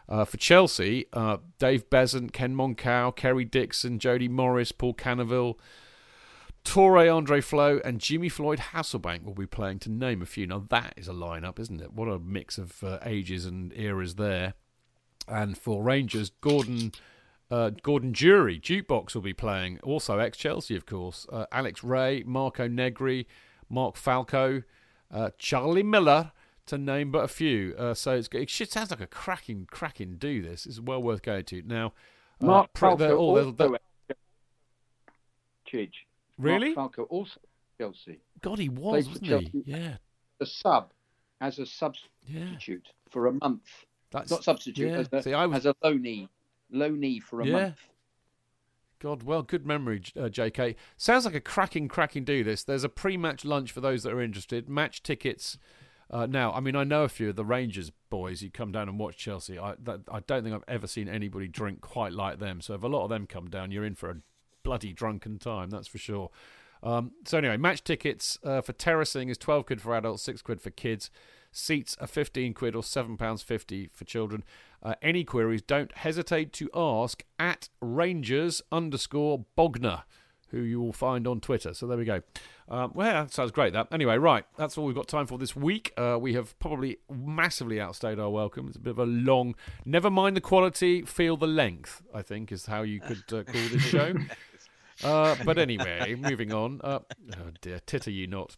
[0.08, 5.58] Uh, for Chelsea, uh, Dave Beasant, Ken Monkou, Kerry Dixon, Jody Morris, Paul Canoville.
[6.64, 10.46] Tore Andre Flo and Jimmy Floyd Hasselbaink will be playing, to name a few.
[10.46, 11.94] Now, that is a lineup, isn't it?
[11.94, 14.54] What a mix of uh, ages and eras there.
[15.28, 16.92] And for Rangers, Gordon
[17.52, 19.80] uh, Gordon Durie, Jukebox, will be playing.
[19.82, 21.26] Also, ex Chelsea, of course.
[21.32, 23.28] Uh, Alex Rae, Marco Negri,
[23.70, 24.64] Mark Falco,
[25.12, 26.32] uh, Charlie Miller,
[26.68, 27.76] to name but a few.
[27.78, 30.66] Uh, so it's, it sounds like a cracking, cracking do this.
[30.66, 31.64] It's well worth going to.
[31.64, 31.94] Now,
[32.42, 33.16] uh, Mark Falco.
[33.16, 33.54] All,
[35.72, 35.92] Chidge.
[36.40, 36.74] Really?
[36.74, 37.40] Mark Falco also
[37.80, 38.20] Chelsea.
[38.42, 39.50] God, he was, wasn't Chelsea.
[39.52, 39.64] he?
[39.66, 39.98] Yeah.
[40.40, 40.92] The sub
[41.42, 43.12] as a substitute yeah.
[43.12, 43.68] for a month.
[44.12, 44.90] That's not substitute.
[44.90, 44.98] Yeah.
[44.98, 45.66] As, a, See, I was...
[45.66, 46.30] as a loanee,
[46.74, 47.54] loanee for a yeah.
[47.54, 47.78] month.
[49.00, 50.76] God, well, good memory, uh, JK.
[50.98, 52.64] Sounds like a cracking, cracking do this.
[52.64, 54.68] There's a pre-match lunch for those that are interested.
[54.68, 55.58] Match tickets.
[56.12, 58.90] Uh, now, I mean, I know a few of the Rangers boys who come down
[58.90, 59.58] and watch Chelsea.
[59.58, 62.60] I, that, I don't think I've ever seen anybody drink quite like them.
[62.60, 64.16] So if a lot of them come down, you're in for a
[64.70, 66.30] bloody drunken time, that's for sure.
[66.84, 70.62] Um, so anyway, match tickets uh, for terracing is 12 quid for adults, 6 quid
[70.62, 71.10] for kids.
[71.52, 74.44] Seats are 15 quid or £7.50 for children.
[74.84, 80.04] Uh, any queries, don't hesitate to ask at Rangers underscore Bogner,
[80.50, 81.74] who you will find on Twitter.
[81.74, 82.22] So there we go.
[82.70, 83.88] Um, well, sounds great, that.
[83.92, 85.92] Anyway, right, that's all we've got time for this week.
[85.98, 88.68] Uh, we have probably massively outstayed our welcome.
[88.68, 92.52] It's a bit of a long, never mind the quality, feel the length, I think,
[92.52, 94.14] is how you could uh, call this show.
[95.04, 96.82] Uh, but anyway, moving on.
[96.84, 97.00] Uh,
[97.38, 98.58] oh dear, titter you not.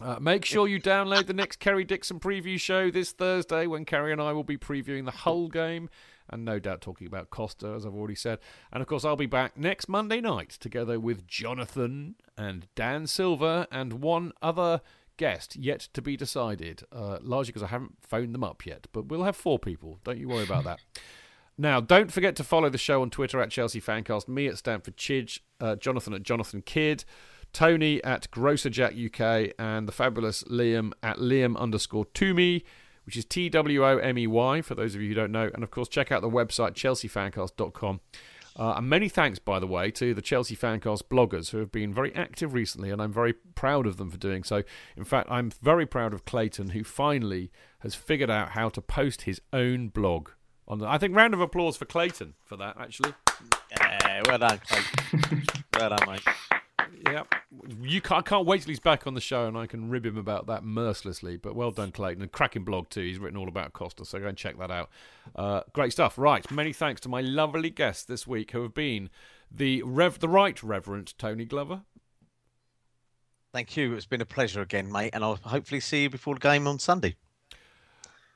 [0.00, 4.10] Uh, make sure you download the next Kerry Dixon preview show this Thursday when Kerry
[4.10, 5.88] and I will be previewing the whole game
[6.28, 8.38] and no doubt talking about Costa, as I've already said.
[8.72, 13.66] And of course, I'll be back next Monday night together with Jonathan and Dan Silver
[13.70, 14.80] and one other
[15.16, 18.86] guest yet to be decided, uh, largely because I haven't phoned them up yet.
[18.92, 20.00] But we'll have four people.
[20.02, 20.80] Don't you worry about that.
[21.56, 24.96] Now, don't forget to follow the show on Twitter at Chelsea Fancast, me at Stamford
[24.96, 27.04] Chidge, uh, Jonathan at Jonathan Kydd,
[27.52, 32.64] Tony at Grocerjack UK, and the fabulous Liam at Liam underscore Twomey,
[33.06, 35.50] which is T W O M E Y, for those of you who don't know.
[35.54, 38.00] And of course, check out the website, chelseafancast.com.
[38.56, 41.92] Uh, and many thanks, by the way, to the Chelsea Fancast bloggers who have been
[41.92, 44.62] very active recently, and I'm very proud of them for doing so.
[44.96, 47.50] In fact, I'm very proud of Clayton, who finally
[47.80, 50.30] has figured out how to post his own blog
[50.66, 53.12] on the, I think round of applause for Clayton for that actually.
[53.70, 55.42] Yeah, well done, Clayton.
[55.78, 56.22] well done, mate.
[57.10, 57.24] Yeah,
[57.82, 60.06] you can't, I can't wait till he's back on the show and I can rib
[60.06, 61.36] him about that mercilessly.
[61.36, 63.02] But well done, Clayton, and cracking blog too.
[63.02, 64.90] He's written all about Costa, so go and check that out.
[65.36, 66.16] Uh, great stuff.
[66.16, 69.10] Right, many thanks to my lovely guests this week who have been
[69.50, 71.82] the Rev, the Right Reverend Tony Glover.
[73.52, 73.94] Thank you.
[73.94, 76.78] It's been a pleasure again, mate, and I'll hopefully see you before the game on
[76.80, 77.16] Sunday.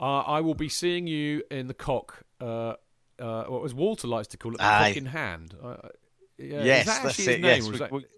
[0.01, 2.23] Uh, I will be seeing you in the cock.
[2.41, 2.75] Uh,
[3.18, 4.89] uh, what was Walter likes to call it, the Aye.
[4.91, 5.55] cock in hand.
[5.62, 5.77] Uh,
[6.39, 7.44] yeah, Yes, is that that's actually it, name?
[7.44, 8.09] yes, or is we- that-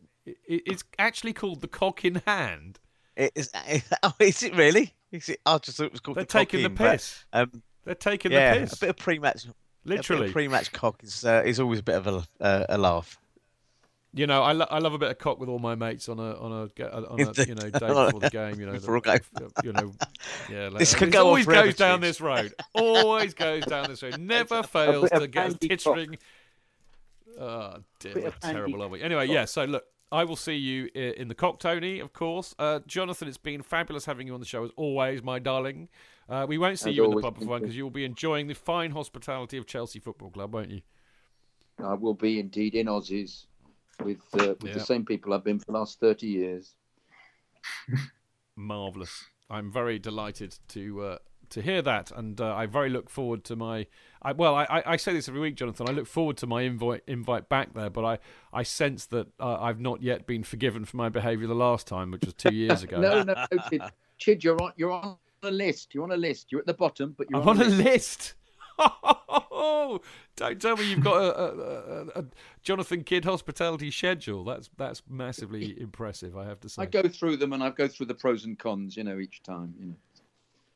[0.47, 2.78] it- it's actually called the cock in hand.
[3.17, 3.50] It is,
[4.02, 4.94] oh, is it really?
[5.10, 5.41] Is it?
[5.47, 7.25] I just thought it was called They're the cock taking the but, piss.
[7.33, 8.73] um, They're taking yeah, the piss.
[8.75, 9.47] a bit of pre-match.
[9.84, 10.28] Literally.
[10.28, 13.18] a pre-match cock is uh, is always a bit of a uh, a laugh.
[14.12, 16.18] You know, I, lo- I love a bit of cock with all my mates on
[16.18, 18.58] a on a on a you know day before the game.
[18.58, 19.48] You know, the- game.
[19.62, 19.92] You know,
[20.50, 20.68] yeah.
[20.68, 22.52] like- This could go always forever, goes down this road.
[22.74, 24.18] Always goes down this road.
[24.18, 25.78] Never fails to get us handy cock.
[25.78, 26.18] tittering.
[27.39, 29.00] Oh dear, we're of terrible, are we?
[29.02, 29.44] Anyway, yeah.
[29.44, 32.00] So look, I will see you in the cock, Tony.
[32.00, 33.28] Of course, uh, Jonathan.
[33.28, 35.89] It's been fabulous having you on the show as always, my darling.
[36.28, 37.90] Uh, we won't see As you in the always, pub for one because you will
[37.90, 40.80] be enjoying the fine hospitality of Chelsea Football Club, won't you?
[41.82, 43.47] I will be indeed in Aussies
[44.05, 44.73] with uh, with Yeah.
[44.75, 46.75] the same people I've been for the last thirty years.
[48.57, 49.25] marvelous.
[49.49, 51.19] I'm very delighted to uh,
[51.51, 53.86] to hear that, and uh, I very look forward to my.
[54.23, 55.89] I, well, I, I- I say this every week, Jonathan.
[55.89, 58.19] I look forward to my invite invite back there, but I,
[58.52, 62.10] I sense that uh, I've not yet been forgiven for my behaviour the last time,
[62.12, 63.01] which was two years ago.
[63.01, 63.83] no, no, no, Chid.
[64.19, 65.94] Chid, you're on you're on a list.
[65.94, 66.52] You're on a list.
[66.52, 67.85] You're at the bottom, but you're I'm on a list.
[67.85, 68.35] list.
[70.36, 72.25] Don't tell me you've got a, a, a, a
[72.62, 74.44] Jonathan Kydd hospitality schedule.
[74.44, 76.36] That's that's massively impressive.
[76.36, 76.83] I have to say.
[76.83, 79.42] I go through them and I go through the pros and cons, you know, each
[79.42, 79.75] time.
[79.78, 79.94] You know.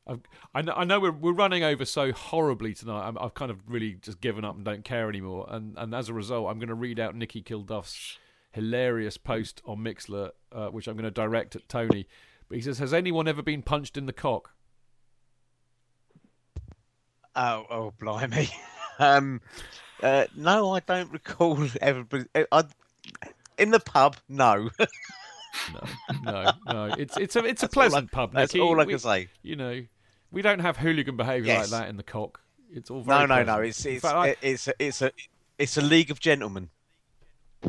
[0.07, 0.21] I've,
[0.53, 3.07] I know, I know we're, we're running over so horribly tonight.
[3.07, 5.47] I'm, I've kind of really just given up and don't care anymore.
[5.49, 8.19] And, and as a result, I'm going to read out Nikki Kilduff's
[8.51, 12.07] hilarious post on Mixlr, uh, which I'm going to direct at Tony.
[12.47, 14.54] But he says, "Has anyone ever been punched in the cock?"
[17.35, 18.49] Oh, oh, blimey.
[18.97, 19.41] Um,
[20.01, 22.23] uh, no, I don't recall everybody.
[22.49, 22.63] I,
[23.57, 24.69] in the pub, no.
[25.73, 25.81] No,
[26.23, 26.85] no, no.
[26.97, 28.31] It's it's a it's a That's all I- pleasant pub.
[28.33, 28.61] that's Nicky.
[28.61, 29.27] all I We- can say.
[29.43, 29.83] You know,
[30.31, 31.71] we don't have hooligan behaviour Yes.
[31.73, 32.39] like that in the cock.
[32.71, 33.55] It's all very no, no, no.
[33.57, 33.67] pleasant.
[33.67, 35.11] It's In it's fact, I- it's a, it's a
[35.59, 36.69] it's a league of gentlemen.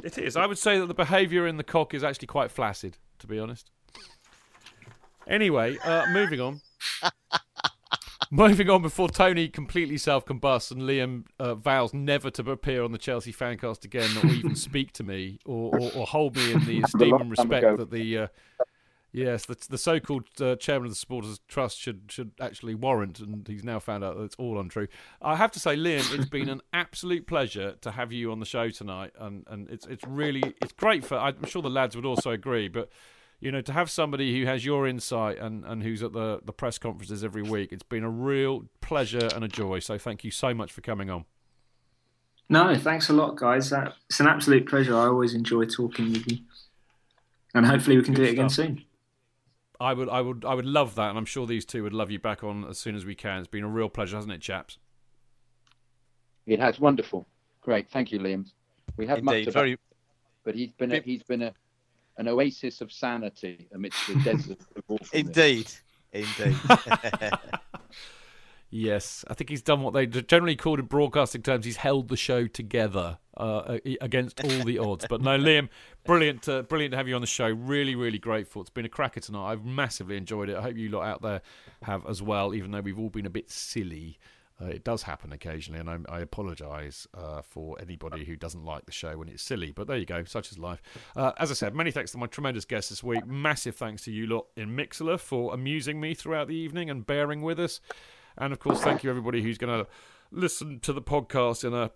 [0.05, 0.37] It is.
[0.37, 3.41] I would say that the behaviour in the cock is actually quite flaccid, to be
[3.41, 3.69] honest.
[5.27, 6.61] Anyway, uh, moving on.
[8.31, 12.99] moving on before Tony completely self-combusts and Liam uh, vows never to appear on the
[12.99, 16.83] Chelsea fancast again, or even speak to me, or, or, or hold me in the
[16.83, 18.27] esteem and respect that the uh,
[19.13, 23.47] yes, the, the so-called uh, chairman of the supporters trust should should actually warrant, and
[23.49, 24.89] he's now found out that it's all untrue.
[25.23, 28.47] I have to say, Liam, it's been an absolute pleasure to have you on the
[28.47, 31.17] show tonight, and, and it's it's really it's great for.
[31.17, 32.91] I'm sure the lads would also agree, but
[33.41, 36.53] you know, to have somebody who has your insight and, and who's at the, the
[36.53, 39.79] press conferences every week, it's been a real pleasure and a joy.
[39.79, 41.27] So thank you so much for coming on.
[42.49, 43.71] No, thanks a lot, guys.
[43.71, 44.97] That, it's an absolute pleasure.
[44.97, 46.39] I always enjoy talking with you,
[47.55, 48.85] and hopefully we can do Good it again soon.
[49.81, 52.11] I would I would I would love that, and I'm sure these two would love
[52.11, 53.41] you back on as soon as we can.
[53.41, 54.79] It's been a real pleasure, hasn't it, chaps?
[56.47, 57.27] It has wonderful,
[57.61, 57.91] great.
[57.91, 58.47] Thank you, Liam.
[58.97, 59.79] We have much Indeed, about, very.
[60.45, 61.53] but he's been a, he's been a
[62.19, 65.11] an oasis of sanity amidst the desert of awfulness.
[65.13, 65.71] Indeed,
[66.13, 66.57] indeed.
[68.71, 71.65] Yes, I think he's done what they generally called in broadcasting terms.
[71.65, 75.07] He's held the show together uh, against all the odds.
[75.09, 75.69] But no, Liam,
[76.05, 77.49] brilliant, to, brilliant to have you on the show.
[77.49, 78.63] Really, really grateful.
[78.63, 79.53] It's been a cracker tonight.
[79.53, 80.57] I've massively enjoyed it.
[80.57, 81.43] I hope you lot out there
[81.83, 82.55] have as well.
[82.55, 84.19] Even though we've all been a bit silly,
[84.61, 88.87] uh, it does happen occasionally, and I, I apologise uh, for anybody who doesn't like
[88.87, 89.71] the show when it's silly.
[89.71, 90.83] But there you go, such is life.
[91.15, 93.27] Uh, as I said, many thanks to my tremendous guests this week.
[93.27, 97.43] Massive thanks to you lot in Mixlr for amusing me throughout the evening and bearing
[97.43, 97.81] with us.
[98.39, 99.91] And of course, thank you everybody who's going to
[100.31, 101.91] listen to the podcast in a.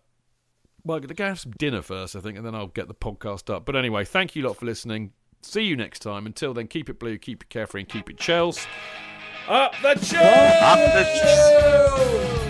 [0.85, 2.95] Well, I'm going to have some dinner first, I think, and then I'll get the
[2.95, 3.67] podcast up.
[3.67, 5.13] But anyway, thank you lot for listening.
[5.43, 6.27] See you next time.
[6.27, 8.67] Until then, keep it blue, keep it carefree, and keep it Chels.
[9.49, 10.63] Up the Chels!
[10.63, 12.50] Up the